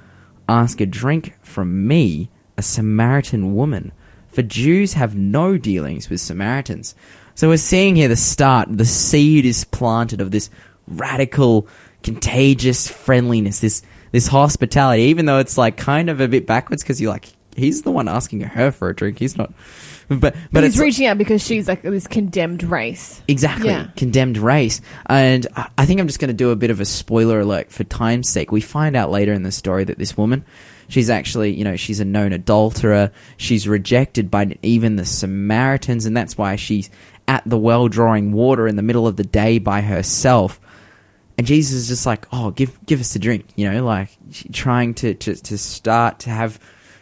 ask 0.49 0.81
a 0.81 0.87
drink 0.87 1.35
from 1.43 1.87
me, 1.87 2.31
a 2.57 2.63
Samaritan 2.63 3.55
woman? 3.55 3.93
For 4.37 4.43
Jews 4.43 4.93
have 4.93 5.17
no 5.17 5.57
dealings 5.57 6.11
with 6.11 6.21
Samaritans. 6.21 6.95
So 7.37 7.49
we're 7.49 7.57
seeing 7.57 7.97
here 7.97 8.09
the 8.09 8.17
start, 8.17 8.69
the 8.71 8.85
seed 8.85 9.47
is 9.47 9.65
planted 9.65 10.21
of 10.21 10.31
this 10.31 10.51
radical, 10.87 11.69
contagious 12.03 12.87
friendliness, 12.87 13.61
this 13.61 13.81
this 14.13 14.27
hospitality, 14.27 15.05
even 15.05 15.25
though 15.25 15.39
it's 15.39 15.57
like 15.57 15.79
kind 15.79 16.11
of 16.11 16.21
a 16.21 16.29
bit 16.29 16.47
backwards 16.47 16.83
because 16.83 17.01
you're 17.01 17.11
like, 17.11 17.29
he's 17.57 17.81
the 17.81 17.91
one 17.91 18.09
asking 18.09 18.43
her 18.43 18.71
for 18.71 18.91
a 18.91 18.95
drink. 18.95 19.19
He's 19.19 19.39
not. 19.39 19.55
But 20.11 20.37
but, 20.53 20.65
he's 20.65 20.79
reaching 20.79 21.07
out 21.07 21.17
because 21.17 21.43
she's 21.43 21.67
like 21.67 21.81
this 21.81 22.07
condemned 22.07 22.63
race. 22.63 23.23
Exactly. 23.29 23.71
Yeah. 23.71 23.89
Condemned 23.97 24.37
race. 24.37 24.83
And 25.07 25.47
I 25.57 25.71
I 25.79 25.87
think 25.87 25.99
I'm 25.99 26.09
just 26.09 26.19
going 26.19 26.29
to 26.29 26.35
do 26.35 26.51
a 26.51 26.57
bit 26.57 26.69
of 26.69 26.79
a 26.79 26.85
spoiler 26.85 27.41
alert 27.41 27.73
for 27.73 27.85
time's 27.85 28.29
sake. 28.29 28.53
We 28.53 28.61
find 28.61 28.97
out 28.97 29.11
later 29.11 29.33
in 29.33 29.45
the 29.45 29.53
story 29.53 29.85
that 29.85 29.97
this 29.97 30.15
woman, 30.15 30.45
she's 30.89 31.11
actually, 31.11 31.55
you 31.55 31.65
know, 31.65 31.77
she's 31.77 32.01
a 32.01 32.05
known 32.05 32.33
adulterer. 32.33 33.11
She's 33.37 33.69
rejected 33.69 34.31
by 34.31 34.57
even 34.63 34.97
the 34.97 35.05
Samaritans, 35.05 36.07
and 36.07 36.17
that's 36.17 36.39
why 36.39 36.57
she's 36.57 36.91
at 37.29 37.43
the 37.47 37.59
well 37.59 37.89
drawing 37.89 38.33
water 38.33 38.67
in 38.67 38.77
the 38.77 38.83
middle 38.83 39.07
of 39.07 39.17
the 39.17 39.25
day 39.25 39.59
by 39.59 39.81
herself. 39.81 40.61
And 41.39 41.47
Jesus 41.47 41.75
is 41.77 41.89
just 41.89 42.07
like, 42.07 42.27
oh, 42.33 42.51
give 42.51 42.79
give 42.87 43.01
us 43.01 43.15
a 43.15 43.19
drink, 43.19 43.47
you 43.57 43.71
know, 43.71 43.85
like 43.85 44.11
trying 44.53 44.95
to, 44.95 45.15
to, 45.15 45.35
to 45.35 45.59
start 45.59 46.21
to 46.21 46.31
have 46.31 46.59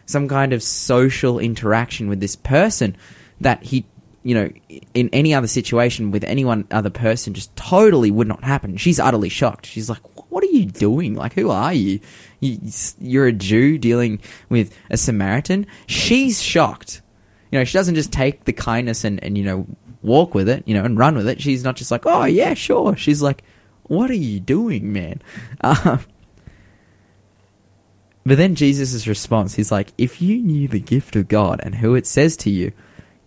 some 0.06 0.28
kind 0.28 0.52
of 0.52 0.62
social 0.62 1.38
interaction 1.38 2.08
with 2.08 2.20
this 2.20 2.36
person 2.36 2.96
that 3.40 3.62
he, 3.62 3.86
you 4.22 4.34
know, 4.34 4.50
in 4.92 5.08
any 5.12 5.34
other 5.34 5.46
situation 5.46 6.10
with 6.10 6.24
any 6.24 6.44
one 6.44 6.66
other 6.70 6.90
person 6.90 7.32
just 7.32 7.54
totally 7.54 8.10
would 8.10 8.26
not 8.26 8.42
happen. 8.42 8.76
She's 8.76 8.98
utterly 8.98 9.28
shocked. 9.28 9.66
She's 9.66 9.88
like, 9.88 10.02
what 10.34 10.42
are 10.42 10.48
you 10.48 10.66
doing? 10.66 11.14
Like, 11.14 11.34
who 11.34 11.48
are 11.50 11.72
you? 11.72 12.00
you 12.40 12.58
you're 12.98 13.28
a 13.28 13.32
Jew 13.32 13.78
dealing 13.78 14.20
with 14.48 14.76
a 14.90 14.96
Samaritan? 14.96 15.64
She's 15.86 16.42
shocked. 16.42 17.02
You 17.52 17.60
know, 17.60 17.64
she 17.64 17.78
doesn't 17.78 17.94
just 17.94 18.12
take 18.12 18.44
the 18.44 18.52
kindness 18.52 19.04
and, 19.04 19.22
and, 19.22 19.38
you 19.38 19.44
know, 19.44 19.68
walk 20.02 20.34
with 20.34 20.48
it, 20.48 20.64
you 20.66 20.74
know, 20.74 20.84
and 20.84 20.98
run 20.98 21.14
with 21.14 21.28
it. 21.28 21.40
She's 21.40 21.62
not 21.62 21.76
just 21.76 21.92
like, 21.92 22.04
oh, 22.04 22.24
yeah, 22.24 22.54
sure. 22.54 22.96
She's 22.96 23.22
like, 23.22 23.44
what 23.84 24.10
are 24.10 24.14
you 24.14 24.40
doing, 24.40 24.92
man? 24.92 25.22
Um, 25.60 26.00
but 28.26 28.38
then 28.38 28.54
Jesus' 28.54 29.06
response, 29.06 29.54
he's 29.54 29.70
like, 29.70 29.92
if 29.98 30.20
you 30.20 30.42
knew 30.42 30.66
the 30.66 30.80
gift 30.80 31.14
of 31.14 31.28
God 31.28 31.60
and 31.62 31.76
who 31.76 31.94
it 31.94 32.06
says 32.06 32.36
to 32.38 32.50
you, 32.50 32.72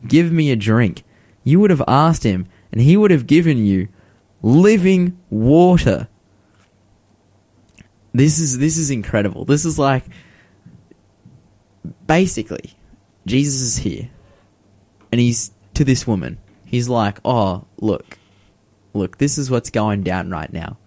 give 0.08 0.32
me 0.32 0.52
a 0.52 0.56
drink, 0.56 1.04
you 1.44 1.60
would 1.60 1.70
have 1.70 1.84
asked 1.88 2.24
him, 2.24 2.48
and 2.72 2.82
he 2.82 2.98
would 2.98 3.12
have 3.12 3.28
given 3.28 3.64
you 3.64 3.90
living 4.42 5.18
water. 5.30 6.08
This 8.18 8.40
is 8.40 8.58
this 8.58 8.78
is 8.78 8.90
incredible. 8.90 9.46
This 9.46 9.64
is 9.64 9.78
like 9.78 10.04
basically 12.08 12.74
Jesus 13.28 13.62
is 13.62 13.78
here 13.78 14.10
and 15.12 15.22
he's 15.22 15.52
to 15.76 15.84
this 15.84 16.08
woman. 16.08 16.40
He's 16.66 16.90
like, 16.90 17.20
"Oh, 17.24 17.66
look. 17.80 18.18
Look, 18.94 19.20
this 19.20 19.38
is 19.38 19.52
what's 19.52 19.70
going 19.70 20.02
down 20.02 20.32
right 20.32 20.52
now. 20.52 20.78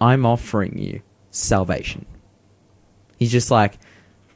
I'm 0.00 0.24
offering 0.24 0.78
you 0.78 1.02
salvation." 1.30 2.06
He's 3.18 3.30
just 3.30 3.50
like, 3.50 3.78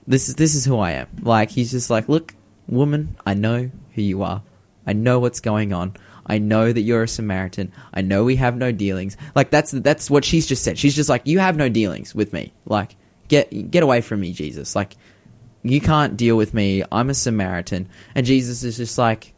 "This 0.07 0.29
is 0.29 0.35
this 0.35 0.55
is 0.55 0.67
who 0.67 0.79
I 0.79 0.91
am." 0.93 1.09
Like 1.23 1.51
he's 1.51 1.71
just 1.71 1.89
like, 1.89 2.11
"Look, 2.11 2.35
Woman, 2.69 3.17
I 3.25 3.33
know 3.33 3.71
who 3.95 4.03
you 4.03 4.23
are. 4.23 4.43
I 4.87 4.93
know 4.93 5.19
what's 5.19 5.41
going 5.41 5.73
on. 5.73 5.95
I 6.29 6.39
know 6.39 6.73
that 6.73 6.81
you're 6.81 7.03
a 7.03 7.09
Samaritan. 7.09 7.73
I 7.93 8.03
know 8.03 8.25
we 8.25 8.37
have 8.37 8.57
no 8.57 8.73
dealings. 8.73 9.17
Like 9.35 9.51
that's 9.51 9.71
that's 9.73 10.11
what 10.11 10.25
she's 10.25 10.47
just 10.47 10.63
said. 10.63 10.79
She's 10.79 10.95
just 10.95 11.09
like, 11.09 11.23
you 11.25 11.39
have 11.39 11.57
no 11.57 11.69
dealings 11.69 12.15
with 12.15 12.33
me. 12.33 12.53
Like 12.67 12.97
get 13.29 13.71
get 13.71 13.83
away 13.83 14.01
from 14.01 14.21
me, 14.21 14.33
Jesus. 14.33 14.77
Like 14.77 14.97
you 15.63 15.81
can't 15.81 16.17
deal 16.17 16.37
with 16.37 16.55
me. 16.55 16.85
I'm 16.91 17.11
a 17.11 17.15
Samaritan. 17.15 17.89
And 18.15 18.27
Jesus 18.27 18.63
is 18.63 18.77
just 18.77 18.99
like, 18.99 19.35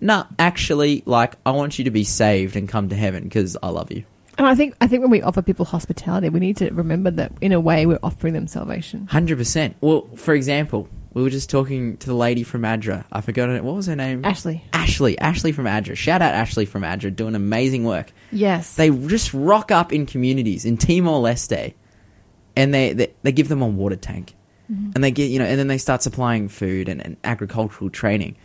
nah, 0.00 0.26
actually, 0.38 1.02
like 1.06 1.34
I 1.44 1.52
want 1.52 1.78
you 1.78 1.84
to 1.84 1.90
be 1.90 2.04
saved 2.04 2.56
and 2.56 2.68
come 2.68 2.88
to 2.90 2.96
heaven 2.96 3.24
because 3.24 3.56
I 3.62 3.68
love 3.68 3.90
you. 3.90 4.04
And 4.36 4.46
I 4.46 4.54
think 4.54 4.74
I 4.80 4.86
think 4.86 5.02
when 5.02 5.10
we 5.10 5.22
offer 5.22 5.42
people 5.42 5.64
hospitality, 5.64 6.28
we 6.28 6.40
need 6.40 6.56
to 6.58 6.70
remember 6.70 7.10
that 7.12 7.32
in 7.40 7.52
a 7.52 7.60
way 7.60 7.86
we're 7.86 8.00
offering 8.02 8.34
them 8.34 8.46
salvation. 8.46 9.06
Hundred 9.06 9.38
percent. 9.38 9.76
Well, 9.80 10.08
for 10.16 10.34
example, 10.34 10.88
we 11.14 11.22
were 11.22 11.30
just 11.30 11.48
talking 11.48 11.96
to 11.98 12.08
the 12.08 12.14
lady 12.14 12.42
from 12.42 12.62
Adra. 12.62 13.04
I 13.12 13.20
forgot 13.20 13.48
it. 13.48 13.62
What 13.62 13.76
was 13.76 13.86
her 13.86 13.94
name? 13.94 14.24
Ashley. 14.24 14.64
Ashley. 14.72 15.16
Ashley 15.18 15.52
from 15.52 15.66
Adra. 15.66 15.96
Shout 15.96 16.20
out 16.20 16.34
Ashley 16.34 16.66
from 16.66 16.82
Adra, 16.82 17.14
doing 17.14 17.36
amazing 17.36 17.84
work. 17.84 18.12
Yes. 18.32 18.74
They 18.74 18.90
just 18.90 19.32
rock 19.32 19.70
up 19.70 19.92
in 19.92 20.06
communities 20.06 20.64
in 20.64 20.76
Timor 20.76 21.22
Leste, 21.22 21.74
and 22.56 22.74
they 22.74 22.92
they, 22.92 23.14
they 23.22 23.32
give 23.32 23.48
them 23.48 23.62
a 23.62 23.68
water 23.68 23.96
tank, 23.96 24.34
mm-hmm. 24.70 24.90
and 24.94 25.04
they 25.04 25.12
get 25.12 25.30
you 25.30 25.38
know, 25.38 25.44
and 25.44 25.58
then 25.58 25.68
they 25.68 25.78
start 25.78 26.02
supplying 26.02 26.48
food 26.48 26.88
and, 26.88 27.00
and 27.00 27.16
agricultural 27.22 27.90
training. 27.90 28.36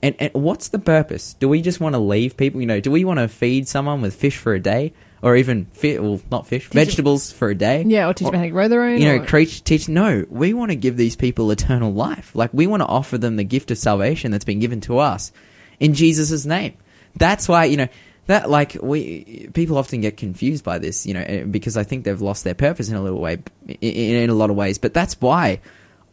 And, 0.00 0.14
and 0.18 0.32
what's 0.32 0.68
the 0.68 0.78
purpose? 0.78 1.34
Do 1.34 1.48
we 1.48 1.60
just 1.60 1.80
want 1.80 1.94
to 1.94 1.98
leave 1.98 2.36
people? 2.36 2.60
You 2.60 2.68
know, 2.68 2.80
do 2.80 2.90
we 2.90 3.04
want 3.04 3.18
to 3.18 3.28
feed 3.28 3.68
someone 3.68 4.00
with 4.00 4.14
fish 4.14 4.38
for 4.38 4.54
a 4.54 4.60
day, 4.60 4.94
or 5.22 5.36
even 5.36 5.66
fi- 5.72 5.98
well, 5.98 6.20
not 6.30 6.46
fish, 6.46 6.68
them- 6.68 6.84
vegetables 6.84 7.32
for 7.32 7.48
a 7.48 7.54
day? 7.54 7.84
yeah, 7.86 8.08
or 8.08 8.14
teach 8.14 8.26
them 8.26 8.34
how 8.36 8.42
to 8.44 8.50
grow 8.50 8.68
their 8.68 8.82
own. 8.82 8.98
you 9.00 9.06
know, 9.06 9.22
or- 9.22 9.44
teach. 9.44 9.88
No, 9.88 10.24
we 10.30 10.54
want 10.54 10.70
to 10.70 10.76
give 10.76 10.96
these 10.96 11.16
people 11.16 11.50
eternal 11.50 11.92
life. 11.92 12.30
Like 12.34 12.50
we 12.52 12.66
want 12.66 12.82
to 12.82 12.86
offer 12.86 13.18
them 13.18 13.36
the 13.36 13.44
gift 13.44 13.70
of 13.70 13.78
salvation 13.78 14.30
that's 14.30 14.44
been 14.44 14.60
given 14.60 14.80
to 14.82 14.98
us 14.98 15.32
in 15.80 15.94
Jesus' 15.94 16.44
name. 16.44 16.74
That's 17.16 17.48
why 17.48 17.64
you 17.64 17.76
know 17.76 17.88
that 18.26 18.50
like 18.50 18.76
we 18.80 19.48
people 19.54 19.78
often 19.78 20.00
get 20.00 20.16
confused 20.16 20.62
by 20.64 20.78
this, 20.78 21.06
you 21.06 21.14
know, 21.14 21.24
eh, 21.26 21.44
because 21.44 21.76
I 21.76 21.82
think 21.82 22.04
they've 22.04 22.20
lost 22.20 22.44
their 22.44 22.54
purpose 22.54 22.88
in 22.88 22.94
a 22.96 23.02
little 23.02 23.20
way, 23.20 23.38
in, 23.66 23.76
in 23.80 24.30
a 24.30 24.34
lot 24.34 24.50
of 24.50 24.56
ways. 24.56 24.78
But 24.78 24.94
that's 24.94 25.20
why 25.20 25.60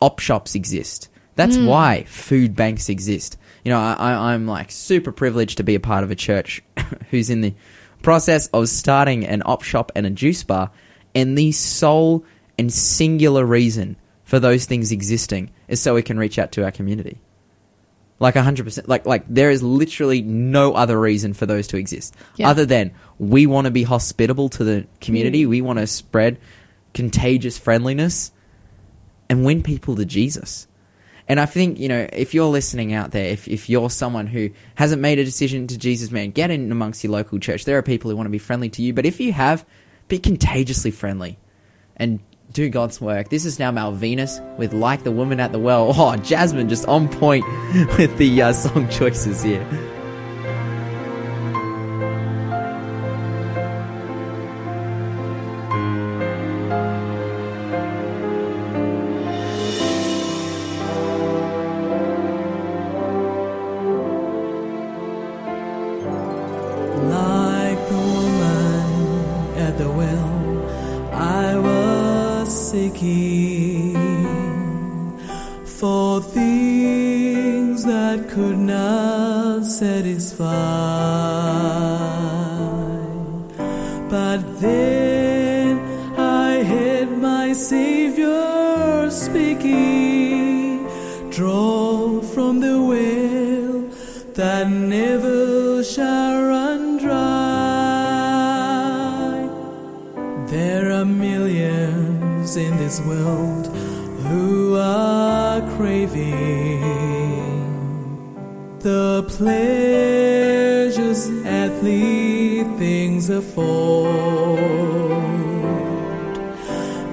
op 0.01 0.19
shops 0.19 0.55
exist. 0.55 1.09
That's 1.35 1.57
why 1.57 2.05
food 2.05 2.55
banks 2.55 2.87
exist. 2.87 3.37
You 3.65 3.71
know, 3.71 3.79
I, 3.79 4.33
I'm 4.33 4.47
like 4.47 4.71
super 4.71 5.11
privileged 5.11 5.57
to 5.57 5.63
be 5.63 5.75
a 5.75 5.81
part 5.81 6.05
of 6.05 6.11
a 6.11 6.15
church 6.15 6.63
who's 7.11 7.29
in 7.29 7.41
the 7.41 7.53
process 8.05 8.47
of 8.53 8.69
starting 8.69 9.25
an 9.25 9.41
op 9.45 9.63
shop 9.63 9.91
and 9.95 10.05
a 10.05 10.09
juice 10.09 10.43
bar, 10.43 10.71
and 11.13 11.37
the 11.37 11.51
sole 11.51 12.23
and 12.57 12.71
singular 12.71 13.45
reason 13.45 13.97
for 14.23 14.39
those 14.39 14.65
things 14.65 14.91
existing 14.91 15.49
is 15.67 15.81
so 15.81 15.95
we 15.95 16.01
can 16.01 16.17
reach 16.17 16.39
out 16.39 16.51
to 16.53 16.63
our 16.63 16.71
community. 16.71 17.19
Like 18.19 18.35
hundred 18.35 18.63
percent. 18.63 18.87
Like 18.87 19.05
like 19.05 19.25
there 19.27 19.49
is 19.49 19.61
literally 19.61 20.21
no 20.21 20.73
other 20.73 20.97
reason 20.97 21.33
for 21.33 21.45
those 21.45 21.67
to 21.67 21.77
exist 21.77 22.15
Yeah. 22.37 22.49
other 22.49 22.65
than 22.65 22.91
we 23.19 23.45
want 23.45 23.65
to 23.65 23.71
be 23.71 23.83
hospitable 23.83 24.47
to 24.49 24.63
the 24.63 24.87
community. 25.01 25.43
Mm. 25.43 25.49
We 25.49 25.61
want 25.61 25.79
to 25.79 25.87
spread 25.87 26.39
contagious 26.93 27.57
friendliness 27.57 28.31
and 29.29 29.43
win 29.43 29.63
people 29.63 29.95
to 29.97 30.05
Jesus. 30.05 30.67
And 31.27 31.39
I 31.39 31.45
think, 31.45 31.79
you 31.79 31.89
know, 31.89 32.07
if 32.13 32.33
you're 32.33 32.45
listening 32.45 32.93
out 32.93 33.11
there, 33.11 33.25
if, 33.25 33.47
if 33.47 33.67
you're 33.69 33.89
someone 33.89 34.27
who 34.27 34.51
hasn't 34.75 35.01
made 35.01 35.17
a 35.17 35.25
decision 35.25 35.65
to 35.67 35.77
Jesus, 35.77 36.11
man, 36.11 36.31
get 36.31 36.51
in 36.51 36.71
amongst 36.71 37.03
your 37.03 37.13
local 37.13 37.39
church. 37.39 37.65
There 37.65 37.77
are 37.77 37.81
people 37.81 38.11
who 38.11 38.17
want 38.17 38.27
to 38.27 38.31
be 38.31 38.37
friendly 38.37 38.69
to 38.69 38.81
you. 38.83 38.93
But 38.93 39.05
if 39.05 39.19
you 39.19 39.33
have, 39.33 39.65
be 40.07 40.19
contagiously 40.19 40.91
friendly 40.91 41.39
and 41.97 42.19
do 42.51 42.69
God's 42.69 43.01
work. 43.01 43.29
This 43.29 43.43
is 43.43 43.57
now 43.57 43.71
Malvinus 43.71 44.39
with 44.57 44.73
Like 44.73 45.03
the 45.03 45.11
Woman 45.11 45.39
at 45.39 45.51
the 45.51 45.59
Well. 45.59 45.93
Oh, 45.97 46.15
Jasmine 46.15 46.69
just 46.69 46.87
on 46.87 47.09
point 47.09 47.45
with 47.97 48.15
the 48.17 48.41
uh, 48.41 48.53
song 48.53 48.87
choices 48.89 49.41
here. 49.41 49.65
At 69.65 69.77
the 69.79 69.89
well, 69.89 70.31
I 71.11 71.57
was 71.57 72.47
seeking 72.69 73.95
for 75.79 76.21
things 76.21 77.83
that 77.85 78.29
could 78.29 78.59
not 78.59 79.65
satisfy. 79.65 80.45
But 84.15 84.39
then 84.61 85.79
I 86.15 86.63
heard 86.71 87.09
my 87.17 87.53
Savior 87.53 89.09
speaking, 89.09 90.87
draw 91.31 91.64
world 103.01 103.67
who 104.25 104.77
are 104.77 105.61
craving 105.75 106.81
the 108.79 109.23
pleasures 109.27 111.29
earthly 111.45 112.63
things 112.77 113.29
afford, 113.29 114.59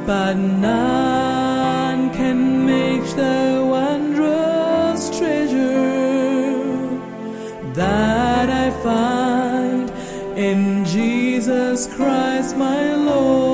but 0.06 0.34
none 0.34 2.12
can 2.12 2.66
match 2.66 3.14
the 3.14 3.64
wondrous 3.66 5.18
treasure 5.18 6.62
that 7.72 8.50
I 8.50 8.70
find 8.82 9.90
in 10.36 10.84
Jesus 10.84 11.86
Christ 11.94 12.56
my 12.56 12.94
Lord. 12.94 13.51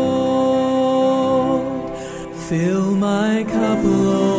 Fill 2.48 2.92
my 2.92 3.44
cup, 3.44 3.84
Lord. 3.84 4.37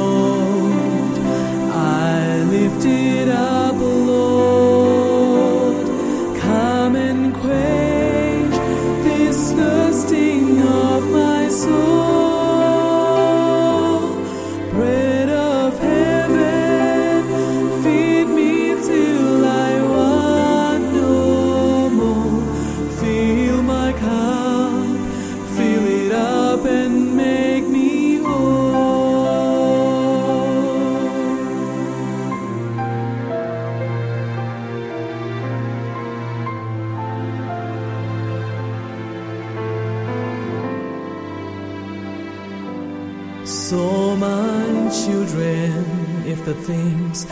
So, 43.70 44.16
my 44.16 44.90
children, 45.06 46.24
if 46.26 46.44
the 46.44 46.56
things 46.56 47.26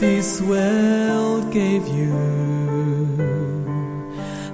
this 0.00 0.40
world 0.40 1.52
gave 1.52 1.86
you. 1.86 2.14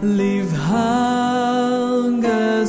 Leave 0.03 0.51
hungers 0.51 1.53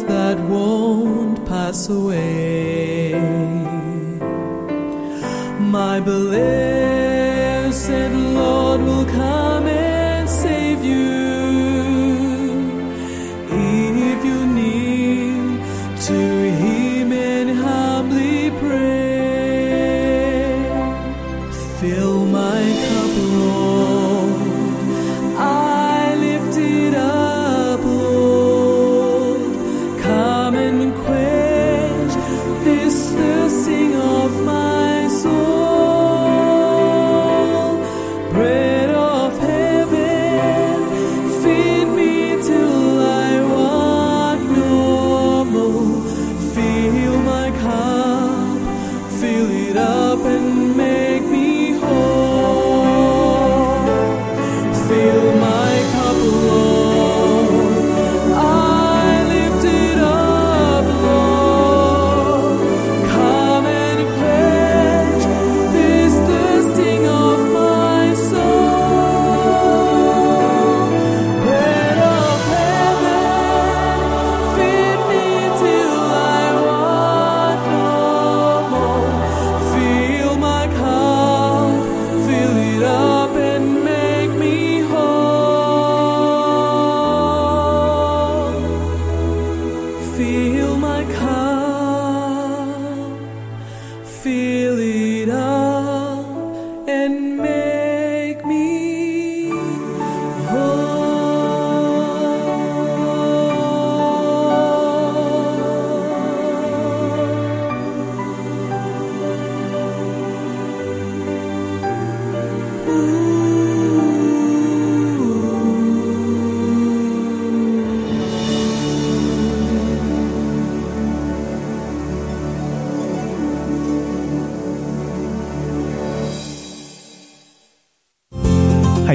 that 0.03 0.39
won't 0.41 1.43
pass 1.47 1.89
away, 1.89 3.15
my 5.59 5.99
blessed 5.99 6.88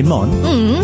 Hey, 0.04 0.10
Mon, 0.10 0.28
Mm. 0.28 0.83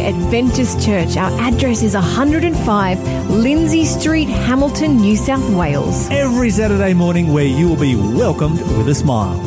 Adventist 0.00 0.84
Church. 0.84 1.16
Our 1.16 1.30
address 1.40 1.82
is 1.82 1.94
105 1.94 3.30
Lindsay 3.30 3.84
Street, 3.84 4.28
Hamilton, 4.28 4.96
New 4.96 5.16
South 5.16 5.48
Wales. 5.50 6.08
Every 6.10 6.50
Saturday 6.50 6.94
morning, 6.94 7.32
where 7.32 7.44
you 7.44 7.68
will 7.68 7.80
be 7.80 7.94
welcomed 7.94 8.60
with 8.76 8.88
a 8.88 8.94
smile. 8.94 9.40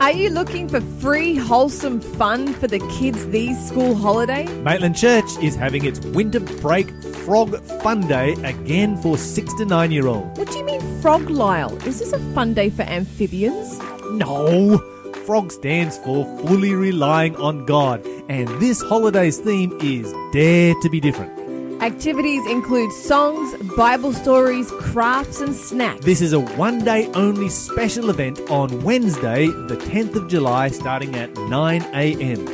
Are 0.00 0.12
you 0.12 0.30
looking 0.30 0.68
for 0.68 0.80
free, 0.80 1.34
wholesome 1.34 2.00
fun 2.00 2.54
for 2.54 2.66
the 2.66 2.78
kids 2.98 3.26
these 3.26 3.62
school 3.68 3.94
holidays? 3.94 4.48
Maitland 4.60 4.96
Church 4.96 5.28
is 5.42 5.54
having 5.54 5.84
its 5.84 6.00
winter 6.00 6.40
break 6.40 6.88
frog 7.28 7.62
fun 7.82 8.06
day 8.06 8.32
again 8.44 8.96
for 8.96 9.18
six 9.18 9.52
to 9.54 9.66
nine 9.66 9.90
year 9.90 10.06
olds. 10.06 10.38
What 10.38 10.50
do 10.50 10.56
you 10.56 10.64
mean, 10.64 10.80
Frog 11.02 11.28
Lyle? 11.28 11.76
Is 11.86 11.98
this 11.98 12.14
a 12.14 12.18
fun 12.32 12.54
day 12.54 12.70
for 12.70 12.84
amphibians? 12.84 13.78
No! 14.12 14.97
Frog 15.28 15.52
stands 15.52 15.98
for 15.98 16.24
fully 16.38 16.74
relying 16.74 17.36
on 17.36 17.66
God, 17.66 18.02
and 18.30 18.48
this 18.62 18.80
holiday's 18.80 19.36
theme 19.36 19.78
is 19.82 20.10
Dare 20.32 20.72
to 20.80 20.88
be 20.88 21.00
Different. 21.00 21.82
Activities 21.82 22.46
include 22.46 22.90
songs, 22.92 23.54
Bible 23.76 24.14
stories, 24.14 24.70
crafts, 24.80 25.42
and 25.42 25.54
snacks. 25.54 26.02
This 26.02 26.22
is 26.22 26.32
a 26.32 26.40
one 26.40 26.82
day 26.82 27.10
only 27.12 27.50
special 27.50 28.08
event 28.08 28.40
on 28.48 28.82
Wednesday, 28.82 29.48
the 29.48 29.76
10th 29.76 30.14
of 30.14 30.28
July, 30.28 30.68
starting 30.68 31.14
at 31.14 31.30
9 31.36 31.82
a.m. 31.92 32.46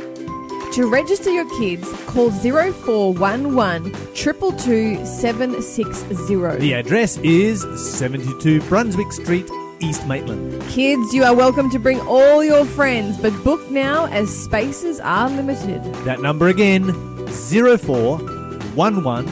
To 0.73 0.89
register 0.91 1.29
your 1.31 1.49
kids, 1.57 1.89
call 2.07 2.29
0411 2.29 3.93
222 4.15 5.05
760. 5.05 6.57
The 6.59 6.73
address 6.73 7.15
is 7.19 7.65
72 7.97 8.59
Brunswick 8.63 9.13
Street, 9.13 9.49
East 9.79 10.07
Maitland. 10.07 10.61
Kids, 10.69 11.13
you 11.13 11.23
are 11.23 11.35
welcome 11.35 11.69
to 11.69 11.79
bring 11.79 11.99
all 12.01 12.43
your 12.43 12.65
friends, 12.65 13.17
but 13.17 13.31
book 13.43 13.69
now 13.71 14.05
as 14.07 14.29
spaces 14.29 14.99
are 14.99 15.29
limited. 15.29 15.83
That 16.05 16.21
number 16.21 16.47
again 16.47 16.93
0411 17.27 19.25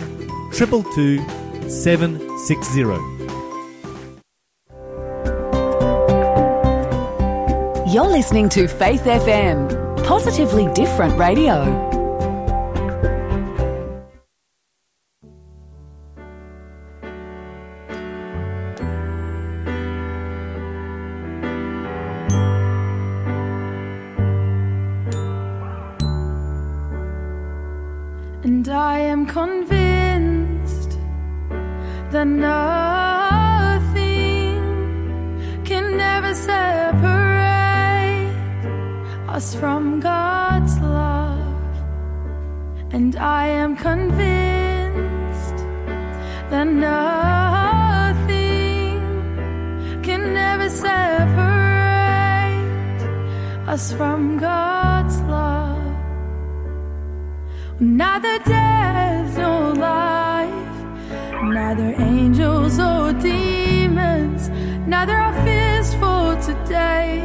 222 0.52 1.70
760. 1.70 2.80
You're 7.94 8.08
listening 8.08 8.50
to 8.50 8.68
Faith 8.68 9.04
FM, 9.04 10.04
positively 10.04 10.68
different 10.74 11.18
radio. 11.20 11.93
Neither 65.06 65.20
our 65.20 65.34
fears 65.44 65.94
for 65.96 66.34
today, 66.42 67.22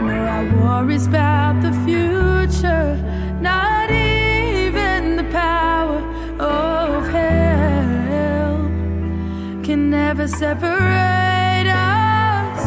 nor 0.00 0.20
our 0.36 0.44
worries 0.62 1.08
about 1.08 1.60
the 1.62 1.72
future, 1.84 2.94
not 3.40 3.90
even 3.90 5.16
the 5.16 5.24
power 5.32 5.98
of 6.38 7.08
hell 7.08 8.58
can 9.64 9.90
never 9.90 10.28
separate 10.28 11.66
us 11.66 12.62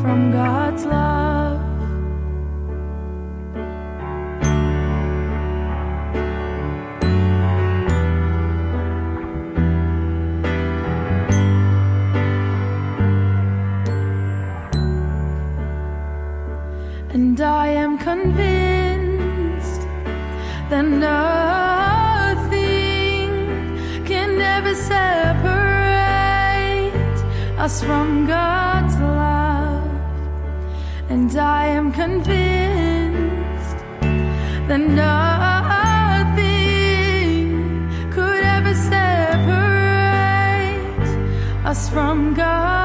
from 0.00 0.30
God's 0.30 0.84
love. 0.84 1.23
Us 27.64 27.82
from 27.82 28.26
God's 28.26 28.94
love. 28.98 29.90
And 31.08 31.34
I 31.34 31.66
am 31.68 31.92
convinced 31.92 33.78
that 34.68 34.80
nothing 34.80 36.42
could 38.12 38.44
ever 38.56 38.74
separate 38.74 39.48
us 41.64 41.88
from 41.88 42.34
God's 42.34 42.83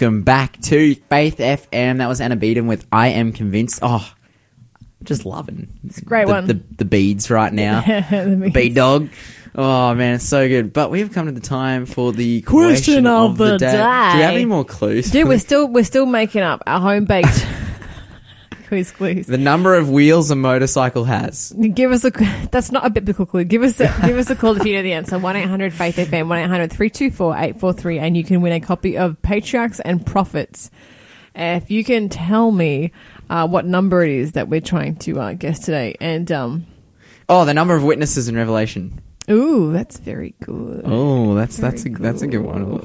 Welcome 0.00 0.22
back 0.22 0.58
to 0.62 0.94
Faith 0.94 1.36
FM. 1.36 1.98
That 1.98 2.08
was 2.08 2.22
Anna 2.22 2.34
Beeden 2.34 2.66
with 2.66 2.86
I 2.90 3.08
Am 3.08 3.32
Convinced. 3.32 3.80
Oh, 3.82 4.10
just 5.02 5.26
loving 5.26 5.68
it's 5.84 5.98
a 5.98 6.04
great 6.06 6.26
the, 6.26 6.32
one. 6.32 6.46
The, 6.46 6.54
the 6.78 6.86
beads 6.86 7.28
right 7.28 7.52
now. 7.52 7.82
The 8.10 8.50
Bead 8.50 8.74
dog. 8.74 9.10
Oh 9.54 9.94
man, 9.94 10.14
it's 10.14 10.24
so 10.24 10.48
good. 10.48 10.72
But 10.72 10.90
we've 10.90 11.12
come 11.12 11.26
to 11.26 11.32
the 11.32 11.40
time 11.42 11.84
for 11.84 12.14
the 12.14 12.40
question, 12.40 13.06
of 13.06 13.36
the 13.36 13.58
day. 13.58 13.72
Do 13.72 13.76
you 13.76 13.82
have 13.82 14.34
any 14.34 14.46
more 14.46 14.64
clues? 14.64 15.10
Dude, 15.10 15.28
we're 15.28 15.38
still 15.38 15.68
we're 15.68 15.84
still 15.84 16.06
making 16.06 16.40
up 16.40 16.62
our 16.66 16.80
home 16.80 17.04
baked 17.04 17.46
quiz 18.70 18.90
clues. 18.92 19.26
the 19.26 19.36
number 19.36 19.74
of 19.74 19.90
wheels 19.90 20.30
a 20.30 20.36
motorcycle 20.36 21.04
has. 21.04 21.52
Give 21.74 21.90
us 21.92 22.04
a 22.04 22.10
that's 22.50 22.70
not 22.72 22.86
a 22.86 22.90
biblical 22.90 23.26
clue. 23.26 23.44
Give 23.44 23.62
us 23.62 23.78
a 23.80 23.92
give 24.06 24.16
us 24.16 24.30
a 24.30 24.36
call 24.36 24.56
if 24.56 24.64
you 24.64 24.74
know 24.74 24.82
the 24.82 24.92
answer. 24.94 25.18
One 25.18 25.36
eight 25.36 25.48
hundred 25.48 25.74
Faith 25.74 25.96
FM 25.96 26.28
one 26.28 26.38
324 26.68 28.00
and 28.00 28.16
you 28.16 28.24
can 28.24 28.40
win 28.40 28.52
a 28.52 28.60
copy 28.60 28.96
of 28.96 29.20
Patriarchs 29.20 29.80
and 29.80 30.06
Prophets. 30.06 30.70
Uh, 31.36 31.60
if 31.62 31.70
you 31.70 31.84
can 31.84 32.08
tell 32.08 32.50
me 32.50 32.92
uh, 33.28 33.46
what 33.46 33.66
number 33.66 34.02
it 34.02 34.10
is 34.10 34.32
that 34.32 34.48
we're 34.48 34.60
trying 34.60 34.96
to 34.96 35.20
uh, 35.20 35.32
guess 35.34 35.58
today, 35.60 35.94
and 36.00 36.30
um, 36.32 36.66
Oh, 37.28 37.44
the 37.44 37.54
number 37.54 37.74
of 37.76 37.82
witnesses 37.84 38.28
in 38.28 38.34
Revelation. 38.36 39.00
ooh, 39.30 39.72
that's 39.72 39.98
very 39.98 40.34
good. 40.42 40.82
Oh, 40.84 41.34
that's 41.34 41.56
that's 41.56 41.84
a 41.84 41.90
Very 41.90 42.02
that's 42.02 42.22
a 42.22 42.26
good 42.28 42.42
one. 42.42 42.80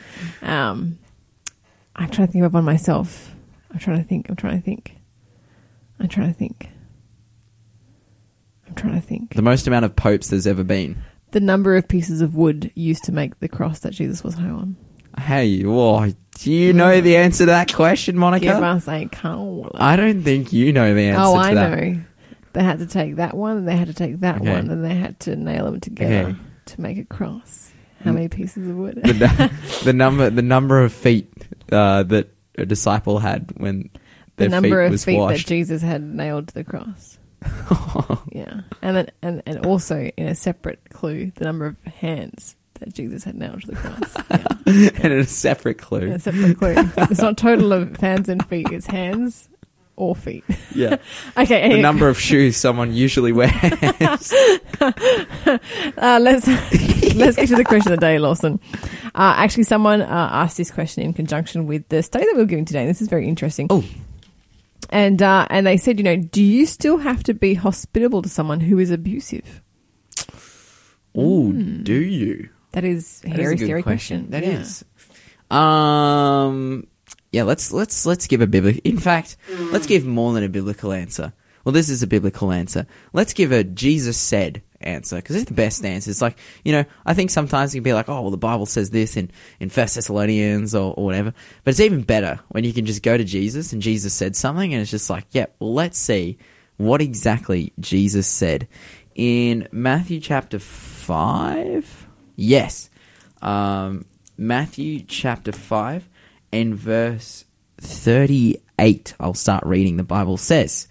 Um, 0.42 0.98
I'm 1.96 2.08
trying 2.10 2.28
to 2.28 2.32
think 2.32 2.44
of 2.44 2.54
one 2.54 2.64
myself. 2.64 3.34
I'm 3.76 3.80
trying 3.80 4.02
to 4.02 4.08
think. 4.08 4.30
I'm 4.30 4.36
trying 4.36 4.56
to 4.58 4.64
think. 4.64 4.96
I'm 6.00 6.08
trying 6.08 6.32
to 6.32 6.38
think. 6.38 6.70
I'm 8.66 8.74
trying 8.74 8.94
to 8.94 9.06
think. 9.06 9.34
the 9.34 9.42
most 9.42 9.66
amount 9.66 9.84
of 9.84 9.94
popes 9.94 10.28
there's 10.28 10.46
ever 10.46 10.64
been. 10.64 10.96
The 11.32 11.40
number 11.40 11.76
of 11.76 11.86
pieces 11.86 12.22
of 12.22 12.34
wood 12.34 12.72
used 12.74 13.04
to 13.04 13.12
make 13.12 13.38
the 13.40 13.48
cross 13.48 13.80
that 13.80 13.92
Jesus 13.92 14.24
was 14.24 14.32
hung 14.32 14.50
on. 14.50 14.76
Hey, 15.22 15.62
whoa, 15.62 16.10
do 16.38 16.50
you 16.50 16.72
know 16.72 17.02
the 17.02 17.18
answer 17.18 17.40
to 17.40 17.46
that 17.46 17.70
question, 17.74 18.16
Monica? 18.16 18.46
Give 18.46 18.62
us 18.62 18.88
a 18.88 19.04
call. 19.08 19.70
I 19.74 19.96
don't 19.96 20.22
think 20.22 20.54
you 20.54 20.72
know 20.72 20.94
the 20.94 21.08
answer 21.08 21.20
oh, 21.22 21.34
I 21.34 21.52
that. 21.52 21.78
know. 21.78 22.02
They 22.54 22.64
had 22.64 22.78
to 22.78 22.86
take 22.86 23.16
that 23.16 23.36
one, 23.36 23.58
and 23.58 23.68
they 23.68 23.76
had 23.76 23.88
to 23.88 23.94
take 23.94 24.20
that 24.20 24.36
Okay. 24.40 24.50
one, 24.50 24.70
and 24.70 24.82
they 24.82 24.94
had 24.94 25.20
to 25.20 25.36
nail 25.36 25.66
them 25.66 25.80
together 25.80 26.28
Okay. 26.30 26.36
to 26.64 26.80
make 26.80 26.96
a 26.96 27.04
cross. 27.04 27.72
How 28.02 28.12
many 28.12 28.28
pieces 28.28 28.68
of 28.68 28.74
wood? 28.76 28.94
the, 29.04 29.52
the 29.84 29.92
number 29.92 30.30
the 30.30 30.40
number 30.40 30.82
of 30.82 30.94
feet 30.94 31.30
uh, 31.70 32.02
that 32.04 32.30
a 32.58 32.66
disciple 32.66 33.18
had 33.18 33.52
when 33.56 33.90
the 34.36 34.48
number 34.48 34.80
feet 34.80 34.86
of 34.86 34.90
was 34.90 35.04
feet 35.04 35.18
washed. 35.18 35.46
that 35.46 35.48
Jesus 35.48 35.82
had 35.82 36.02
nailed 36.02 36.48
to 36.48 36.54
the 36.54 36.64
cross. 36.64 37.18
yeah, 38.32 38.62
and 38.82 38.96
then 38.96 39.10
and, 39.22 39.42
and 39.46 39.66
also 39.66 40.10
in 40.16 40.26
a 40.26 40.34
separate 40.34 40.80
clue, 40.90 41.32
the 41.36 41.44
number 41.44 41.66
of 41.66 41.76
hands 41.84 42.56
that 42.80 42.92
Jesus 42.92 43.24
had 43.24 43.34
nailed 43.34 43.62
to 43.62 43.68
the 43.68 43.76
cross. 43.76 44.14
Yeah, 44.68 44.90
and 45.00 45.12
a 45.12 45.24
separate 45.24 45.78
in 45.78 45.84
clue. 45.84 46.10
a 46.10 46.18
separate 46.18 46.58
clue. 46.58 46.74
It's 47.08 47.20
not 47.20 47.38
total 47.38 47.72
of 47.72 47.96
hands 47.98 48.28
and 48.28 48.44
feet; 48.48 48.66
it's 48.72 48.86
hands 48.86 49.48
or 49.96 50.14
feet. 50.14 50.44
Yeah, 50.74 50.96
Okay, 51.36 51.68
the 51.72 51.80
number 51.80 52.08
of 52.08 52.18
shoes 52.18 52.56
someone 52.56 52.92
usually 52.92 53.32
wears. 53.32 53.52
uh, 54.80 56.18
let's 56.20 56.46
let's 57.16 57.36
get 57.36 57.48
to 57.48 57.56
the 57.56 57.64
question 57.66 57.92
of 57.92 57.98
the 58.00 58.06
day, 58.06 58.18
Lawson. 58.18 58.60
Uh, 59.14 59.34
actually, 59.36 59.64
someone 59.64 60.02
uh, 60.02 60.28
asked 60.32 60.56
this 60.56 60.70
question 60.70 61.02
in 61.02 61.12
conjunction 61.12 61.66
with 61.66 61.88
the 61.88 62.02
study 62.02 62.24
that 62.26 62.34
we 62.34 62.40
were 62.42 62.46
giving 62.46 62.64
today. 62.64 62.80
And 62.80 62.90
this 62.90 63.00
is 63.02 63.08
very 63.08 63.26
interesting. 63.28 63.66
Oh. 63.70 63.84
and 64.90 65.22
uh, 65.22 65.46
and 65.50 65.66
they 65.66 65.76
said, 65.78 65.98
you 65.98 66.04
know, 66.04 66.16
do 66.16 66.42
you 66.42 66.66
still 66.66 66.98
have 66.98 67.22
to 67.24 67.34
be 67.34 67.54
hospitable 67.54 68.22
to 68.22 68.28
someone 68.28 68.60
who 68.60 68.78
is 68.78 68.90
abusive? 68.90 69.62
oh, 71.14 71.52
do 71.52 71.94
you? 71.94 72.50
That 72.72 72.84
is 72.84 73.22
a 73.24 73.28
That 73.30 73.38
is 73.38 73.40
hairy, 73.40 73.54
a 73.54 73.56
good 73.56 73.64
scary 73.66 73.82
question. 73.82 74.26
question. 74.28 74.30
That 74.32 74.42
Yeah. 74.44 74.60
is. 74.60 74.84
Um. 75.50 76.86
Yeah. 77.36 77.42
Let's 77.42 77.72
let's 77.72 78.06
let's 78.06 78.26
give 78.26 78.40
a 78.40 78.46
biblical. 78.46 78.80
In 78.82 78.98
fact, 78.98 79.36
let's 79.70 79.86
give 79.86 80.06
more 80.06 80.32
than 80.32 80.42
a 80.42 80.48
biblical 80.48 80.92
answer. 80.92 81.32
Well, 81.64 81.72
this 81.72 81.90
is 81.90 82.02
a 82.02 82.06
biblical 82.06 82.50
answer. 82.50 82.86
Let's 83.12 83.32
give 83.32 83.52
a 83.52 83.62
Jesus 83.62 84.16
said 84.16 84.62
answer 84.80 85.16
because 85.16 85.36
it's 85.36 85.48
the 85.48 85.54
best 85.54 85.84
answer. 85.84 86.10
It's 86.10 86.22
like 86.22 86.38
you 86.64 86.72
know, 86.72 86.84
I 87.04 87.12
think 87.12 87.30
sometimes 87.30 87.74
you 87.74 87.80
can 87.80 87.84
be 87.84 87.92
like, 87.92 88.08
oh, 88.08 88.22
well, 88.22 88.30
the 88.30 88.38
Bible 88.38 88.64
says 88.64 88.88
this 88.90 89.16
in 89.16 89.30
in 89.60 89.68
First 89.68 89.96
Thessalonians 89.96 90.74
or, 90.74 90.94
or 90.96 91.04
whatever. 91.04 91.34
But 91.62 91.70
it's 91.70 91.80
even 91.80 92.02
better 92.02 92.40
when 92.48 92.64
you 92.64 92.72
can 92.72 92.86
just 92.86 93.02
go 93.02 93.16
to 93.16 93.24
Jesus 93.24 93.72
and 93.72 93.82
Jesus 93.82 94.14
said 94.14 94.34
something, 94.34 94.72
and 94.72 94.80
it's 94.80 94.90
just 94.90 95.10
like, 95.10 95.26
yeah, 95.32 95.46
well, 95.58 95.74
let's 95.74 95.98
see 95.98 96.38
what 96.78 97.02
exactly 97.02 97.74
Jesus 97.78 98.26
said 98.26 98.66
in 99.14 99.68
Matthew 99.72 100.20
chapter 100.20 100.58
five. 100.58 102.06
Yes, 102.36 102.90
um, 103.42 104.04
Matthew 104.38 105.00
chapter 105.00 105.52
5 105.52 106.08
and 106.52 106.74
verse 106.74 107.44
38. 107.78 109.14
I'll 109.20 109.34
start 109.34 109.64
reading. 109.64 109.96
The 109.96 110.04
Bible 110.04 110.36
says, 110.36 110.88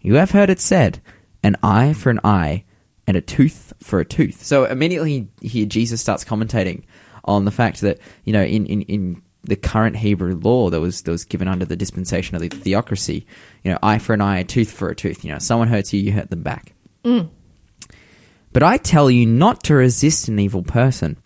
You 0.00 0.14
have 0.14 0.30
heard 0.30 0.50
it 0.50 0.60
said, 0.60 1.00
an 1.42 1.56
eye 1.62 1.92
for 1.92 2.10
an 2.10 2.20
eye 2.24 2.64
and 3.06 3.16
a 3.16 3.20
tooth 3.20 3.72
for 3.80 4.00
a 4.00 4.04
tooth. 4.04 4.44
So 4.44 4.64
immediately 4.64 5.28
here, 5.40 5.66
Jesus 5.66 6.00
starts 6.00 6.24
commentating 6.24 6.84
on 7.24 7.44
the 7.44 7.50
fact 7.50 7.80
that, 7.82 7.98
you 8.24 8.32
know, 8.32 8.42
in, 8.42 8.66
in, 8.66 8.82
in 8.82 9.22
the 9.42 9.56
current 9.56 9.96
Hebrew 9.96 10.34
law 10.34 10.70
that 10.70 10.80
was, 10.80 11.02
that 11.02 11.10
was 11.10 11.24
given 11.24 11.48
under 11.48 11.64
the 11.64 11.76
dispensation 11.76 12.34
of 12.34 12.42
the 12.42 12.48
theocracy, 12.48 13.26
you 13.64 13.70
know, 13.70 13.78
eye 13.82 13.98
for 13.98 14.14
an 14.14 14.20
eye, 14.20 14.40
a 14.40 14.44
tooth 14.44 14.72
for 14.72 14.88
a 14.88 14.94
tooth. 14.94 15.24
You 15.24 15.32
know, 15.32 15.38
someone 15.38 15.68
hurts 15.68 15.92
you, 15.92 16.00
you 16.00 16.12
hurt 16.12 16.30
them 16.30 16.42
back. 16.42 16.74
Mm. 17.04 17.30
But 18.52 18.62
I 18.62 18.76
tell 18.76 19.10
you 19.10 19.26
not 19.26 19.62
to 19.64 19.74
resist 19.74 20.28
an 20.28 20.38
evil 20.38 20.62
person. 20.62 21.16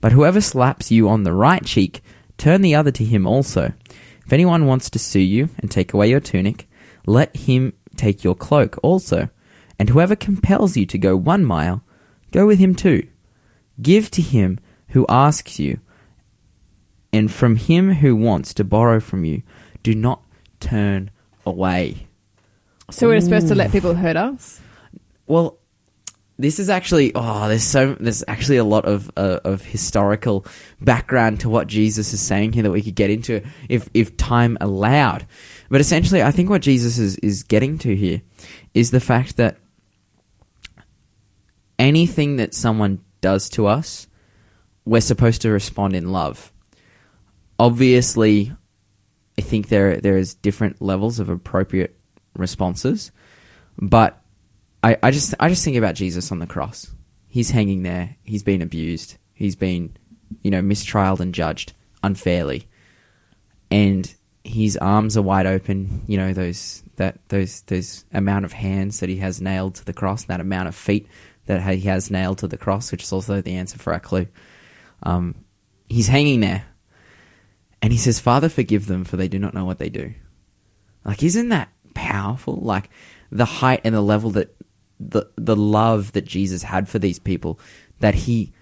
But 0.00 0.12
whoever 0.12 0.42
slaps 0.42 0.90
you 0.90 1.08
on 1.08 1.22
the 1.22 1.32
right 1.32 1.64
cheek, 1.64 2.02
turn 2.38 2.62
the 2.62 2.74
other 2.74 2.90
to 2.90 3.04
him 3.04 3.26
also. 3.26 3.72
If 4.26 4.32
anyone 4.32 4.66
wants 4.66 4.90
to 4.90 4.98
sue 4.98 5.20
you 5.20 5.50
and 5.58 5.70
take 5.70 5.92
away 5.92 6.10
your 6.10 6.20
tunic, 6.20 6.68
let 7.06 7.36
him 7.36 7.74
take 7.96 8.24
your 8.24 8.34
cloak 8.34 8.78
also. 8.82 9.28
And 9.78 9.88
whoever 9.88 10.16
compels 10.16 10.76
you 10.76 10.86
to 10.86 10.98
go 10.98 11.16
one 11.16 11.44
mile, 11.44 11.82
go 12.30 12.46
with 12.46 12.58
him 12.58 12.74
two. 12.74 13.06
Give 13.82 14.10
to 14.12 14.22
him 14.22 14.60
who 14.88 15.04
asks 15.08 15.58
you, 15.58 15.80
and 17.12 17.30
from 17.30 17.56
him 17.56 17.94
who 17.94 18.14
wants 18.14 18.54
to 18.54 18.64
borrow 18.64 19.00
from 19.00 19.24
you, 19.24 19.42
do 19.82 19.94
not 19.94 20.22
turn 20.60 21.10
away. 21.44 22.06
So 22.90 23.08
we're 23.08 23.20
supposed 23.20 23.48
to 23.48 23.54
let 23.54 23.72
people 23.72 23.94
hurt 23.94 24.16
us. 24.16 24.60
Well, 25.26 25.58
this 26.38 26.58
is 26.58 26.68
actually 26.68 27.12
oh, 27.14 27.48
there's 27.48 27.62
so 27.62 27.94
there's 27.94 28.24
actually 28.26 28.56
a 28.56 28.64
lot 28.64 28.84
of 28.84 29.10
uh, 29.16 29.40
of 29.44 29.62
historical 29.62 30.44
background 30.80 31.40
to 31.40 31.48
what 31.48 31.68
Jesus 31.68 32.12
is 32.12 32.20
saying 32.20 32.52
here 32.52 32.64
that 32.64 32.70
we 32.70 32.82
could 32.82 32.94
get 32.94 33.10
into 33.10 33.42
if 33.68 33.88
if 33.94 34.16
time 34.16 34.58
allowed. 34.60 35.26
But 35.68 35.80
essentially, 35.80 36.22
I 36.22 36.32
think 36.32 36.50
what 36.50 36.62
Jesus 36.62 36.98
is 36.98 37.16
is 37.18 37.42
getting 37.44 37.78
to 37.78 37.94
here 37.94 38.22
is 38.72 38.90
the 38.90 39.00
fact 39.00 39.36
that 39.36 39.58
anything 41.78 42.36
that 42.36 42.54
someone 42.54 43.04
does 43.20 43.48
to 43.50 43.66
us, 43.66 44.08
we're 44.84 45.00
supposed 45.00 45.42
to 45.42 45.50
respond 45.50 45.94
in 45.94 46.10
love. 46.10 46.52
Obviously, 47.58 48.52
I 49.38 49.42
think 49.42 49.68
there 49.68 50.00
there 50.00 50.16
is 50.16 50.34
different 50.34 50.82
levels 50.82 51.20
of 51.20 51.28
appropriate 51.28 51.96
responses, 52.36 53.12
but 53.78 54.20
I, 54.84 54.98
I 55.02 55.10
just 55.12 55.34
I 55.40 55.48
just 55.48 55.64
think 55.64 55.78
about 55.78 55.94
Jesus 55.94 56.30
on 56.30 56.40
the 56.40 56.46
cross. 56.46 56.90
He's 57.26 57.50
hanging 57.50 57.84
there. 57.84 58.16
He's 58.22 58.42
been 58.42 58.60
abused. 58.60 59.16
He's 59.32 59.56
been, 59.56 59.96
you 60.42 60.50
know, 60.50 60.60
mistrialed 60.60 61.20
and 61.20 61.34
judged 61.34 61.72
unfairly, 62.02 62.68
and 63.70 64.14
his 64.44 64.76
arms 64.76 65.16
are 65.16 65.22
wide 65.22 65.46
open. 65.46 66.02
You 66.06 66.18
know 66.18 66.34
those 66.34 66.82
that 66.96 67.18
those 67.30 67.62
those 67.62 68.04
amount 68.12 68.44
of 68.44 68.52
hands 68.52 69.00
that 69.00 69.08
he 69.08 69.16
has 69.16 69.40
nailed 69.40 69.76
to 69.76 69.86
the 69.86 69.94
cross, 69.94 70.24
that 70.24 70.40
amount 70.40 70.68
of 70.68 70.74
feet 70.74 71.08
that 71.46 71.62
he 71.62 71.80
has 71.88 72.10
nailed 72.10 72.38
to 72.38 72.46
the 72.46 72.58
cross, 72.58 72.92
which 72.92 73.04
is 73.04 73.12
also 73.12 73.40
the 73.40 73.54
answer 73.54 73.78
for 73.78 73.94
our 73.94 74.00
clue. 74.00 74.26
Um, 75.02 75.46
he's 75.88 76.08
hanging 76.08 76.40
there, 76.40 76.66
and 77.80 77.90
he 77.90 77.98
says, 77.98 78.20
"Father, 78.20 78.50
forgive 78.50 78.86
them, 78.86 79.04
for 79.04 79.16
they 79.16 79.28
do 79.28 79.38
not 79.38 79.54
know 79.54 79.64
what 79.64 79.78
they 79.78 79.88
do." 79.88 80.12
Like, 81.06 81.22
isn't 81.22 81.48
that 81.48 81.70
powerful? 81.94 82.56
Like 82.56 82.90
the 83.32 83.46
height 83.46 83.80
and 83.84 83.94
the 83.94 84.02
level 84.02 84.30
that 84.32 84.54
the 85.00 85.26
the 85.36 85.56
love 85.56 86.12
that 86.12 86.24
Jesus 86.24 86.62
had 86.62 86.88
for 86.88 86.98
these 86.98 87.18
people, 87.18 87.58
that 88.00 88.14
he 88.14 88.52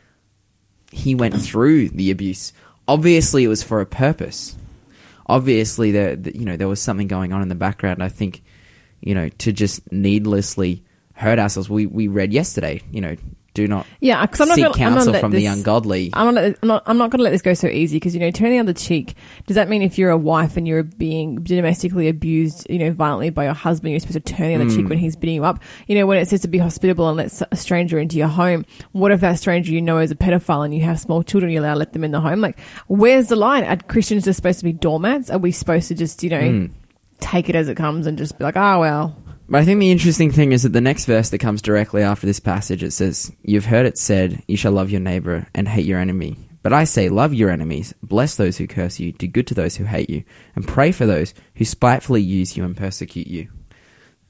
he 0.90 1.14
went 1.14 1.40
through 1.40 1.88
the 1.90 2.10
abuse. 2.10 2.52
Obviously, 2.88 3.44
it 3.44 3.48
was 3.48 3.62
for 3.62 3.80
a 3.80 3.86
purpose. 3.86 4.56
Obviously, 5.26 5.92
there 5.92 6.16
the- 6.16 6.36
you 6.36 6.44
know 6.44 6.56
there 6.56 6.68
was 6.68 6.80
something 6.80 7.08
going 7.08 7.32
on 7.32 7.42
in 7.42 7.48
the 7.48 7.54
background. 7.54 8.02
I 8.02 8.08
think 8.08 8.42
you 9.00 9.14
know 9.14 9.28
to 9.28 9.52
just 9.52 9.90
needlessly 9.92 10.82
hurt 11.14 11.38
ourselves. 11.38 11.70
We 11.70 11.86
we 11.86 12.08
read 12.08 12.32
yesterday. 12.32 12.82
You 12.90 13.00
know, 13.00 13.16
Do 13.54 13.68
not 13.68 13.86
Yeah, 14.00 14.24
because 14.24 14.40
I'm 14.40 14.48
not 14.48 14.54
seek 14.54 14.64
gonna, 14.64 14.74
I'm 14.86 14.94
not 14.94 15.04
counsel 15.04 15.20
from 15.20 15.30
the 15.32 15.44
this- 15.44 15.54
ungodly. 15.54 16.08
I'm 16.14 16.34
not, 16.34 16.44
I'm 16.62 16.68
not, 16.68 16.82
I'm 16.86 16.96
not 16.96 17.10
going 17.10 17.18
to 17.18 17.24
let 17.24 17.30
this 17.32 17.42
go 17.42 17.52
so 17.52 17.68
easy 17.68 17.96
because, 17.96 18.14
you 18.14 18.20
know, 18.20 18.30
turning 18.30 18.54
the 18.54 18.60
other 18.60 18.72
cheek, 18.72 19.14
does 19.46 19.56
that 19.56 19.68
mean 19.68 19.82
if 19.82 19.98
you're 19.98 20.08
a 20.08 20.16
wife 20.16 20.56
and 20.56 20.66
you're 20.66 20.82
being 20.82 21.36
domestically 21.42 22.08
abused, 22.08 22.66
you 22.70 22.78
know, 22.78 22.92
violently 22.92 23.28
by 23.28 23.44
your 23.44 23.52
husband, 23.52 23.90
you're 23.90 24.00
supposed 24.00 24.24
to 24.24 24.32
turn 24.34 24.48
the 24.48 24.54
other 24.54 24.64
Hmm. 24.64 24.76
cheek 24.76 24.88
when 24.88 24.96
he's 24.98 25.16
beating 25.16 25.34
you 25.34 25.44
up? 25.44 25.62
You 25.86 25.96
know, 25.96 26.06
when 26.06 26.16
it 26.16 26.28
says 26.28 26.40
to 26.40 26.48
be 26.48 26.56
hospitable 26.56 27.08
and 27.08 27.16
let 27.18 27.42
a 27.52 27.56
stranger 27.56 27.98
into 27.98 28.16
your 28.16 28.28
home, 28.28 28.64
what 28.92 29.12
if 29.12 29.20
that 29.20 29.38
stranger 29.38 29.70
you 29.70 29.82
know 29.82 29.98
is 29.98 30.10
a 30.10 30.14
pedophile 30.16 30.64
and 30.64 30.74
you 30.74 30.80
have 30.84 30.98
small 30.98 31.22
children, 31.22 31.52
you're 31.52 31.62
allowed 31.62 31.74
to 31.74 31.78
let 31.80 31.92
them 31.92 32.04
in 32.04 32.10
the 32.10 32.20
home? 32.20 32.40
Like, 32.40 32.58
where's 32.86 33.26
the 33.26 33.36
line? 33.36 33.64
Are 33.64 33.76
Christians 33.76 34.24
just 34.24 34.36
supposed 34.38 34.60
to 34.60 34.64
be 34.64 34.72
doormats? 34.72 35.28
Are 35.30 35.36
we 35.38 35.52
supposed 35.52 35.88
to 35.88 35.94
just, 35.94 36.22
you 36.22 36.30
know, 36.30 36.40
Hmm. 36.40 36.66
take 37.20 37.50
it 37.50 37.54
as 37.54 37.68
it 37.68 37.76
comes 37.76 38.06
and 38.06 38.16
just 38.16 38.38
be 38.38 38.44
like, 38.44 38.56
oh, 38.56 38.80
well, 38.80 39.16
But 39.52 39.60
I 39.60 39.64
think 39.66 39.80
the 39.80 39.90
interesting 39.90 40.30
thing 40.30 40.52
is 40.52 40.62
that 40.62 40.72
the 40.72 40.80
next 40.80 41.04
verse 41.04 41.28
that 41.28 41.36
comes 41.36 41.60
directly 41.60 42.02
after 42.02 42.26
this 42.26 42.40
passage, 42.40 42.82
it 42.82 42.92
says, 42.92 43.30
You've 43.42 43.66
heard 43.66 43.84
it 43.84 43.98
said, 43.98 44.42
You 44.48 44.56
shall 44.56 44.72
love 44.72 44.88
your 44.88 45.02
neighbor 45.02 45.46
and 45.54 45.68
hate 45.68 45.84
your 45.84 45.98
enemy. 45.98 46.38
But 46.62 46.72
I 46.72 46.84
say, 46.84 47.10
Love 47.10 47.34
your 47.34 47.50
enemies, 47.50 47.92
bless 48.02 48.34
those 48.34 48.56
who 48.56 48.66
curse 48.66 48.98
you, 48.98 49.12
do 49.12 49.26
good 49.26 49.46
to 49.48 49.54
those 49.54 49.76
who 49.76 49.84
hate 49.84 50.08
you, 50.08 50.24
and 50.56 50.66
pray 50.66 50.90
for 50.90 51.04
those 51.04 51.34
who 51.56 51.66
spitefully 51.66 52.22
use 52.22 52.56
you 52.56 52.64
and 52.64 52.74
persecute 52.74 53.26
you. 53.26 53.48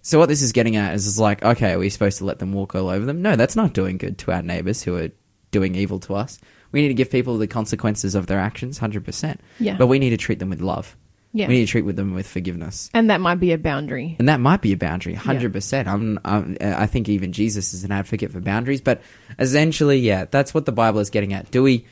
So 0.01 0.19
what 0.19 0.29
this 0.29 0.43
is 0.43 0.51
getting 0.51 0.75
at 0.75 0.93
is, 0.95 1.07
is 1.07 1.21
like, 1.21 1.45
okay, 1.45 1.75
are 1.75 1.79
we 1.79 1.89
supposed 1.89 2.19
to 2.19 2.25
let 2.25 2.41
them 2.41 2.53
walk 2.53 2.75
all 2.75 2.89
over 2.89 3.07
them? 3.07 3.23
No, 3.23 3.37
that's 3.37 3.55
not 3.55 3.75
doing 3.75 3.99
good 3.99 4.19
to 4.19 4.33
our 4.33 4.43
neighbors 4.43 4.83
who 4.83 4.97
are 4.97 5.11
doing 5.53 5.77
evil 5.77 6.01
to 6.01 6.17
us. 6.17 6.41
We 6.73 6.83
need 6.83 6.89
to 6.89 6.95
give 6.95 7.13
people 7.13 7.39
the 7.39 7.47
consequences 7.47 8.17
of 8.17 8.27
their 8.27 8.41
actions, 8.41 8.81
100%. 8.81 9.39
Yeah. 9.61 9.77
But 9.77 9.87
we 9.87 10.01
need 10.01 10.11
to 10.11 10.17
treat 10.17 10.41
them 10.41 10.51
with 10.51 10.61
love. 10.61 10.97
Yeah. 11.33 11.49
We 11.49 11.55
need 11.55 11.67
to 11.67 11.71
treat 11.71 11.85
with 11.85 11.97
them 11.97 12.13
with 12.15 12.27
forgiveness. 12.27 12.91
and 12.95 13.09
that 13.11 13.21
might 13.21 13.37
be 13.41 13.53
a 13.53 13.59
boundary. 13.59 14.17
And 14.19 14.29
that 14.29 14.39
might 14.41 14.61
be 14.61 14.73
a 14.73 14.77
boundary, 14.77 15.15
hundred 15.15 15.53
percent. 15.53 15.89
I'm, 15.89 16.19
I'm, 16.25 16.57
I 16.61 16.87
think 16.87 17.09
even 17.09 17.33
Jesus 17.33 17.73
is 17.75 17.85
an 17.85 17.93
advocate 17.93 18.31
for 18.33 18.41
boundaries, 18.41 18.81
but 18.81 19.01
essentially, 19.39 19.99
yeah, 19.99 20.27
that's 20.31 20.53
what 20.53 20.67
the 20.67 20.73
Bible 20.73 21.01
is 21.01 21.11
getting 21.11 21.33
at. 21.33 21.51
Do 21.51 21.63
we? 21.63 21.87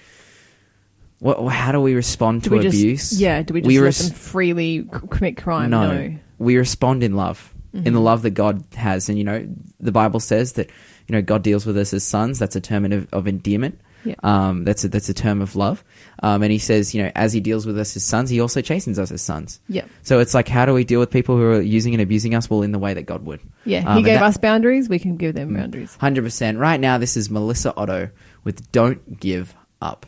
What? 1.20 1.38
How 1.52 1.72
do 1.72 1.80
we 1.80 1.94
respond 1.94 2.42
Do 2.42 2.50
to 2.50 2.56
we 2.56 2.62
just, 2.62 2.78
abuse? 2.78 3.20
yeah, 3.20 3.42
do 3.42 3.52
we 3.54 3.60
just 3.60 3.68
We 3.68 3.78
let 3.78 3.84
res- 3.84 4.08
them 4.08 4.16
freely 4.16 4.82
c- 4.82 5.06
commit 5.10 5.36
crime? 5.36 5.70
no, 5.70 5.92
no. 6.08 6.16
we 6.38 6.56
respond 6.56 7.02
in 7.02 7.14
love, 7.14 7.52
in 7.72 7.82
Mm-hmm. 7.84 7.94
the 7.94 8.00
love 8.00 8.22
that 8.22 8.30
God 8.30 8.64
has, 8.74 9.08
and 9.08 9.18
you 9.18 9.24
know, 9.24 9.46
the 9.78 9.92
Bible 9.92 10.18
says 10.20 10.52
that 10.54 10.70
you 11.08 11.12
know 11.14 11.20
God 11.22 11.42
deals 11.42 11.66
with 11.66 11.76
us 11.76 11.92
as 11.92 12.04
sons. 12.04 12.38
That's 12.38 12.56
a 12.56 12.60
term 12.60 12.90
of, 12.90 13.06
of 13.12 13.26
endearment. 13.28 13.80
Yeah. 14.04 14.14
Um, 14.22 14.64
that's 14.64 14.84
a, 14.84 14.88
that's 14.88 15.08
a 15.08 15.14
term 15.14 15.42
of 15.42 15.56
love. 15.56 15.84
Um, 16.22 16.42
and 16.42 16.50
he 16.52 16.58
says, 16.58 16.94
you 16.94 17.02
know, 17.02 17.10
as 17.14 17.32
he 17.32 17.40
deals 17.40 17.66
with 17.66 17.78
us 17.78 17.94
as 17.96 18.04
sons, 18.04 18.30
he 18.30 18.40
also 18.40 18.60
chastens 18.60 18.98
us 18.98 19.10
as 19.10 19.22
sons. 19.22 19.60
Yeah. 19.68 19.84
So 20.02 20.20
it's 20.20 20.34
like, 20.34 20.48
how 20.48 20.64
do 20.66 20.72
we 20.74 20.84
deal 20.84 21.00
with 21.00 21.10
people 21.10 21.36
who 21.36 21.44
are 21.44 21.60
using 21.60 21.92
and 21.94 22.02
abusing 22.02 22.34
us? 22.34 22.48
Well, 22.48 22.62
in 22.62 22.72
the 22.72 22.78
way 22.78 22.94
that 22.94 23.02
God 23.04 23.24
would. 23.26 23.40
Yeah, 23.64 23.84
Um, 23.86 23.98
he 23.98 24.02
gave 24.02 24.14
that- 24.20 24.22
us 24.24 24.36
boundaries. 24.36 24.88
We 24.88 24.98
can 24.98 25.16
give 25.16 25.34
them 25.34 25.54
boundaries. 25.54 25.96
Hundred 25.96 26.24
percent. 26.24 26.58
Right 26.58 26.80
now, 26.80 26.98
this 26.98 27.16
is 27.16 27.30
Melissa 27.30 27.74
Otto 27.76 28.10
with 28.44 28.70
"Don't 28.72 29.18
Give 29.20 29.54
Up." 29.82 30.06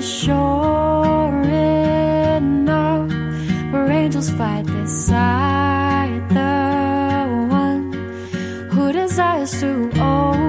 Sure 0.00 1.42
enough. 1.42 3.10
Where 3.72 3.90
angels 3.90 4.30
fight 4.30 4.66
beside 4.66 6.28
the 6.30 7.26
one 7.50 7.92
who 8.70 8.92
desires 8.92 9.60
to 9.60 9.90
overcome. 9.94 10.47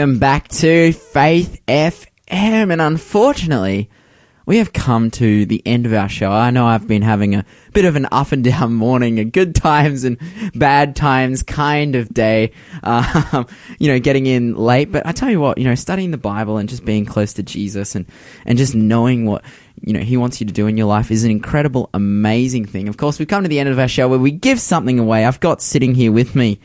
Welcome 0.00 0.18
back 0.18 0.48
to 0.48 0.94
Faith 0.94 1.60
FM, 1.68 2.72
and 2.72 2.80
unfortunately, 2.80 3.90
we 4.46 4.56
have 4.56 4.72
come 4.72 5.10
to 5.10 5.44
the 5.44 5.62
end 5.66 5.84
of 5.84 5.92
our 5.92 6.08
show. 6.08 6.32
I 6.32 6.48
know 6.48 6.66
I've 6.66 6.88
been 6.88 7.02
having 7.02 7.34
a 7.34 7.44
bit 7.74 7.84
of 7.84 7.96
an 7.96 8.08
up 8.10 8.32
and 8.32 8.42
down 8.42 8.72
morning, 8.72 9.18
a 9.18 9.26
good 9.26 9.54
times 9.54 10.04
and 10.04 10.16
bad 10.54 10.96
times 10.96 11.42
kind 11.42 11.96
of 11.96 12.14
day, 12.14 12.52
um, 12.82 13.46
you 13.78 13.88
know, 13.88 14.00
getting 14.00 14.24
in 14.24 14.54
late. 14.54 14.90
But 14.90 15.04
I 15.04 15.12
tell 15.12 15.28
you 15.28 15.38
what, 15.38 15.58
you 15.58 15.64
know, 15.64 15.74
studying 15.74 16.12
the 16.12 16.16
Bible 16.16 16.56
and 16.56 16.66
just 16.66 16.82
being 16.82 17.04
close 17.04 17.34
to 17.34 17.42
Jesus 17.42 17.94
and, 17.94 18.06
and 18.46 18.56
just 18.56 18.74
knowing 18.74 19.26
what, 19.26 19.44
you 19.82 19.92
know, 19.92 20.00
he 20.00 20.16
wants 20.16 20.40
you 20.40 20.46
to 20.46 20.52
do 20.52 20.66
in 20.66 20.78
your 20.78 20.86
life 20.86 21.10
is 21.10 21.24
an 21.24 21.30
incredible, 21.30 21.90
amazing 21.92 22.64
thing. 22.64 22.88
Of 22.88 22.96
course, 22.96 23.18
we've 23.18 23.28
come 23.28 23.42
to 23.42 23.50
the 23.50 23.60
end 23.60 23.68
of 23.68 23.78
our 23.78 23.86
show 23.86 24.08
where 24.08 24.18
we 24.18 24.30
give 24.30 24.60
something 24.60 24.98
away. 24.98 25.26
I've 25.26 25.40
got 25.40 25.60
sitting 25.60 25.94
here 25.94 26.10
with 26.10 26.34
me 26.34 26.58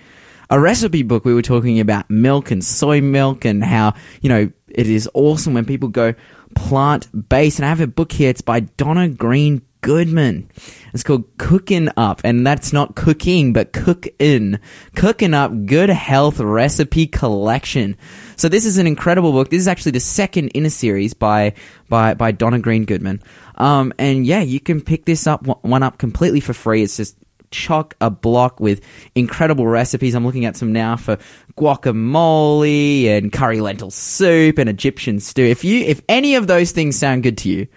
a 0.50 0.60
recipe 0.60 1.04
book 1.04 1.26
we 1.26 1.34
were 1.34 1.42
talking 1.42 1.80
about 1.80 2.10
milk 2.10 2.52
and 2.52 2.64
soy 2.64 3.02
milk 3.02 3.46
and 3.46 3.64
how 3.64 3.94
you 4.22 4.30
know 4.30 4.52
it 4.68 4.88
is 4.88 5.10
awesome 5.14 5.54
when 5.54 5.66
people 5.66 5.90
go 5.90 6.14
plant 6.56 7.08
based 7.30 7.60
and 7.60 7.66
i 7.66 7.70
have 7.70 7.82
a 7.82 7.88
book 7.88 8.12
here. 8.12 8.30
It's 8.30 8.42
by 8.42 8.62
donna 8.62 9.10
green 9.10 9.62
goodman. 9.86 10.50
It's 10.96 11.04
called 11.04 11.38
cooking 11.38 11.90
up. 11.96 12.22
And 12.24 12.46
that's 12.46 12.74
not 12.74 12.96
cooking 12.96 13.54
but 13.54 13.72
cook 13.72 14.08
in 14.18 14.60
cooking 14.96 15.36
up 15.36 15.68
good 15.68 15.90
health 15.90 16.40
recipe 16.40 17.06
collection. 17.06 17.96
So 18.36 18.50
this 18.50 18.66
is 18.66 18.80
an 18.80 18.88
incredible 18.88 19.32
book. 19.32 19.52
This 19.52 19.62
is 19.62 19.68
actually 19.68 19.92
the 19.92 20.00
second 20.00 20.50
in 20.50 20.66
a 20.66 20.72
series 20.72 21.14
by 21.14 21.54
by 21.88 22.16
by 22.16 22.32
donna 22.32 22.58
green 22.58 22.86
goodman. 22.86 23.22
Um 23.56 23.94
and 24.00 24.26
yeah 24.26 24.42
you 24.42 24.60
can 24.60 24.82
pick 24.82 25.06
this 25.06 25.28
up 25.28 25.46
one 25.46 25.84
up 25.84 26.00
completely 26.00 26.40
for 26.40 26.54
free. 26.54 26.82
It's 26.82 26.98
just 26.98 27.16
chock 27.56 27.96
a 28.02 28.10
block 28.10 28.60
with 28.60 28.82
incredible 29.16 29.66
recipes. 29.66 30.14
I'm 30.14 30.26
looking 30.26 30.46
at 30.46 30.58
some 30.58 30.74
now 30.74 30.98
for 30.98 31.18
guacamole 31.58 33.08
and 33.08 33.32
curry 33.32 33.62
lentil 33.62 33.92
soup 33.92 34.58
and 34.58 34.70
Egyptian 34.70 35.20
stew. 35.20 35.46
If 35.46 35.64
you, 35.64 35.86
if 35.86 36.02
any 36.10 36.36
of 36.36 36.48
those 36.48 36.72
things 36.72 36.98
sound 36.98 37.24
good 37.24 37.38
to 37.40 37.50
you, 37.50 37.68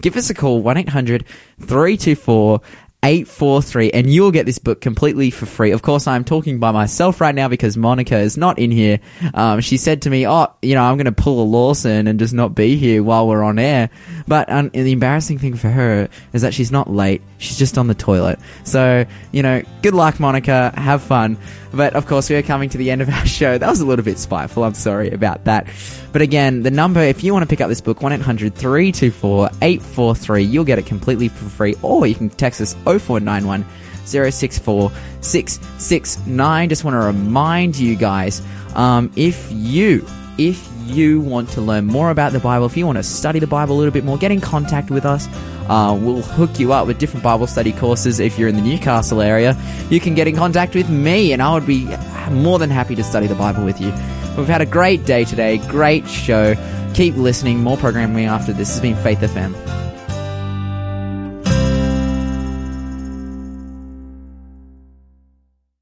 give 0.00 0.16
us 0.16 0.30
a 0.30 0.34
call 0.34 0.62
1-800-324 0.62 2.62
843 3.04 3.90
and 3.90 4.10
you'll 4.10 4.30
get 4.30 4.46
this 4.46 4.58
book 4.58 4.80
completely 4.80 5.30
for 5.30 5.44
free. 5.44 5.72
Of 5.72 5.82
course, 5.82 6.06
I'm 6.06 6.24
talking 6.24 6.58
by 6.58 6.70
myself 6.70 7.20
right 7.20 7.34
now 7.34 7.48
because 7.48 7.76
Monica 7.76 8.16
is 8.16 8.38
not 8.38 8.58
in 8.58 8.70
here. 8.70 8.98
Um, 9.34 9.60
she 9.60 9.76
said 9.76 10.02
to 10.02 10.10
me, 10.10 10.26
Oh, 10.26 10.46
you 10.62 10.74
know, 10.74 10.82
I'm 10.82 10.96
going 10.96 11.04
to 11.04 11.12
pull 11.12 11.42
a 11.42 11.44
Lawson 11.44 12.06
and 12.06 12.18
just 12.18 12.32
not 12.32 12.54
be 12.54 12.76
here 12.76 13.02
while 13.02 13.28
we're 13.28 13.42
on 13.42 13.58
air. 13.58 13.90
But 14.26 14.50
um, 14.50 14.70
the 14.70 14.92
embarrassing 14.92 15.38
thing 15.38 15.54
for 15.54 15.68
her 15.68 16.08
is 16.32 16.42
that 16.42 16.54
she's 16.54 16.72
not 16.72 16.90
late. 16.90 17.22
She's 17.38 17.58
just 17.58 17.76
on 17.76 17.88
the 17.88 17.94
toilet. 17.94 18.38
So, 18.64 19.04
you 19.32 19.42
know, 19.42 19.62
good 19.82 19.94
luck, 19.94 20.18
Monica. 20.18 20.72
Have 20.76 21.02
fun. 21.02 21.36
But 21.72 21.94
of 21.94 22.06
course, 22.06 22.30
we 22.30 22.36
are 22.36 22.42
coming 22.42 22.70
to 22.70 22.78
the 22.78 22.90
end 22.90 23.02
of 23.02 23.08
our 23.10 23.26
show. 23.26 23.58
That 23.58 23.68
was 23.68 23.80
a 23.80 23.86
little 23.86 24.04
bit 24.04 24.18
spiteful. 24.18 24.64
I'm 24.64 24.74
sorry 24.74 25.10
about 25.10 25.44
that. 25.44 25.66
But 26.12 26.22
again, 26.22 26.62
the 26.62 26.70
number, 26.70 27.00
if 27.00 27.22
you 27.22 27.32
want 27.32 27.42
to 27.42 27.48
pick 27.48 27.60
up 27.60 27.68
this 27.68 27.80
book, 27.80 28.00
1 28.00 28.12
800 28.12 28.54
324 28.54 29.50
843, 29.60 30.42
you'll 30.42 30.64
get 30.64 30.78
it 30.78 30.86
completely 30.86 31.28
for 31.28 31.44
free. 31.44 31.74
Or 31.82 32.06
you 32.06 32.14
can 32.14 32.30
text 32.30 32.60
us 32.60 32.74
0491 32.84 33.64
064 34.06 34.90
669. 35.20 36.68
Just 36.68 36.84
want 36.84 36.94
to 36.94 36.98
remind 37.00 37.76
you 37.76 37.96
guys 37.96 38.42
um, 38.74 39.10
if 39.16 39.50
you, 39.50 40.06
if 40.38 40.73
you 40.86 41.20
want 41.20 41.48
to 41.50 41.60
learn 41.60 41.86
more 41.86 42.10
about 42.10 42.32
the 42.32 42.40
Bible, 42.40 42.66
if 42.66 42.76
you 42.76 42.86
want 42.86 42.98
to 42.98 43.02
study 43.02 43.38
the 43.38 43.46
Bible 43.46 43.76
a 43.76 43.78
little 43.78 43.92
bit 43.92 44.04
more, 44.04 44.16
get 44.18 44.30
in 44.30 44.40
contact 44.40 44.90
with 44.90 45.04
us. 45.04 45.26
Uh, 45.68 45.98
we'll 45.98 46.22
hook 46.22 46.58
you 46.58 46.72
up 46.72 46.86
with 46.86 46.98
different 46.98 47.22
Bible 47.22 47.46
study 47.46 47.72
courses 47.72 48.20
if 48.20 48.38
you're 48.38 48.48
in 48.48 48.56
the 48.56 48.62
Newcastle 48.62 49.20
area. 49.20 49.56
You 49.90 50.00
can 50.00 50.14
get 50.14 50.28
in 50.28 50.36
contact 50.36 50.74
with 50.74 50.90
me, 50.90 51.32
and 51.32 51.42
I 51.42 51.52
would 51.54 51.66
be 51.66 51.88
more 52.30 52.58
than 52.58 52.70
happy 52.70 52.94
to 52.94 53.04
study 53.04 53.26
the 53.26 53.34
Bible 53.34 53.64
with 53.64 53.80
you. 53.80 53.92
We've 54.36 54.48
had 54.48 54.60
a 54.60 54.66
great 54.66 55.04
day 55.04 55.24
today, 55.24 55.58
great 55.68 56.08
show. 56.08 56.54
Keep 56.94 57.16
listening, 57.16 57.58
more 57.62 57.76
programming 57.76 58.26
after 58.26 58.52
this. 58.52 58.70
Has 58.70 58.80
been 58.80 58.96
Faith 58.96 59.20
FM. 59.20 59.93